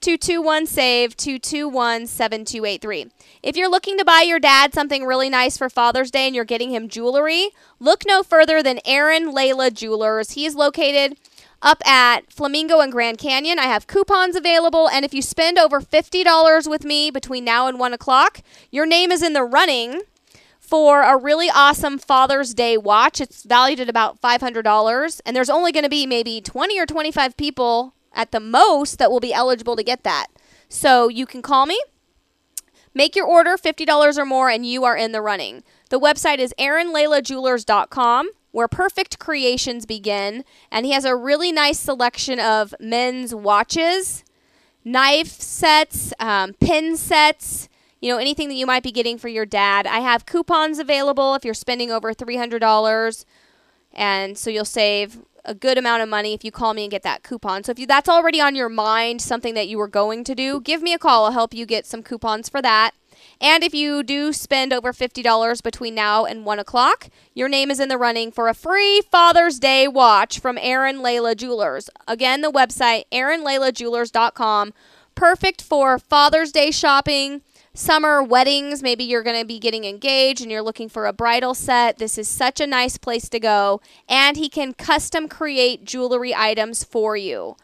221 0.00 0.64
SAVE 0.64 1.14
221 1.14 2.06
7283. 2.06 3.08
If 3.42 3.54
you're 3.54 3.70
looking 3.70 3.98
to 3.98 4.04
buy 4.04 4.22
your 4.22 4.38
dad 4.38 4.72
something 4.72 5.04
really 5.04 5.28
nice 5.28 5.58
for 5.58 5.68
Father's 5.68 6.10
Day 6.10 6.26
and 6.26 6.34
you're 6.34 6.46
getting 6.46 6.70
him 6.70 6.88
jewelry, 6.88 7.50
look 7.78 8.04
no 8.06 8.22
further 8.22 8.62
than 8.62 8.80
Aaron 8.86 9.34
Layla 9.34 9.70
Jewelers. 9.74 10.30
He 10.30 10.46
is 10.46 10.54
located 10.54 11.18
up 11.60 11.86
at 11.86 12.32
Flamingo 12.32 12.80
and 12.80 12.90
Grand 12.90 13.18
Canyon. 13.18 13.58
I 13.58 13.64
have 13.64 13.86
coupons 13.86 14.36
available, 14.36 14.88
and 14.88 15.04
if 15.04 15.12
you 15.12 15.20
spend 15.20 15.58
over 15.58 15.82
$50 15.82 16.66
with 16.66 16.82
me 16.82 17.10
between 17.10 17.44
now 17.44 17.66
and 17.66 17.78
1 17.78 17.92
o'clock, 17.92 18.40
your 18.70 18.86
name 18.86 19.12
is 19.12 19.22
in 19.22 19.34
the 19.34 19.44
running 19.44 20.00
for 20.58 21.02
a 21.02 21.14
really 21.14 21.50
awesome 21.50 21.98
Father's 21.98 22.54
Day 22.54 22.78
watch. 22.78 23.20
It's 23.20 23.42
valued 23.42 23.80
at 23.80 23.90
about 23.90 24.18
$500, 24.22 25.20
and 25.26 25.36
there's 25.36 25.50
only 25.50 25.72
going 25.72 25.84
to 25.84 25.90
be 25.90 26.06
maybe 26.06 26.40
20 26.40 26.80
or 26.80 26.86
25 26.86 27.36
people 27.36 27.92
at 28.12 28.32
the 28.32 28.40
most 28.40 28.98
that 28.98 29.10
will 29.10 29.20
be 29.20 29.32
eligible 29.32 29.76
to 29.76 29.82
get 29.82 30.04
that. 30.04 30.26
So 30.68 31.08
you 31.08 31.26
can 31.26 31.42
call 31.42 31.66
me, 31.66 31.80
make 32.94 33.16
your 33.16 33.26
order 33.26 33.56
$50 33.56 34.18
or 34.18 34.24
more, 34.24 34.48
and 34.48 34.64
you 34.64 34.84
are 34.84 34.96
in 34.96 35.12
the 35.12 35.22
running. 35.22 35.62
The 35.90 36.00
website 36.00 36.38
is 36.38 36.54
aaronlaylajewelers.com 36.58 38.30
where 38.52 38.68
perfect 38.68 39.18
creations 39.18 39.86
begin. 39.86 40.44
And 40.70 40.86
he 40.86 40.92
has 40.92 41.04
a 41.04 41.14
really 41.14 41.52
nice 41.52 41.78
selection 41.78 42.40
of 42.40 42.74
men's 42.80 43.34
watches, 43.34 44.24
knife 44.84 45.40
sets, 45.40 46.12
um, 46.18 46.54
pin 46.54 46.96
sets, 46.96 47.68
you 48.00 48.10
know, 48.10 48.18
anything 48.18 48.48
that 48.48 48.54
you 48.54 48.66
might 48.66 48.82
be 48.82 48.92
getting 48.92 49.18
for 49.18 49.28
your 49.28 49.46
dad. 49.46 49.86
I 49.86 50.00
have 50.00 50.26
coupons 50.26 50.78
available 50.78 51.34
if 51.34 51.44
you're 51.44 51.54
spending 51.54 51.90
over 51.90 52.14
$300. 52.14 53.24
And 53.92 54.38
so 54.38 54.50
you'll 54.50 54.64
save 54.64 55.18
a 55.44 55.54
good 55.54 55.78
amount 55.78 56.02
of 56.02 56.08
money 56.08 56.34
if 56.34 56.44
you 56.44 56.50
call 56.50 56.74
me 56.74 56.84
and 56.84 56.90
get 56.90 57.02
that 57.02 57.22
coupon. 57.22 57.64
So 57.64 57.72
if 57.72 57.78
you, 57.78 57.86
that's 57.86 58.08
already 58.08 58.40
on 58.40 58.54
your 58.54 58.68
mind, 58.68 59.22
something 59.22 59.54
that 59.54 59.68
you 59.68 59.78
were 59.78 59.88
going 59.88 60.24
to 60.24 60.34
do, 60.34 60.60
give 60.60 60.82
me 60.82 60.92
a 60.92 60.98
call. 60.98 61.26
I'll 61.26 61.32
help 61.32 61.54
you 61.54 61.66
get 61.66 61.86
some 61.86 62.02
coupons 62.02 62.48
for 62.48 62.62
that. 62.62 62.92
And 63.40 63.64
if 63.64 63.74
you 63.74 64.02
do 64.02 64.32
spend 64.32 64.72
over 64.72 64.92
$50 64.92 65.62
between 65.62 65.94
now 65.94 66.24
and 66.24 66.44
1 66.44 66.58
o'clock, 66.58 67.08
your 67.34 67.48
name 67.48 67.70
is 67.70 67.80
in 67.80 67.88
the 67.88 67.98
running 67.98 68.30
for 68.30 68.48
a 68.48 68.54
free 68.54 69.00
Father's 69.00 69.58
Day 69.58 69.88
watch 69.88 70.38
from 70.38 70.58
Aaron 70.60 70.98
Layla 70.98 71.36
Jewelers. 71.36 71.88
Again, 72.06 72.42
the 72.42 72.50
website, 72.50 73.04
aaronlaylajewelers.com. 73.12 74.72
Perfect 75.14 75.62
for 75.62 75.98
Father's 75.98 76.52
Day 76.52 76.70
shopping, 76.70 77.42
summer 77.74 78.22
weddings. 78.22 78.82
Maybe 78.82 79.04
you're 79.04 79.22
going 79.22 79.38
to 79.38 79.46
be 79.46 79.58
getting 79.58 79.84
engaged 79.84 80.40
and 80.40 80.50
you're 80.50 80.62
looking 80.62 80.88
for 80.88 81.06
a 81.06 81.12
bridal 81.12 81.54
set. 81.54 81.98
This 81.98 82.18
is 82.18 82.28
such 82.28 82.60
a 82.60 82.66
nice 82.66 82.96
place 82.96 83.28
to 83.28 83.40
go. 83.40 83.80
And 84.08 84.36
he 84.36 84.48
can 84.48 84.74
custom 84.74 85.28
create 85.28 85.84
jewelry 85.84 86.34
items 86.34 86.84
for 86.84 87.16
you. 87.16 87.56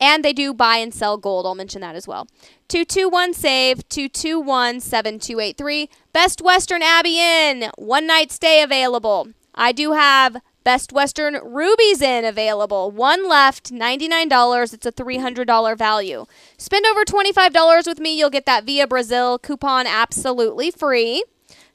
And 0.00 0.24
they 0.24 0.32
do 0.32 0.52
buy 0.52 0.78
and 0.78 0.92
sell 0.92 1.16
gold. 1.16 1.46
I'll 1.46 1.54
mention 1.54 1.80
that 1.82 1.94
as 1.94 2.08
well. 2.08 2.26
221 2.68 3.34
SAVE 3.34 3.88
221 3.88 4.80
7283. 4.80 5.88
Best 6.12 6.42
Western 6.42 6.82
Abbey 6.82 7.18
Inn. 7.20 7.70
One 7.78 8.06
night 8.06 8.32
stay 8.32 8.62
available. 8.62 9.28
I 9.54 9.70
do 9.70 9.92
have 9.92 10.38
Best 10.64 10.92
Western 10.92 11.38
Ruby's 11.42 12.00
Inn 12.00 12.24
available. 12.24 12.90
One 12.90 13.28
left, 13.28 13.72
$99. 13.72 14.74
It's 14.74 14.86
a 14.86 14.92
$300 14.92 15.76
value. 15.76 16.26
Spend 16.56 16.86
over 16.86 17.04
$25 17.04 17.86
with 17.86 17.98
me. 17.98 18.18
You'll 18.18 18.30
get 18.30 18.46
that 18.46 18.64
Via 18.64 18.86
Brasil 18.86 19.38
coupon 19.38 19.86
absolutely 19.86 20.70
free. 20.70 21.24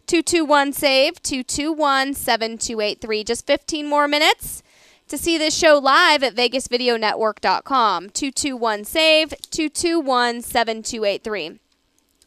221 0.08 0.74
SAVE 0.74 1.22
221 1.22 2.14
7283. 2.14 3.24
Just 3.24 3.46
15 3.46 3.88
more 3.88 4.08
minutes 4.08 4.64
to 5.08 5.18
see 5.18 5.38
this 5.38 5.56
show 5.56 5.78
live 5.78 6.22
at 6.22 6.36
vegasvideonetwork.com 6.36 8.10
221 8.10 8.84
save 8.84 9.30
221 9.50 10.42
7283 10.42 11.60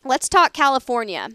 let's 0.04 0.28
talk 0.28 0.52
california 0.52 1.28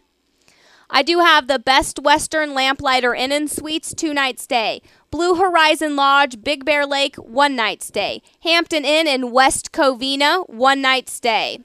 i 0.89 1.03
do 1.03 1.19
have 1.19 1.47
the 1.47 1.59
best 1.59 1.99
western 1.99 2.53
lamplighter 2.53 3.13
inn 3.13 3.31
and 3.31 3.51
suites 3.51 3.93
two 3.93 4.13
night 4.13 4.39
stay 4.39 4.81
blue 5.11 5.35
horizon 5.35 5.95
lodge 5.95 6.43
big 6.43 6.65
bear 6.65 6.85
lake 6.85 7.15
one 7.17 7.55
night 7.55 7.81
stay 7.81 8.21
hampton 8.43 8.85
inn 8.85 9.07
in 9.07 9.31
west 9.31 9.71
covina 9.71 10.47
one 10.49 10.81
night 10.81 11.09
stay 11.09 11.59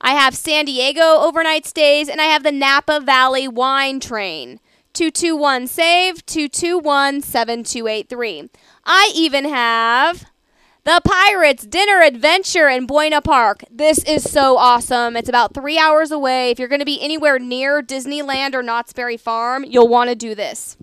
i 0.00 0.12
have 0.12 0.34
san 0.34 0.64
diego 0.64 1.02
overnight 1.02 1.66
stays 1.66 2.08
and 2.08 2.20
i 2.20 2.24
have 2.24 2.42
the 2.42 2.52
napa 2.52 3.00
valley 3.00 3.46
wine 3.46 4.00
train 4.00 4.60
221 4.92 5.66
save 5.66 6.24
221 6.24 7.20
7283 7.20 8.48
I 8.86 9.12
even 9.14 9.44
have 9.46 10.26
the 10.84 11.00
Pirates 11.04 11.66
Dinner 11.66 12.00
Adventure 12.02 12.68
in 12.68 12.86
Buena 12.86 13.20
Park. 13.20 13.64
This 13.68 13.98
is 14.04 14.22
so 14.22 14.56
awesome. 14.56 15.16
It's 15.16 15.28
about 15.28 15.52
three 15.52 15.76
hours 15.76 16.12
away. 16.12 16.50
If 16.50 16.60
you're 16.60 16.68
going 16.68 16.78
to 16.78 16.86
be 16.86 17.02
anywhere 17.02 17.40
near 17.40 17.82
Disneyland 17.82 18.54
or 18.54 18.62
Knott's 18.62 18.92
Berry 18.92 19.16
Farm, 19.16 19.64
you'll 19.64 19.88
want 19.88 20.08
to 20.10 20.14
do 20.14 20.36
this. 20.36 20.76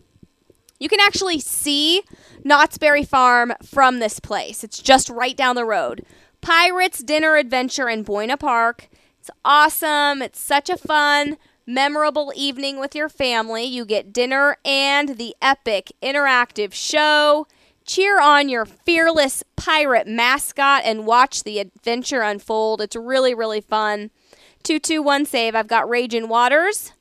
You 0.84 0.90
can 0.90 1.00
actually 1.00 1.40
see 1.40 2.02
Knott's 2.44 2.78
Berry 2.78 3.06
Farm 3.06 3.54
from 3.64 4.00
this 4.00 4.20
place. 4.20 4.66
It's 4.66 4.80
just 4.80 5.10
right 5.10 5.38
down 5.38 5.56
the 5.56 5.64
road. 5.64 6.06
Pirates 6.42 7.02
Dinner 7.02 7.38
Adventure 7.38 7.88
in 7.88 8.04
Buena 8.04 8.36
Park. 8.36 8.90
It's 9.18 9.30
awesome. 9.46 10.22
It's 10.22 10.42
such 10.42 10.70
a 10.70 10.76
fun, 10.76 11.38
memorable 11.66 12.34
evening 12.36 12.82
with 12.82 12.96
your 12.96 13.08
family. 13.08 13.64
You 13.64 13.86
get 13.86 14.12
dinner 14.12 14.58
and 14.66 15.18
the 15.18 15.34
epic 15.42 15.94
interactive 16.04 16.74
show. 16.74 17.48
Cheer 17.86 18.20
on 18.20 18.50
your 18.50 18.66
fearless 18.66 19.42
pirate 19.56 20.06
mascot 20.06 20.82
and 20.84 21.06
watch 21.06 21.46
the 21.46 21.60
adventure 21.60 22.24
unfold. 22.24 22.82
It's 22.82 22.98
really, 22.98 23.34
really 23.34 23.62
fun. 23.62 24.12
221 24.64 25.28
save. 25.28 25.56
I've 25.56 25.70
got 25.70 25.88
Raging 25.88 26.28
Waters. 26.28 26.92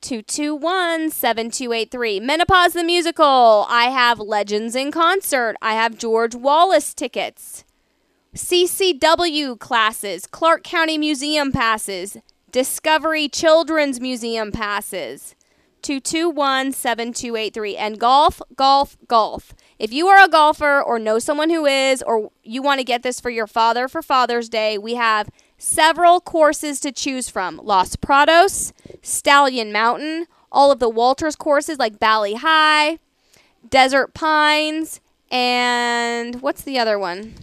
221 0.00 1.10
7283. 1.10 2.20
Menopause 2.20 2.72
the 2.72 2.84
Musical. 2.84 3.66
I 3.68 3.84
have 3.84 4.20
Legends 4.20 4.76
in 4.76 4.92
Concert. 4.92 5.56
I 5.60 5.74
have 5.74 5.98
George 5.98 6.34
Wallace 6.34 6.94
tickets. 6.94 7.64
CCW 8.34 9.58
classes. 9.58 10.26
Clark 10.26 10.62
County 10.62 10.98
Museum 10.98 11.50
passes. 11.50 12.18
Discovery 12.52 13.28
Children's 13.28 14.00
Museum 14.00 14.52
passes. 14.52 15.34
221 15.82 16.72
7283. 16.72 17.76
And 17.76 17.98
golf, 17.98 18.40
golf, 18.54 18.96
golf. 19.06 19.54
If 19.78 19.92
you 19.92 20.06
are 20.08 20.24
a 20.24 20.28
golfer 20.28 20.80
or 20.80 20.98
know 20.98 21.18
someone 21.18 21.50
who 21.50 21.66
is, 21.66 22.02
or 22.02 22.30
you 22.42 22.62
want 22.62 22.78
to 22.78 22.84
get 22.84 23.02
this 23.02 23.20
for 23.20 23.30
your 23.30 23.46
father 23.46 23.88
for 23.88 24.02
Father's 24.02 24.48
Day, 24.48 24.78
we 24.78 24.94
have 24.94 25.28
several 25.58 26.20
courses 26.20 26.80
to 26.80 26.92
choose 26.92 27.28
from 27.28 27.60
Los 27.62 27.96
Prados, 27.96 28.72
Stallion 29.02 29.72
Mountain, 29.72 30.26
all 30.50 30.70
of 30.70 30.78
the 30.78 30.88
Walters 30.88 31.36
courses 31.36 31.78
like 31.78 31.98
Bali 31.98 32.34
Hai, 32.34 32.98
Desert 33.68 34.14
Pines, 34.14 35.00
and 35.30 36.40
what's 36.40 36.62
the 36.62 36.78
other 36.78 36.98
one? 36.98 37.34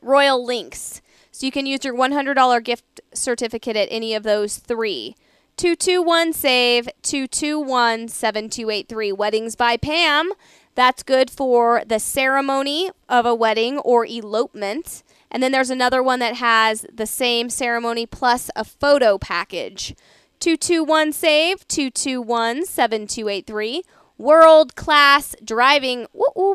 Royal 0.00 0.42
Links. 0.42 1.02
So 1.32 1.44
you 1.44 1.52
can 1.52 1.66
use 1.66 1.84
your 1.84 1.94
$100 1.94 2.64
gift 2.64 3.00
certificate 3.12 3.76
at 3.76 3.88
any 3.90 4.14
of 4.14 4.22
those 4.22 4.56
three. 4.56 5.14
221 5.56 6.32
save 6.32 6.88
221 7.02 8.08
7283 8.08 9.12
weddings 9.12 9.56
by 9.56 9.76
Pam. 9.76 10.32
That's 10.74 11.02
good 11.02 11.30
for 11.30 11.82
the 11.86 11.98
ceremony 11.98 12.90
of 13.08 13.24
a 13.26 13.34
wedding 13.34 13.78
or 13.78 14.06
elopement. 14.06 15.02
And 15.30 15.42
then 15.42 15.52
there's 15.52 15.70
another 15.70 16.02
one 16.02 16.18
that 16.20 16.36
has 16.36 16.86
the 16.92 17.06
same 17.06 17.50
ceremony 17.50 18.06
plus 18.06 18.50
a 18.56 18.64
photo 18.64 19.18
package. 19.18 19.94
221 20.40 21.12
save 21.12 21.66
221 21.68 22.64
7283 22.64 23.82
world 24.18 24.76
class 24.76 25.34
driving. 25.44 26.06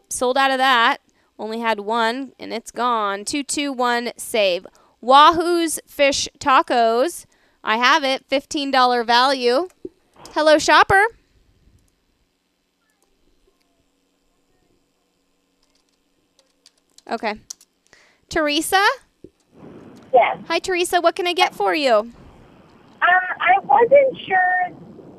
Sold 0.10 0.38
out 0.38 0.52
of 0.52 0.58
that. 0.58 0.98
Only 1.38 1.60
had 1.60 1.80
one 1.82 2.34
and 2.40 2.54
it's 2.54 2.72
gone. 2.72 3.26
221 3.26 4.12
save. 4.18 4.66
Wahoo's 5.02 5.80
Fish 5.88 6.30
Tacos. 6.40 7.26
I 7.64 7.78
have 7.78 8.04
it. 8.04 8.28
$15 8.30 9.06
value. 9.06 9.68
Hello, 10.34 10.58
shopper. 10.58 11.04
Okay. 17.10 17.36
Teresa? 18.32 18.84
Yes. 20.14 20.38
Hi, 20.48 20.60
Teresa. 20.60 21.00
What 21.02 21.16
can 21.16 21.28
I 21.28 21.34
get 21.34 21.54
for 21.54 21.76
you? 21.76 21.94
Um, 21.94 22.12
I 23.02 23.60
wasn't 23.64 24.18
sure 24.26 24.70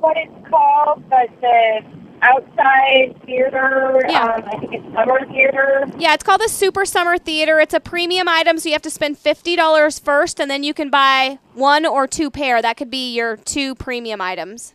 what 0.00 0.16
it's 0.16 0.48
called, 0.48 1.08
but 1.08 1.28
the 1.40 1.82
outside 2.22 3.14
theater, 3.26 4.00
Yeah. 4.08 4.22
um, 4.36 4.44
I 4.46 4.56
think 4.58 4.72
it's 4.74 4.94
summer 4.94 5.26
theater. 5.26 5.86
Yeah, 5.98 6.14
it's 6.14 6.22
called 6.22 6.40
the 6.40 6.48
Super 6.48 6.84
Summer 6.84 7.18
Theater. 7.18 7.58
It's 7.60 7.74
a 7.74 7.80
premium 7.80 8.28
item, 8.28 8.58
so 8.58 8.68
you 8.68 8.74
have 8.74 8.82
to 8.82 8.90
spend 8.90 9.16
$50 9.18 9.98
first, 9.98 10.40
and 10.40 10.50
then 10.50 10.62
you 10.62 10.72
can 10.72 10.88
buy 10.88 11.38
one 11.54 11.84
or 11.84 12.06
two 12.06 12.30
pair. 12.30 12.62
That 12.62 12.76
could 12.76 12.90
be 12.90 13.12
your 13.14 13.36
two 13.36 13.74
premium 13.74 14.20
items. 14.20 14.74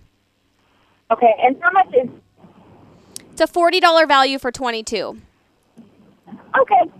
Okay, 1.10 1.34
and 1.42 1.56
how 1.62 1.72
much 1.72 1.88
is? 1.94 2.10
It's 3.32 3.42
a 3.42 3.48
$40 3.48 4.06
value 4.08 4.38
for 4.40 4.52
22 4.52 5.18
Okay, 6.60 6.74
all 6.76 6.80
right. 6.80 6.92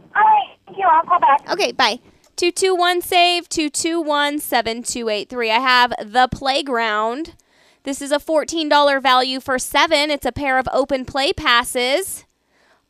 Thank 0.68 0.78
you. 0.78 0.86
I'll 0.86 1.04
call 1.04 1.20
back. 1.20 1.50
Okay, 1.50 1.72
bye. 1.72 2.00
221 2.36 3.02
save 3.02 3.50
221 3.50 4.40
7283. 4.40 5.50
I 5.50 5.60
have 5.60 5.94
The 6.00 6.28
Playground. 6.32 7.34
This 7.84 8.02
is 8.02 8.12
a 8.12 8.20
$14 8.20 9.02
value 9.02 9.40
for 9.40 9.58
7. 9.58 10.12
It's 10.12 10.26
a 10.26 10.32
pair 10.32 10.60
of 10.60 10.68
open 10.72 11.06
play 11.06 11.34
passes. 11.34 12.26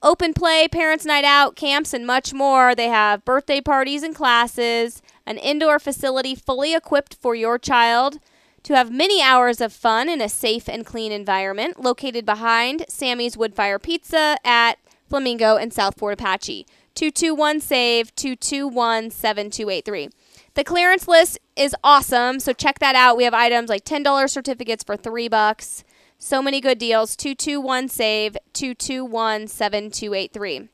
Open 0.04 0.34
play, 0.34 0.68
parents' 0.68 1.06
night 1.06 1.24
out, 1.24 1.56
camps, 1.56 1.94
and 1.94 2.06
much 2.06 2.34
more. 2.34 2.76
They 2.76 2.90
have 2.90 3.24
birthday 3.24 3.62
parties 3.62 4.04
and 4.04 4.14
classes, 4.14 5.02
an 5.26 5.38
indoor 5.38 5.80
facility 5.80 6.36
fully 6.36 6.76
equipped 6.76 7.16
for 7.16 7.34
your 7.34 7.58
child 7.58 8.20
to 8.64 8.76
have 8.76 8.92
many 8.92 9.22
hours 9.22 9.62
of 9.62 9.72
fun 9.72 10.10
in 10.10 10.20
a 10.20 10.28
safe 10.28 10.68
and 10.68 10.86
clean 10.86 11.12
environment, 11.12 11.80
located 11.82 12.26
behind 12.26 12.86
Sammy's 12.90 13.36
Woodfire 13.38 13.82
Pizza 13.82 14.38
at 14.44 14.78
Flamingo 15.08 15.56
and 15.56 15.72
South 15.72 15.98
Fort 15.98 16.16
Apache. 16.16 16.68
221 16.98 17.60
save 17.60 18.16
221 18.16 19.12
7283. 19.12 20.10
The 20.56 20.64
clearance 20.64 21.08
list 21.08 21.38
is 21.56 21.76
awesome, 21.84 22.40
so 22.40 22.54
check 22.54 22.80
that 22.80 22.96
out. 22.96 23.16
We 23.16 23.24
have 23.24 23.36
items 23.36 23.70
like 23.70 23.86
$10 23.86 24.28
certificates 24.28 24.84
for 24.84 24.98
3 24.98 25.28
bucks. 25.28 25.84
So 26.18 26.42
many 26.42 26.60
good 26.60 26.80
deals. 26.80 27.16
221 27.16 27.90
save 27.90 28.36
221 28.54 29.48
7283. 29.48 30.70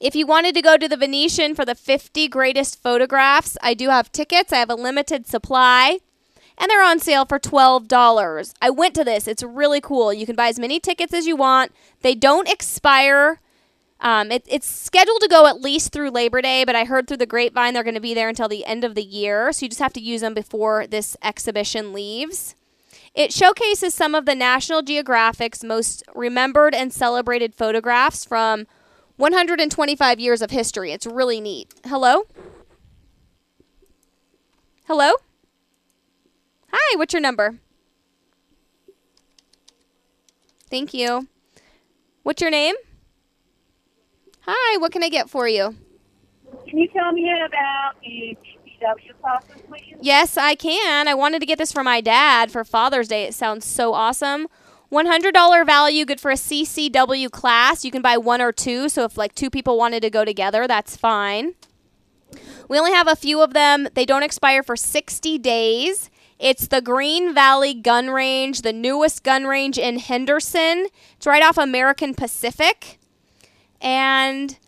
If 0.00 0.14
you 0.14 0.26
wanted 0.26 0.54
to 0.54 0.62
go 0.62 0.78
to 0.78 0.88
the 0.88 0.96
Venetian 0.96 1.54
for 1.54 1.66
the 1.66 1.74
50 1.74 2.26
greatest 2.28 2.82
photographs, 2.82 3.58
I 3.60 3.74
do 3.74 3.90
have 3.90 4.10
tickets. 4.10 4.50
I 4.50 4.56
have 4.56 4.70
a 4.70 4.74
limited 4.74 5.26
supply 5.26 5.98
and 6.56 6.70
they're 6.70 6.82
on 6.82 7.00
sale 7.00 7.26
for 7.26 7.38
$12. 7.38 8.54
I 8.62 8.70
went 8.70 8.94
to 8.94 9.04
this. 9.04 9.28
It's 9.28 9.42
really 9.42 9.82
cool. 9.82 10.14
You 10.14 10.24
can 10.24 10.36
buy 10.36 10.48
as 10.48 10.58
many 10.58 10.80
tickets 10.80 11.12
as 11.12 11.26
you 11.26 11.36
want. 11.36 11.72
They 12.00 12.14
don't 12.14 12.48
expire. 12.48 13.40
Um, 14.00 14.30
it, 14.30 14.44
it's 14.48 14.68
scheduled 14.68 15.22
to 15.22 15.28
go 15.28 15.46
at 15.46 15.60
least 15.60 15.92
through 15.92 16.10
Labor 16.10 16.42
Day, 16.42 16.64
but 16.64 16.76
I 16.76 16.84
heard 16.84 17.08
through 17.08 17.16
the 17.16 17.26
grapevine 17.26 17.72
they're 17.72 17.82
going 17.82 17.94
to 17.94 18.00
be 18.00 18.14
there 18.14 18.28
until 18.28 18.48
the 18.48 18.64
end 18.66 18.84
of 18.84 18.94
the 18.94 19.02
year. 19.02 19.52
So 19.52 19.64
you 19.64 19.70
just 19.70 19.80
have 19.80 19.94
to 19.94 20.00
use 20.00 20.20
them 20.20 20.34
before 20.34 20.86
this 20.86 21.16
exhibition 21.22 21.92
leaves. 21.92 22.54
It 23.14 23.32
showcases 23.32 23.94
some 23.94 24.14
of 24.14 24.26
the 24.26 24.34
National 24.34 24.82
Geographic's 24.82 25.64
most 25.64 26.02
remembered 26.14 26.74
and 26.74 26.92
celebrated 26.92 27.54
photographs 27.54 28.26
from 28.26 28.66
125 29.16 30.20
years 30.20 30.42
of 30.42 30.50
history. 30.50 30.92
It's 30.92 31.06
really 31.06 31.40
neat. 31.40 31.72
Hello? 31.86 32.24
Hello? 34.86 35.12
Hi, 36.70 36.96
what's 36.96 37.14
your 37.14 37.22
number? 37.22 37.58
Thank 40.68 40.92
you. 40.92 41.28
What's 42.22 42.42
your 42.42 42.50
name? 42.50 42.74
Hi, 44.46 44.76
what 44.78 44.92
can 44.92 45.02
I 45.02 45.08
get 45.08 45.28
for 45.28 45.48
you? 45.48 45.74
Can 46.68 46.78
you 46.78 46.88
tell 46.88 47.12
me 47.12 47.28
about 47.30 48.00
the 48.00 48.36
PCW 48.44 49.20
classes, 49.20 49.62
please? 49.68 49.96
Yes, 50.00 50.36
I 50.36 50.54
can. 50.54 51.08
I 51.08 51.14
wanted 51.14 51.40
to 51.40 51.46
get 51.46 51.58
this 51.58 51.72
for 51.72 51.82
my 51.82 52.00
dad 52.00 52.52
for 52.52 52.64
Father's 52.64 53.08
Day. 53.08 53.24
It 53.24 53.34
sounds 53.34 53.64
so 53.64 53.92
awesome. 53.92 54.46
$100 54.92 55.66
value, 55.66 56.04
good 56.04 56.20
for 56.20 56.30
a 56.30 56.34
CCW 56.34 57.28
class. 57.30 57.84
You 57.84 57.90
can 57.90 58.02
buy 58.02 58.16
one 58.16 58.40
or 58.40 58.52
two, 58.52 58.88
so 58.88 59.02
if 59.02 59.18
like 59.18 59.34
two 59.34 59.50
people 59.50 59.76
wanted 59.76 60.00
to 60.02 60.10
go 60.10 60.24
together, 60.24 60.68
that's 60.68 60.96
fine. 60.96 61.54
We 62.68 62.78
only 62.78 62.92
have 62.92 63.08
a 63.08 63.16
few 63.16 63.42
of 63.42 63.52
them. 63.52 63.88
They 63.94 64.06
don't 64.06 64.22
expire 64.22 64.62
for 64.62 64.76
60 64.76 65.38
days. 65.38 66.08
It's 66.38 66.68
the 66.68 66.80
Green 66.80 67.34
Valley 67.34 67.74
Gun 67.74 68.10
Range, 68.10 68.60
the 68.62 68.72
newest 68.72 69.24
gun 69.24 69.44
range 69.44 69.78
in 69.78 69.98
Henderson. 69.98 70.86
It's 71.16 71.26
right 71.26 71.42
off 71.42 71.58
American 71.58 72.14
Pacific. 72.14 72.98
And 73.80 74.58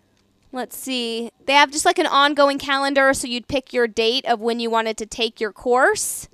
let's 0.53 0.77
see, 0.77 1.31
they 1.47 1.55
have 1.55 1.71
just 1.71 1.85
like 1.85 1.99
an 1.99 2.07
ongoing 2.07 2.59
calendar, 2.59 3.13
so 3.15 3.27
you'd 3.27 3.49
pick 3.49 3.73
your 3.73 3.87
date 3.87 4.25
of 4.27 4.41
when 4.41 4.61
you 4.61 4.71
wanted 4.71 4.97
to 4.99 5.07
take 5.07 5.41
your 5.41 5.53
course. 5.53 6.29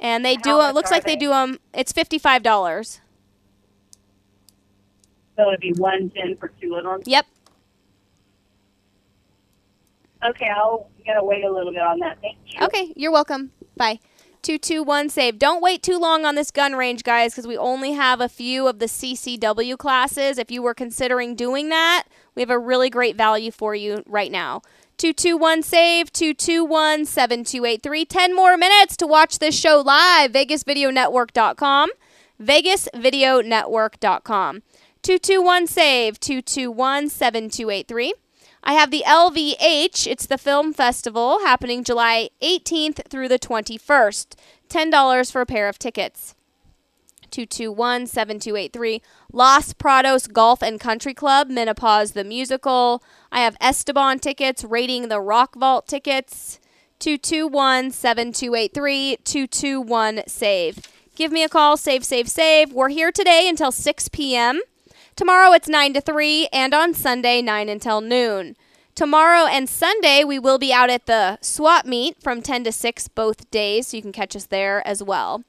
And 0.00 0.24
they 0.24 0.36
do 0.36 0.58
it 0.60 0.64
uh, 0.64 0.72
looks 0.72 0.90
like 0.90 1.04
they 1.04 1.14
they? 1.14 1.20
do 1.20 1.28
them. 1.28 1.58
It's 1.72 1.92
$55. 1.92 3.00
So 5.36 5.48
it'd 5.48 5.60
be 5.60 5.72
one 5.78 6.10
ten 6.10 6.36
for 6.36 6.48
two 6.60 6.78
them. 6.82 7.00
Yep. 7.06 7.26
Okay, 10.24 10.48
I'll 10.48 10.88
gotta 11.06 11.24
wait 11.24 11.44
a 11.44 11.50
little 11.52 11.72
bit 11.72 11.80
on 11.82 11.98
that. 12.00 12.18
Thank 12.20 12.38
you. 12.46 12.60
Okay, 12.64 12.92
you're 12.96 13.10
welcome. 13.10 13.50
Bye. 13.76 13.98
221 14.42 15.08
save. 15.08 15.38
Don't 15.38 15.62
wait 15.62 15.82
too 15.82 15.98
long 15.98 16.24
on 16.24 16.34
this 16.34 16.50
gun 16.50 16.74
range, 16.74 17.04
guys, 17.04 17.32
because 17.32 17.46
we 17.46 17.56
only 17.56 17.92
have 17.92 18.20
a 18.20 18.28
few 18.28 18.66
of 18.66 18.80
the 18.80 18.86
CCW 18.86 19.78
classes. 19.78 20.36
If 20.36 20.50
you 20.50 20.62
were 20.62 20.74
considering 20.74 21.36
doing 21.36 21.68
that, 21.68 22.04
we 22.34 22.42
have 22.42 22.50
a 22.50 22.58
really 22.58 22.90
great 22.90 23.16
value 23.16 23.52
for 23.52 23.74
you 23.74 24.02
right 24.06 24.32
now. 24.32 24.62
221 24.98 25.62
save, 25.62 26.12
221 26.12 27.06
7283. 27.06 28.04
10 28.04 28.36
more 28.36 28.56
minutes 28.56 28.96
to 28.96 29.06
watch 29.06 29.38
this 29.38 29.56
show 29.58 29.80
live. 29.80 30.32
VegasVideoNetwork.com. 30.32 31.90
VegasVideoNetwork.com. 32.40 34.62
221 35.02 35.66
save, 35.66 36.20
221 36.20 37.08
7283. 37.08 38.14
I 38.64 38.74
have 38.74 38.90
the 38.90 39.02
LVH. 39.06 40.06
It's 40.06 40.26
the 40.26 40.38
film 40.38 40.72
festival 40.72 41.40
happening 41.40 41.82
July 41.82 42.30
18th 42.40 43.08
through 43.08 43.28
the 43.28 43.38
21st. 43.38 44.36
$10 44.68 45.32
for 45.32 45.40
a 45.40 45.46
pair 45.46 45.68
of 45.68 45.78
tickets. 45.78 46.36
221 47.32 48.06
7283. 48.06 49.02
Los 49.32 49.72
Prados 49.72 50.32
Golf 50.32 50.62
and 50.62 50.78
Country 50.78 51.14
Club, 51.14 51.48
Menopause 51.48 52.12
the 52.12 52.24
Musical. 52.24 53.02
I 53.32 53.40
have 53.40 53.56
Esteban 53.60 54.20
tickets, 54.20 54.62
Raiding 54.62 55.08
the 55.08 55.20
Rock 55.20 55.56
Vault 55.56 55.88
tickets. 55.88 56.60
221 57.00 57.90
7283 57.90 59.18
221 59.24 60.22
SAVE. 60.28 60.78
Give 61.16 61.32
me 61.32 61.42
a 61.42 61.48
call, 61.48 61.76
save, 61.76 62.04
save, 62.04 62.28
save. 62.28 62.72
We're 62.72 62.90
here 62.90 63.10
today 63.10 63.48
until 63.48 63.72
6 63.72 64.08
p.m. 64.10 64.60
Tomorrow 65.14 65.52
it's 65.52 65.68
9 65.68 65.94
to 65.94 66.00
3, 66.00 66.48
and 66.52 66.72
on 66.72 66.94
Sunday, 66.94 67.42
9 67.42 67.68
until 67.68 68.00
noon. 68.00 68.56
Tomorrow 68.94 69.46
and 69.46 69.68
Sunday, 69.68 70.24
we 70.24 70.38
will 70.38 70.58
be 70.58 70.72
out 70.72 70.90
at 70.90 71.06
the 71.06 71.38
swap 71.40 71.84
meet 71.84 72.22
from 72.22 72.40
10 72.40 72.64
to 72.64 72.72
6 72.72 73.08
both 73.08 73.50
days, 73.50 73.88
so 73.88 73.96
you 73.96 74.02
can 74.02 74.12
catch 74.12 74.34
us 74.34 74.46
there 74.46 74.86
as 74.86 75.02
well. 75.02 75.44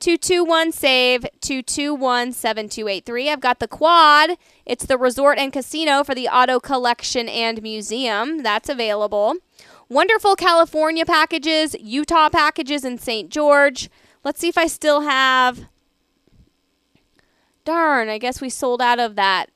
221 0.00 0.70
save 0.70 1.22
221 1.40 2.32
7283. 2.32 3.30
I've 3.30 3.40
got 3.40 3.58
the 3.58 3.66
quad. 3.66 4.30
It's 4.64 4.86
the 4.86 4.96
resort 4.96 5.38
and 5.38 5.52
casino 5.52 6.04
for 6.04 6.14
the 6.14 6.28
auto 6.28 6.60
collection 6.60 7.28
and 7.28 7.60
museum. 7.62 8.44
That's 8.44 8.68
available. 8.68 9.34
Wonderful 9.88 10.36
California 10.36 11.04
packages, 11.04 11.74
Utah 11.80 12.28
packages 12.28 12.84
in 12.84 12.98
St. 12.98 13.30
George. 13.30 13.90
Let's 14.22 14.38
see 14.40 14.48
if 14.48 14.58
I 14.58 14.68
still 14.68 15.00
have. 15.00 15.66
Darn, 17.68 18.08
I 18.08 18.16
guess 18.16 18.40
we 18.40 18.48
sold 18.48 18.80
out 18.80 18.98
of 18.98 19.14
that 19.16 19.50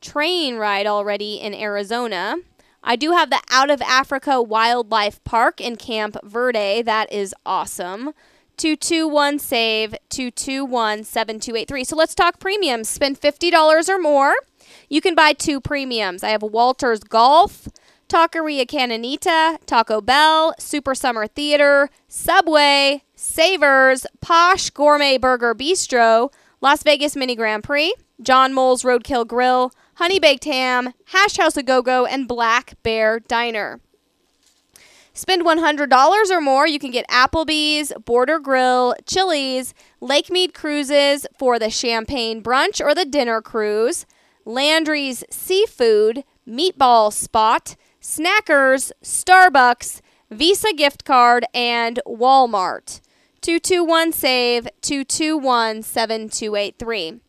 train 0.00 0.54
ride 0.54 0.86
already 0.86 1.40
in 1.40 1.52
Arizona. 1.52 2.36
I 2.84 2.94
do 2.94 3.10
have 3.10 3.28
the 3.28 3.42
Out 3.50 3.70
of 3.70 3.82
Africa 3.82 4.40
Wildlife 4.40 5.24
Park 5.24 5.60
in 5.60 5.74
Camp 5.74 6.16
Verde. 6.22 6.80
That 6.82 7.12
is 7.12 7.34
awesome. 7.44 8.12
221 8.56 9.40
save 9.40 9.96
221 10.10 11.02
7283. 11.02 11.82
So 11.82 11.96
let's 11.96 12.14
talk 12.14 12.38
premiums. 12.38 12.88
Spend 12.88 13.20
$50 13.20 13.88
or 13.88 13.98
more. 13.98 14.34
You 14.88 15.00
can 15.00 15.16
buy 15.16 15.32
two 15.32 15.60
premiums. 15.60 16.22
I 16.22 16.28
have 16.28 16.44
Walters 16.44 17.00
Golf, 17.00 17.66
Taqueria 18.08 18.64
Cañonita, 18.64 19.58
Taco 19.66 20.00
Bell, 20.00 20.54
Super 20.60 20.94
Summer 20.94 21.26
Theater, 21.26 21.90
Subway, 22.06 23.02
Savers, 23.16 24.06
Posh 24.20 24.70
Gourmet 24.70 25.18
Burger 25.18 25.52
Bistro, 25.52 26.30
Las 26.66 26.82
Vegas 26.82 27.14
Mini 27.14 27.36
Grand 27.36 27.62
Prix, 27.62 27.94
John 28.20 28.52
Mull's 28.52 28.82
Roadkill 28.82 29.24
Grill, 29.24 29.70
Honey 29.98 30.18
Baked 30.18 30.46
Ham, 30.46 30.94
Hash 31.12 31.36
House 31.36 31.56
A 31.56 31.62
Go 31.62 31.80
Go, 31.80 32.06
and 32.06 32.26
Black 32.26 32.74
Bear 32.82 33.20
Diner. 33.20 33.78
Spend 35.12 35.44
$100 35.46 36.28
or 36.28 36.40
more, 36.40 36.66
you 36.66 36.80
can 36.80 36.90
get 36.90 37.06
Applebee's, 37.06 37.92
Border 38.04 38.40
Grill, 38.40 38.96
Chili's, 39.06 39.74
Lake 40.00 40.28
Mead 40.28 40.54
Cruises 40.54 41.24
for 41.38 41.60
the 41.60 41.70
champagne 41.70 42.42
brunch 42.42 42.84
or 42.84 42.96
the 42.96 43.04
dinner 43.04 43.40
cruise, 43.40 44.04
Landry's 44.44 45.22
Seafood, 45.30 46.24
Meatball 46.48 47.12
Spot, 47.12 47.76
Snackers, 48.02 48.90
Starbucks, 49.04 50.00
Visa 50.32 50.72
gift 50.72 51.04
card, 51.04 51.46
and 51.54 52.00
Walmart. 52.08 53.00
221 53.46 54.10
SAVE 54.10 54.68
221 54.80 55.80
7283. 55.80 57.20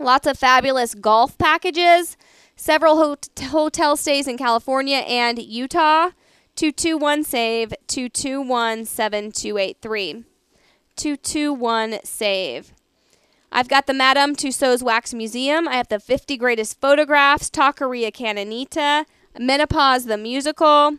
Lots 0.00 0.26
of 0.26 0.36
fabulous 0.36 0.96
golf 0.96 1.38
packages, 1.38 2.16
several 2.56 2.96
hot- 2.96 3.28
hotel 3.40 3.96
stays 3.96 4.26
in 4.26 4.36
California 4.36 4.96
and 4.96 5.38
Utah. 5.40 6.10
221 6.56 7.22
SAVE 7.22 7.72
221 7.86 8.84
7283. 8.84 10.24
221 10.96 12.00
SAVE. 12.02 12.72
I've 13.52 13.68
got 13.68 13.86
the 13.86 13.94
Madame 13.94 14.34
Tussauds 14.34 14.82
Wax 14.82 15.14
Museum. 15.14 15.68
I 15.68 15.76
have 15.76 15.86
the 15.86 16.00
50 16.00 16.36
Greatest 16.36 16.80
Photographs, 16.80 17.48
Taqueria 17.48 18.10
Cañonita, 18.10 19.04
Menopause 19.38 20.06
the 20.06 20.18
Musical. 20.18 20.98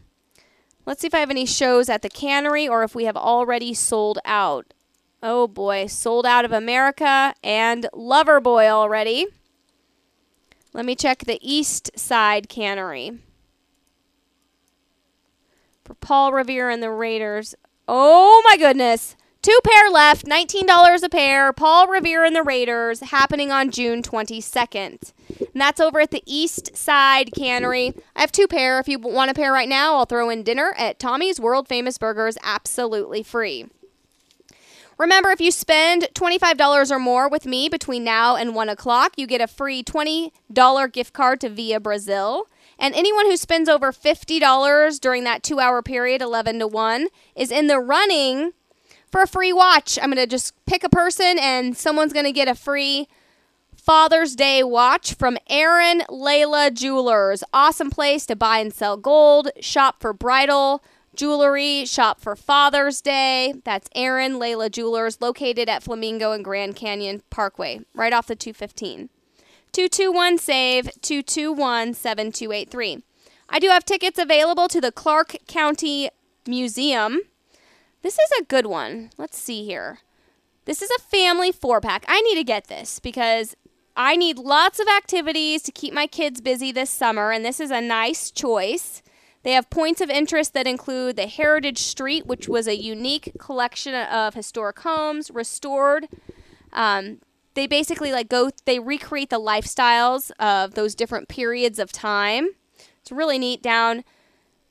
Let's 0.89 1.01
see 1.01 1.07
if 1.07 1.13
I 1.13 1.19
have 1.19 1.29
any 1.29 1.45
shows 1.45 1.87
at 1.87 2.01
the 2.01 2.09
Cannery 2.09 2.67
or 2.67 2.81
if 2.81 2.95
we 2.95 3.03
have 3.03 3.15
already 3.15 3.75
sold 3.75 4.17
out. 4.25 4.73
Oh 5.21 5.47
boy, 5.47 5.85
sold 5.85 6.25
out 6.25 6.45
of 6.45 6.51
America 6.51 7.35
and 7.43 7.87
Loverboy 7.93 8.67
already. 8.69 9.27
Let 10.73 10.85
me 10.87 10.95
check 10.95 11.19
the 11.19 11.37
East 11.43 11.91
Side 11.95 12.49
Cannery. 12.49 13.19
For 15.85 15.93
Paul 15.93 16.33
Revere 16.33 16.71
and 16.71 16.81
the 16.81 16.89
Raiders. 16.89 17.53
Oh 17.87 18.41
my 18.43 18.57
goodness. 18.57 19.15
Two 19.49 19.59
pair 19.63 19.89
left, 19.89 20.27
$19 20.27 21.01
a 21.01 21.09
pair. 21.09 21.51
Paul 21.51 21.87
Revere 21.87 22.23
and 22.23 22.35
the 22.35 22.43
Raiders 22.43 22.99
happening 22.99 23.51
on 23.51 23.71
June 23.71 24.03
22nd. 24.03 25.11
And 25.39 25.49
that's 25.55 25.79
over 25.79 25.99
at 25.99 26.11
the 26.11 26.21
East 26.27 26.77
Side 26.77 27.31
Cannery. 27.35 27.95
I 28.15 28.21
have 28.21 28.31
two 28.31 28.47
pair. 28.47 28.79
If 28.79 28.87
you 28.87 28.99
want 28.99 29.31
a 29.31 29.33
pair 29.33 29.51
right 29.51 29.67
now, 29.67 29.95
I'll 29.95 30.05
throw 30.05 30.29
in 30.29 30.43
dinner 30.43 30.75
at 30.77 30.99
Tommy's 30.99 31.39
World 31.39 31.67
Famous 31.67 31.97
Burgers 31.97 32.37
absolutely 32.43 33.23
free. 33.23 33.65
Remember, 34.99 35.31
if 35.31 35.41
you 35.41 35.49
spend 35.49 36.09
$25 36.13 36.91
or 36.91 36.99
more 36.99 37.27
with 37.27 37.47
me 37.47 37.69
between 37.69 38.03
now 38.03 38.35
and 38.35 38.53
1 38.53 38.69
o'clock, 38.69 39.13
you 39.17 39.25
get 39.25 39.41
a 39.41 39.47
free 39.47 39.81
$20 39.81 40.93
gift 40.93 41.13
card 41.13 41.41
to 41.41 41.49
Via 41.49 41.79
Brasil. 41.79 42.45
And 42.77 42.93
anyone 42.93 43.25
who 43.25 43.35
spends 43.35 43.67
over 43.67 43.91
$50 43.91 44.99
during 44.99 45.23
that 45.23 45.41
two 45.41 45.59
hour 45.59 45.81
period, 45.81 46.21
11 46.21 46.59
to 46.59 46.67
1, 46.67 47.07
is 47.35 47.49
in 47.49 47.65
the 47.65 47.79
running 47.79 48.53
for 49.11 49.21
a 49.21 49.27
free 49.27 49.53
watch. 49.53 49.97
I'm 50.01 50.11
going 50.11 50.17
to 50.17 50.27
just 50.27 50.53
pick 50.65 50.83
a 50.83 50.89
person, 50.89 51.37
and 51.39 51.75
someone's 51.75 52.13
going 52.13 52.25
to 52.25 52.31
get 52.31 52.47
a 52.47 52.55
free 52.55 53.07
Father's 53.75 54.35
Day 54.35 54.63
watch 54.63 55.13
from 55.13 55.37
Aaron 55.49 56.01
Layla 56.09 56.73
Jewelers. 56.73 57.43
Awesome 57.53 57.89
place 57.89 58.25
to 58.27 58.35
buy 58.35 58.59
and 58.59 58.73
sell 58.73 58.97
gold, 58.97 59.49
shop 59.59 60.01
for 60.01 60.13
bridal 60.13 60.83
jewelry, 61.15 61.85
shop 61.85 62.21
for 62.21 62.35
Father's 62.35 63.01
Day. 63.01 63.53
That's 63.65 63.89
Aaron 63.93 64.33
Layla 64.33 64.71
Jewelers, 64.71 65.19
located 65.19 65.67
at 65.67 65.83
Flamingo 65.83 66.31
and 66.31 66.45
Grand 66.45 66.75
Canyon 66.77 67.23
Parkway, 67.29 67.81
right 67.93 68.13
off 68.13 68.27
the 68.27 68.35
215. 68.35 69.09
221 69.71 70.37
SAVE 70.37 70.85
221 71.01 71.93
7283. 71.93 73.03
I 73.49 73.59
do 73.59 73.67
have 73.67 73.83
tickets 73.83 74.17
available 74.17 74.67
to 74.67 74.79
the 74.79 74.91
Clark 74.91 75.35
County 75.47 76.09
Museum. 76.47 77.19
This 78.01 78.17
is 78.17 78.31
a 78.39 78.45
good 78.45 78.65
one. 78.65 79.11
Let's 79.17 79.37
see 79.37 79.65
here. 79.65 79.99
This 80.65 80.81
is 80.81 80.89
a 80.91 81.01
family 81.01 81.51
four 81.51 81.81
pack. 81.81 82.05
I 82.07 82.21
need 82.21 82.35
to 82.35 82.43
get 82.43 82.67
this 82.67 82.99
because 82.99 83.55
I 83.95 84.15
need 84.15 84.37
lots 84.37 84.79
of 84.79 84.87
activities 84.87 85.61
to 85.63 85.71
keep 85.71 85.93
my 85.93 86.07
kids 86.07 86.41
busy 86.41 86.71
this 86.71 86.89
summer, 86.89 87.31
and 87.31 87.43
this 87.43 87.59
is 87.59 87.71
a 87.71 87.81
nice 87.81 88.31
choice. 88.31 89.01
They 89.43 89.53
have 89.53 89.69
points 89.69 89.99
of 90.01 90.09
interest 90.09 90.53
that 90.53 90.67
include 90.67 91.15
the 91.15 91.27
Heritage 91.27 91.79
Street, 91.79 92.25
which 92.25 92.47
was 92.47 92.67
a 92.67 92.77
unique 92.77 93.33
collection 93.39 93.95
of 93.95 94.33
historic 94.33 94.79
homes 94.79 95.31
restored. 95.31 96.07
Um, 96.71 97.19
they 97.55 97.67
basically 97.67 98.11
like 98.11 98.29
go 98.29 98.51
they 98.65 98.79
recreate 98.79 99.29
the 99.29 99.39
lifestyles 99.39 100.31
of 100.39 100.75
those 100.75 100.95
different 100.95 101.27
periods 101.27 101.79
of 101.79 101.91
time. 101.91 102.49
It's 103.01 103.11
really 103.11 103.39
neat 103.39 103.61
down. 103.61 104.03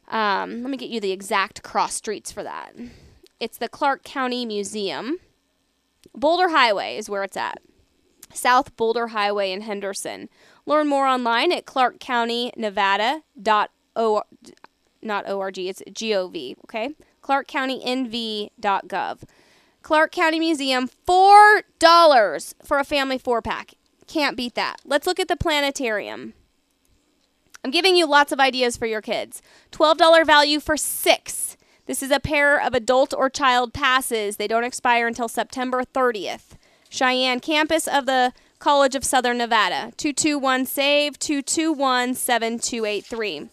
Um, 0.08 0.62
let 0.62 0.70
me 0.70 0.76
get 0.76 0.88
you 0.88 1.00
the 1.00 1.12
exact 1.12 1.62
cross 1.62 1.94
streets 1.94 2.32
for 2.32 2.42
that. 2.42 2.72
It's 3.40 3.58
the 3.58 3.68
Clark 3.68 4.02
County 4.02 4.44
Museum. 4.44 5.20
Boulder 6.14 6.48
Highway 6.48 6.96
is 6.96 7.08
where 7.08 7.22
it's 7.22 7.36
at. 7.36 7.60
South 8.32 8.76
Boulder 8.76 9.06
Highway 9.08 9.50
in 9.52 9.60
Henderson. 9.62 10.28
Learn 10.66 10.86
more 10.88 11.06
online 11.06 11.52
at 11.52 11.64
clarkcountynevada.org. 11.64 14.24
Not 15.00 15.30
org, 15.30 15.58
it's 15.58 15.80
gov. 15.88 16.56
Okay, 16.64 16.90
clarkcountynv.gov. 17.22 19.22
Clark 19.82 20.12
County 20.12 20.40
Museum, 20.40 20.88
four 20.88 21.62
dollars 21.78 22.56
for 22.64 22.78
a 22.78 22.84
family 22.84 23.18
four 23.18 23.40
pack. 23.40 23.74
Can't 24.08 24.36
beat 24.36 24.56
that. 24.56 24.78
Let's 24.84 25.06
look 25.06 25.20
at 25.20 25.28
the 25.28 25.36
planetarium. 25.36 26.34
I'm 27.64 27.70
giving 27.70 27.96
you 27.96 28.06
lots 28.06 28.32
of 28.32 28.40
ideas 28.40 28.76
for 28.76 28.86
your 28.86 29.02
kids. 29.02 29.42
$12 29.72 30.24
value 30.24 30.60
for 30.60 30.76
six. 30.76 31.56
This 31.88 32.02
is 32.02 32.10
a 32.10 32.20
pair 32.20 32.60
of 32.60 32.74
adult 32.74 33.14
or 33.14 33.30
child 33.30 33.72
passes. 33.72 34.36
They 34.36 34.46
don't 34.46 34.62
expire 34.62 35.06
until 35.06 35.26
September 35.26 35.84
30th. 35.84 36.50
Cheyenne 36.90 37.40
campus 37.40 37.88
of 37.88 38.04
the 38.04 38.34
College 38.58 38.94
of 38.94 39.04
Southern 39.04 39.38
Nevada. 39.38 39.92
221 39.96 40.66
SAVE 40.66 41.18
221 41.18 42.14
7283. 42.14 43.38
Let 43.40 43.50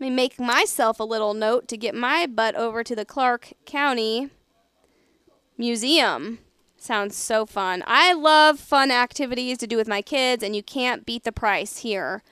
me 0.00 0.10
make 0.10 0.40
myself 0.40 0.98
a 0.98 1.04
little 1.04 1.32
note 1.32 1.68
to 1.68 1.76
get 1.76 1.94
my 1.94 2.26
butt 2.26 2.56
over 2.56 2.82
to 2.82 2.96
the 2.96 3.04
Clark 3.04 3.52
County 3.64 4.30
Museum. 5.56 6.40
Sounds 6.76 7.14
so 7.14 7.46
fun. 7.46 7.84
I 7.86 8.14
love 8.14 8.58
fun 8.58 8.90
activities 8.90 9.58
to 9.58 9.68
do 9.68 9.76
with 9.76 9.86
my 9.86 10.02
kids, 10.02 10.42
and 10.42 10.56
you 10.56 10.62
can't 10.64 11.06
beat 11.06 11.22
the 11.22 11.30
price 11.30 11.78
here. 11.78 12.24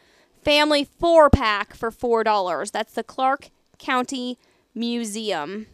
Family 0.43 0.83
four 0.99 1.31
pack 1.31 1.75
for 1.77 1.93
$4. 1.93 2.73
That's 2.73 2.95
the 2.95 3.05
Clark 3.05 3.51
County 3.79 4.37
Museum. 4.75 5.67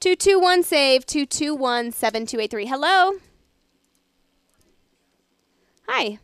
Two 0.00 0.14
two 0.14 0.38
one 0.38 0.62
save 0.62 1.06
two 1.06 1.26
two 1.26 1.54
one 1.54 1.90
seven 1.90 2.26
two 2.26 2.38
eight 2.38 2.50
three. 2.50 2.66
Hello. 2.66 3.14
Hi. 5.88 6.18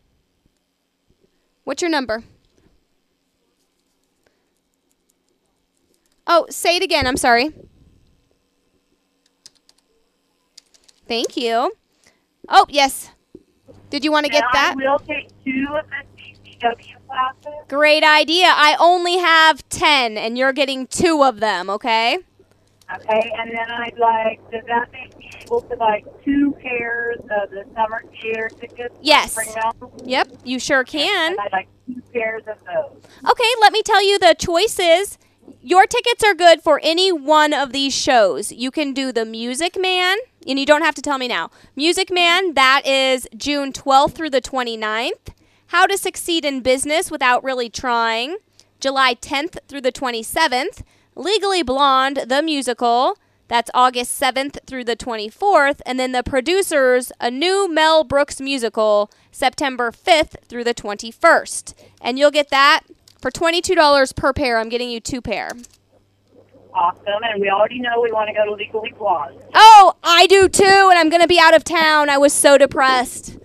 What's 1.64 1.80
your 1.82 1.90
number? 1.90 2.22
Oh, 6.26 6.46
say 6.50 6.76
it 6.76 6.82
again. 6.82 7.06
I'm 7.06 7.16
sorry. 7.16 7.52
Thank 11.08 11.36
you. 11.36 11.72
Oh, 12.48 12.66
yes. 12.68 13.10
Did 13.94 14.02
you 14.02 14.10
want 14.10 14.26
to 14.26 14.32
get 14.32 14.42
that? 14.52 14.74
I 14.76 14.84
will 14.84 14.98
take 14.98 15.28
two 15.44 15.68
of 15.70 15.86
the 15.88 16.50
CCW 16.50 17.06
classes. 17.06 17.60
Great 17.68 18.02
idea. 18.02 18.46
I 18.48 18.74
only 18.80 19.18
have 19.18 19.68
10 19.68 20.18
and 20.18 20.36
you're 20.36 20.52
getting 20.52 20.88
2 20.88 21.22
of 21.22 21.38
them, 21.38 21.70
okay? 21.70 22.18
Okay, 22.92 23.32
and 23.38 23.52
then 23.52 23.70
I'd 23.70 23.96
like, 23.96 24.40
does 24.50 24.64
that 24.66 24.90
make 24.90 25.16
me 25.16 25.30
able 25.40 25.60
to 25.60 25.76
buy 25.76 26.02
two 26.24 26.56
pairs 26.60 27.20
of 27.20 27.50
the 27.50 27.64
summer 27.72 28.02
theater 28.20 28.50
tickets? 28.60 28.96
Yes. 29.00 29.38
Yep, 30.04 30.28
you 30.42 30.58
sure 30.58 30.82
can. 30.82 31.30
And 31.30 31.40
I'd 31.42 31.52
like 31.52 31.68
two 31.86 32.02
pairs 32.12 32.42
of 32.48 32.56
those. 32.64 33.00
Okay, 33.30 33.50
let 33.60 33.72
me 33.72 33.82
tell 33.82 34.04
you 34.04 34.18
the 34.18 34.34
choices. 34.36 35.18
Your 35.60 35.86
tickets 35.86 36.24
are 36.24 36.34
good 36.34 36.62
for 36.62 36.80
any 36.82 37.12
one 37.12 37.52
of 37.52 37.72
these 37.72 37.94
shows. 37.94 38.50
You 38.50 38.72
can 38.72 38.92
do 38.92 39.12
the 39.12 39.24
Music 39.24 39.78
Man, 39.78 40.16
and 40.46 40.58
you 40.58 40.66
don't 40.66 40.82
have 40.82 40.94
to 40.94 41.02
tell 41.02 41.18
me 41.18 41.28
now. 41.28 41.50
Music 41.76 42.10
Man, 42.12 42.54
that 42.54 42.86
is 42.86 43.26
June 43.36 43.72
12th 43.72 44.12
through 44.12 44.30
the 44.30 44.40
29th. 44.40 45.34
How 45.68 45.86
to 45.86 45.96
Succeed 45.96 46.44
in 46.44 46.60
Business 46.60 47.10
Without 47.10 47.42
Really 47.42 47.68
Trying, 47.68 48.36
July 48.80 49.14
10th 49.14 49.58
through 49.66 49.80
the 49.80 49.92
27th. 49.92 50.82
Legally 51.16 51.62
Blonde, 51.62 52.24
the 52.26 52.42
musical, 52.42 53.16
that's 53.48 53.70
August 53.74 54.20
7th 54.20 54.58
through 54.66 54.84
the 54.84 54.96
24th. 54.96 55.80
And 55.86 55.98
then 55.98 56.12
the 56.12 56.22
producers, 56.22 57.12
a 57.20 57.30
new 57.30 57.72
Mel 57.72 58.04
Brooks 58.04 58.40
musical, 58.40 59.10
September 59.30 59.90
5th 59.90 60.36
through 60.48 60.64
the 60.64 60.74
21st. 60.74 61.74
And 62.00 62.18
you'll 62.18 62.30
get 62.30 62.50
that 62.50 62.80
for 63.20 63.30
$22 63.30 64.16
per 64.16 64.32
pair. 64.32 64.58
I'm 64.58 64.68
getting 64.68 64.90
you 64.90 65.00
two 65.00 65.20
pair. 65.20 65.50
Awesome, 66.74 67.22
and 67.22 67.40
we 67.40 67.48
already 67.48 67.78
know 67.78 68.00
we 68.00 68.10
want 68.10 68.28
to 68.28 68.34
go 68.34 68.44
to 68.44 68.52
Legally 68.52 68.92
Blonde. 68.98 69.38
Oh, 69.54 69.94
I 70.02 70.26
do 70.26 70.48
too, 70.48 70.64
and 70.64 70.98
I'm 70.98 71.08
going 71.08 71.22
to 71.22 71.28
be 71.28 71.38
out 71.38 71.54
of 71.54 71.62
town. 71.62 72.10
I 72.10 72.18
was 72.18 72.32
so 72.32 72.58
depressed. 72.58 73.38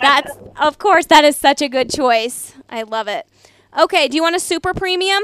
That's, 0.00 0.30
of 0.60 0.78
course, 0.78 1.06
that 1.06 1.24
is 1.24 1.36
such 1.36 1.60
a 1.60 1.68
good 1.68 1.90
choice. 1.90 2.54
I 2.68 2.82
love 2.82 3.08
it. 3.08 3.26
Okay, 3.76 4.06
do 4.06 4.16
you 4.16 4.22
want 4.22 4.36
a 4.36 4.40
super 4.40 4.74
premium? 4.74 5.22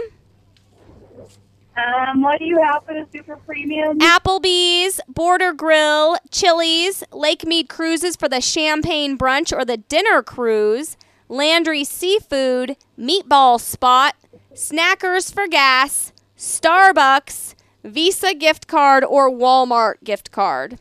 Um, 1.76 2.22
what 2.22 2.38
do 2.38 2.44
you 2.44 2.60
have 2.62 2.84
for 2.84 2.94
the 2.94 3.06
super 3.12 3.36
premium? 3.36 3.98
Applebee's, 3.98 5.00
Border 5.08 5.52
Grill, 5.52 6.16
Chili's, 6.30 7.04
Lake 7.12 7.44
Mead 7.46 7.68
Cruises 7.68 8.16
for 8.16 8.28
the 8.28 8.40
champagne 8.40 9.16
brunch 9.18 9.52
or 9.56 9.64
the 9.64 9.76
dinner 9.76 10.22
cruise, 10.22 10.96
Landry 11.28 11.84
Seafood, 11.84 12.76
Meatball 12.98 13.60
Spot, 13.60 14.14
Snackers 14.54 15.32
for 15.32 15.48
gas, 15.48 16.12
Starbucks, 16.44 17.54
Visa 17.82 18.34
gift 18.34 18.66
card 18.66 19.02
or 19.02 19.30
Walmart 19.30 19.94
gift 20.04 20.30
card. 20.30 20.78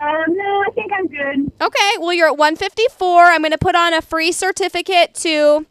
Um, 0.00 0.24
no, 0.28 0.64
I 0.66 0.70
think 0.74 0.90
I'm 0.92 1.06
good. 1.06 1.52
Okay, 1.60 1.90
well 1.98 2.14
you're 2.14 2.28
at 2.28 2.38
154. 2.38 3.24
I'm 3.24 3.42
going 3.42 3.52
to 3.52 3.58
put 3.58 3.74
on 3.74 3.92
a 3.92 4.00
free 4.00 4.32
certificate 4.32 5.14
to 5.16 5.66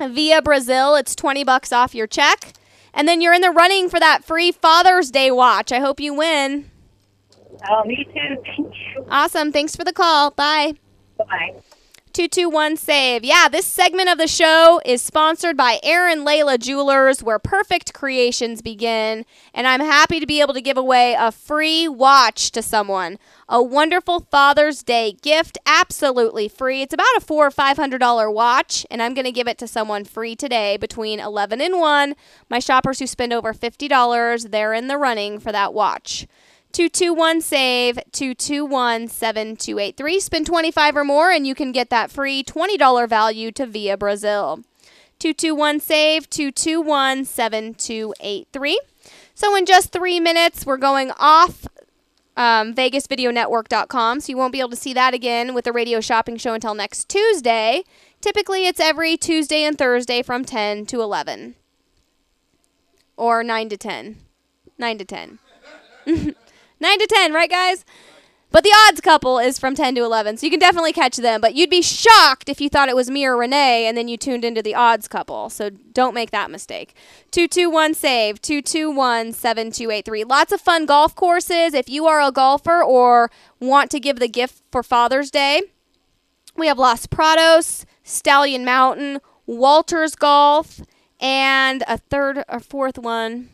Via 0.00 0.40
Brasil. 0.40 0.94
It's 0.94 1.14
20 1.14 1.44
bucks 1.44 1.70
off 1.70 1.94
your 1.94 2.06
check. 2.06 2.54
And 2.94 3.06
then 3.06 3.20
you're 3.20 3.34
in 3.34 3.42
the 3.42 3.50
running 3.50 3.90
for 3.90 4.00
that 4.00 4.24
free 4.24 4.50
Father's 4.50 5.10
Day 5.10 5.30
watch. 5.30 5.70
I 5.70 5.80
hope 5.80 6.00
you 6.00 6.14
win. 6.14 6.70
Oh, 7.68 7.84
me 7.84 8.04
too. 8.04 8.42
Thank 8.44 8.74
you. 8.74 9.06
Awesome. 9.10 9.52
Thanks 9.52 9.76
for 9.76 9.84
the 9.84 9.92
call. 9.92 10.30
Bye. 10.30 10.74
Bye. 11.18 11.56
221 12.12 12.76
Save. 12.76 13.24
Yeah, 13.24 13.48
this 13.48 13.64
segment 13.64 14.10
of 14.10 14.18
the 14.18 14.26
show 14.28 14.82
is 14.84 15.00
sponsored 15.00 15.56
by 15.56 15.80
Aaron 15.82 16.26
Layla 16.26 16.58
Jewelers, 16.58 17.22
where 17.22 17.38
perfect 17.38 17.94
creations 17.94 18.60
begin. 18.60 19.24
And 19.54 19.66
I'm 19.66 19.80
happy 19.80 20.20
to 20.20 20.26
be 20.26 20.42
able 20.42 20.52
to 20.52 20.60
give 20.60 20.76
away 20.76 21.16
a 21.18 21.32
free 21.32 21.88
watch 21.88 22.50
to 22.52 22.60
someone. 22.60 23.18
A 23.48 23.62
wonderful 23.62 24.20
Father's 24.20 24.82
Day 24.82 25.12
gift, 25.22 25.56
absolutely 25.64 26.48
free. 26.48 26.82
It's 26.82 26.92
about 26.92 27.16
a 27.16 27.20
four 27.20 27.46
or 27.46 27.50
five 27.50 27.78
hundred 27.78 27.98
dollar 27.98 28.30
watch, 28.30 28.84
and 28.90 29.02
I'm 29.02 29.14
gonna 29.14 29.32
give 29.32 29.48
it 29.48 29.56
to 29.58 29.66
someone 29.66 30.04
free 30.04 30.36
today 30.36 30.76
between 30.76 31.18
11 31.18 31.62
and 31.62 31.80
1. 31.80 32.14
My 32.50 32.58
shoppers 32.58 32.98
who 32.98 33.06
spend 33.06 33.32
over 33.32 33.54
$50, 33.54 34.50
they're 34.50 34.74
in 34.74 34.88
the 34.88 34.98
running 34.98 35.40
for 35.40 35.50
that 35.52 35.72
watch. 35.72 36.26
221 36.72 37.42
save. 37.42 37.96
221 38.12 39.08
7283 39.08 40.20
spend 40.20 40.46
25 40.46 40.96
or 40.96 41.04
more 41.04 41.30
and 41.30 41.46
you 41.46 41.54
can 41.54 41.70
get 41.70 41.90
that 41.90 42.10
free 42.10 42.42
$20 42.42 43.08
value 43.08 43.52
to 43.52 43.66
via 43.66 43.96
brasil. 43.96 44.60
221 45.18 45.80
save. 45.80 46.30
221 46.30 47.24
7283 47.24 48.80
so 49.34 49.54
in 49.54 49.66
just 49.66 49.92
three 49.92 50.18
minutes 50.18 50.64
we're 50.64 50.76
going 50.78 51.10
off 51.18 51.66
um, 52.36 52.74
vegasvideonetwork.com 52.74 54.20
so 54.20 54.30
you 54.30 54.36
won't 54.38 54.52
be 54.52 54.60
able 54.60 54.70
to 54.70 54.76
see 54.76 54.94
that 54.94 55.12
again 55.12 55.52
with 55.52 55.66
the 55.66 55.72
radio 55.72 56.00
shopping 56.00 56.38
show 56.38 56.54
until 56.54 56.74
next 56.74 57.08
tuesday. 57.08 57.84
Typically 58.22 58.66
it's 58.66 58.80
every 58.80 59.18
tuesday 59.18 59.62
and 59.62 59.76
thursday 59.76 60.22
from 60.22 60.44
10 60.44 60.86
to 60.86 61.02
11 61.02 61.54
or 63.16 63.42
9 63.42 63.68
to 63.68 63.76
10 63.76 64.16
9 64.78 64.98
to 64.98 65.04
10 65.04 65.38
9 66.82 66.98
to 66.98 67.06
10, 67.06 67.32
right, 67.32 67.48
guys? 67.48 67.84
But 68.50 68.64
the 68.64 68.74
odds 68.86 69.00
couple 69.00 69.38
is 69.38 69.58
from 69.58 69.74
10 69.74 69.94
to 69.94 70.04
11, 70.04 70.36
so 70.36 70.46
you 70.46 70.50
can 70.50 70.60
definitely 70.60 70.92
catch 70.92 71.16
them. 71.16 71.40
But 71.40 71.54
you'd 71.54 71.70
be 71.70 71.80
shocked 71.80 72.50
if 72.50 72.60
you 72.60 72.68
thought 72.68 72.90
it 72.90 72.96
was 72.96 73.08
me 73.08 73.24
or 73.24 73.34
Renee 73.34 73.86
and 73.86 73.96
then 73.96 74.08
you 74.08 74.18
tuned 74.18 74.44
into 74.44 74.60
the 74.60 74.74
odds 74.74 75.08
couple. 75.08 75.48
So 75.48 75.70
don't 75.70 76.12
make 76.12 76.32
that 76.32 76.50
mistake. 76.50 76.94
221 77.30 77.94
save, 77.94 78.42
221 78.42 79.32
7283. 79.32 80.24
Lots 80.24 80.52
of 80.52 80.60
fun 80.60 80.84
golf 80.84 81.14
courses. 81.14 81.72
If 81.72 81.88
you 81.88 82.06
are 82.06 82.20
a 82.20 82.30
golfer 82.30 82.82
or 82.82 83.30
want 83.58 83.90
to 83.92 84.00
give 84.00 84.18
the 84.18 84.28
gift 84.28 84.62
for 84.70 84.82
Father's 84.82 85.30
Day, 85.30 85.62
we 86.54 86.66
have 86.66 86.78
Los 86.78 87.06
Prados, 87.06 87.86
Stallion 88.02 88.66
Mountain, 88.66 89.20
Walters 89.46 90.14
Golf, 90.14 90.82
and 91.20 91.82
a 91.88 91.96
third 91.96 92.44
or 92.48 92.60
fourth 92.60 92.98
one. 92.98 93.48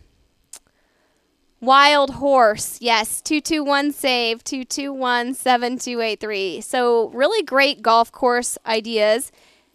Wild 1.61 2.15
Horse. 2.15 2.79
Yes, 2.81 3.21
221 3.21 3.93
save 3.93 4.45
221 4.45 5.35
7283. 5.35 6.61
So, 6.61 7.09
really 7.09 7.43
great 7.43 7.83
golf 7.83 8.13
course 8.13 8.57
ideas. 8.65 9.33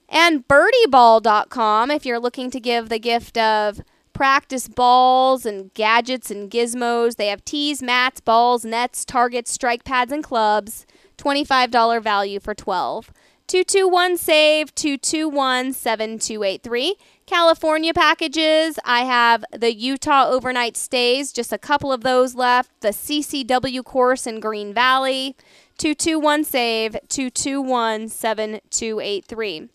And 0.07 0.47
birdieball.com 0.47 1.91
if 1.91 2.05
you're 2.05 2.19
looking 2.19 2.51
to 2.51 2.59
give 2.59 2.89
the 2.89 2.99
gift 2.99 3.37
of 3.37 3.81
practice 4.13 4.67
balls 4.67 5.45
and 5.45 5.73
gadgets 5.73 6.31
and 6.31 6.49
gizmos. 6.49 7.15
They 7.15 7.27
have 7.27 7.43
tees, 7.43 7.81
mats, 7.81 8.21
balls, 8.21 8.63
nets, 8.63 9.03
targets, 9.03 9.51
strike 9.51 9.83
pads, 9.83 10.11
and 10.11 10.23
clubs. 10.23 10.85
$25 11.17 12.01
value 12.01 12.39
for 12.39 12.53
12. 12.53 13.11
221 13.53 14.17
save 14.17 14.73
221 14.73 15.73
7283. 15.73 16.95
California 17.27 17.93
packages. 17.93 18.79
I 18.83 19.01
have 19.01 19.45
the 19.55 19.71
Utah 19.71 20.25
overnight 20.27 20.75
stays, 20.75 21.31
just 21.31 21.53
a 21.53 21.59
couple 21.59 21.93
of 21.93 22.01
those 22.01 22.33
left. 22.33 22.71
The 22.81 22.87
CCW 22.87 23.83
course 23.85 24.25
in 24.25 24.39
Green 24.39 24.73
Valley. 24.73 25.35
221 25.77 26.43
save 26.45 26.93
221 27.09 28.09
7283. 28.09 29.69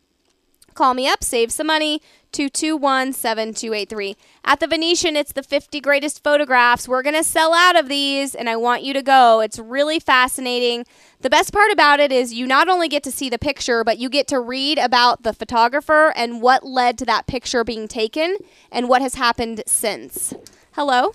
Call 0.79 0.95
me 0.95 1.09
up, 1.09 1.25
save 1.25 1.51
some 1.51 1.67
money. 1.67 2.01
221 2.31 3.13
7283. 3.13 4.17
At 4.45 4.61
the 4.61 4.69
Venetian, 4.69 5.17
it's 5.17 5.33
the 5.33 5.43
50 5.43 5.81
greatest 5.81 6.23
photographs. 6.23 6.87
We're 6.87 7.03
going 7.03 7.17
to 7.17 7.25
sell 7.25 7.53
out 7.53 7.75
of 7.75 7.89
these, 7.89 8.33
and 8.33 8.49
I 8.49 8.55
want 8.55 8.85
you 8.85 8.93
to 8.93 9.03
go. 9.03 9.41
It's 9.41 9.59
really 9.59 9.99
fascinating. 9.99 10.87
The 11.21 11.31
best 11.31 11.53
part 11.53 11.73
about 11.73 11.99
it 11.99 12.13
is 12.13 12.33
you 12.33 12.47
not 12.47 12.69
only 12.69 12.87
get 12.87 13.03
to 13.03 13.11
see 13.11 13.29
the 13.29 13.41
picture, 13.41 13.83
but 13.83 13.99
you 13.99 14.09
get 14.09 14.29
to 14.29 14.39
read 14.39 14.79
about 14.79 15.25
the 15.25 15.33
photographer 15.33 16.13
and 16.15 16.41
what 16.41 16.65
led 16.65 16.97
to 16.99 17.05
that 17.07 17.27
picture 17.27 17.65
being 17.65 17.89
taken 17.89 18.37
and 18.71 18.89
what 18.89 19.03
has 19.03 19.17
happened 19.17 19.65
since. 19.67 20.33
Hello? 20.75 21.13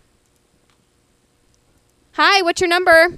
Hi, 2.16 2.42
what's 2.42 2.60
your 2.60 2.70
number? 2.70 3.18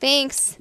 Thanks. 0.00 0.56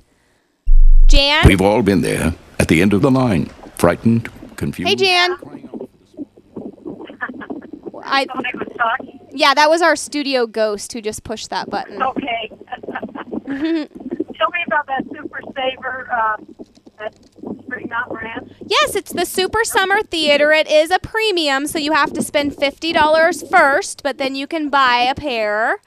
Jan? 1.09 1.47
We've 1.47 1.61
all 1.61 1.81
been 1.81 2.01
there, 2.01 2.33
at 2.59 2.67
the 2.67 2.81
end 2.81 2.93
of 2.93 3.01
the 3.01 3.09
line, 3.11 3.47
frightened, 3.77 4.29
confused. 4.57 4.89
Hey, 4.89 4.95
Jan. 4.95 5.31
I, 8.03 8.25
Thought 8.25 8.45
I 8.45 8.51
was 8.57 8.67
talking. 8.77 9.19
yeah, 9.31 9.53
that 9.53 9.69
was 9.69 9.81
our 9.81 9.95
studio 9.95 10.45
ghost 10.47 10.93
who 10.93 11.01
just 11.01 11.23
pushed 11.23 11.49
that 11.49 11.69
button. 11.69 12.01
Okay. 12.01 12.51
Tell 13.47 14.49
me 14.51 14.63
about 14.67 14.87
that 14.87 15.03
super 15.11 15.41
saver, 15.55 16.07
uh, 16.11 16.37
that 16.99 17.15
Spring 17.63 17.87
Mountain 17.89 18.17
Ranch. 18.17 18.51
Yes, 18.65 18.95
it's 18.95 19.11
the 19.11 19.25
Super 19.25 19.63
Summer 19.63 20.03
Theater. 20.03 20.51
It 20.51 20.69
is 20.69 20.91
a 20.91 20.99
premium, 20.99 21.65
so 21.65 21.79
you 21.79 21.93
have 21.93 22.13
to 22.13 22.21
spend 22.21 22.53
$50 22.53 23.49
first, 23.49 24.03
but 24.03 24.17
then 24.17 24.35
you 24.35 24.47
can 24.47 24.69
buy 24.69 24.99
a 24.99 25.15
pair. 25.15 25.79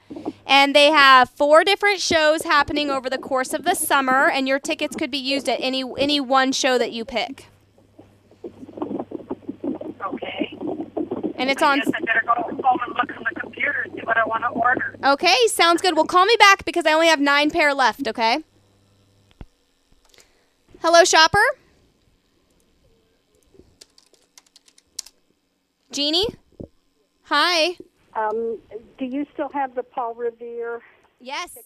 And 0.45 0.75
they 0.75 0.91
have 0.91 1.29
four 1.29 1.63
different 1.63 2.01
shows 2.01 2.43
happening 2.43 2.89
over 2.89 3.09
the 3.09 3.17
course 3.17 3.53
of 3.53 3.63
the 3.63 3.75
summer, 3.75 4.29
and 4.29 4.47
your 4.47 4.59
tickets 4.59 4.95
could 4.95 5.11
be 5.11 5.17
used 5.17 5.47
at 5.47 5.59
any 5.61 5.83
any 5.97 6.19
one 6.19 6.51
show 6.51 6.77
that 6.77 6.91
you 6.91 7.05
pick. 7.05 7.47
Okay. 10.05 10.57
And 11.35 11.49
it's 11.49 11.61
I 11.61 11.71
on 11.71 11.79
guess 11.79 11.91
I 11.95 11.99
better 12.01 12.23
go 12.25 12.33
home 12.33 12.79
and 12.85 12.93
look 12.93 13.17
on 13.17 13.23
the 13.33 13.39
computer 13.39 13.83
and 13.85 13.93
see 13.93 14.01
what 14.01 14.17
I 14.17 14.25
want 14.25 14.43
to 14.43 14.49
order. 14.49 14.97
Okay, 15.03 15.47
sounds 15.47 15.81
good. 15.81 15.95
Well, 15.95 16.05
call 16.05 16.25
me 16.25 16.35
back 16.37 16.65
because 16.65 16.85
I 16.85 16.91
only 16.91 17.07
have 17.07 17.21
nine 17.21 17.49
pair 17.49 17.73
left, 17.73 18.07
okay? 18.07 18.43
Hello, 20.83 21.05
shopper? 21.05 21.39
Jeannie? 25.93 26.27
Hi. 27.21 27.77
Um, 28.17 28.59
do 28.97 29.05
you 29.05 29.25
still 29.33 29.47
have 29.53 29.75
the 29.75 29.83
Paul 29.83 30.13
Revere? 30.13 30.81
Yes. 31.21 31.57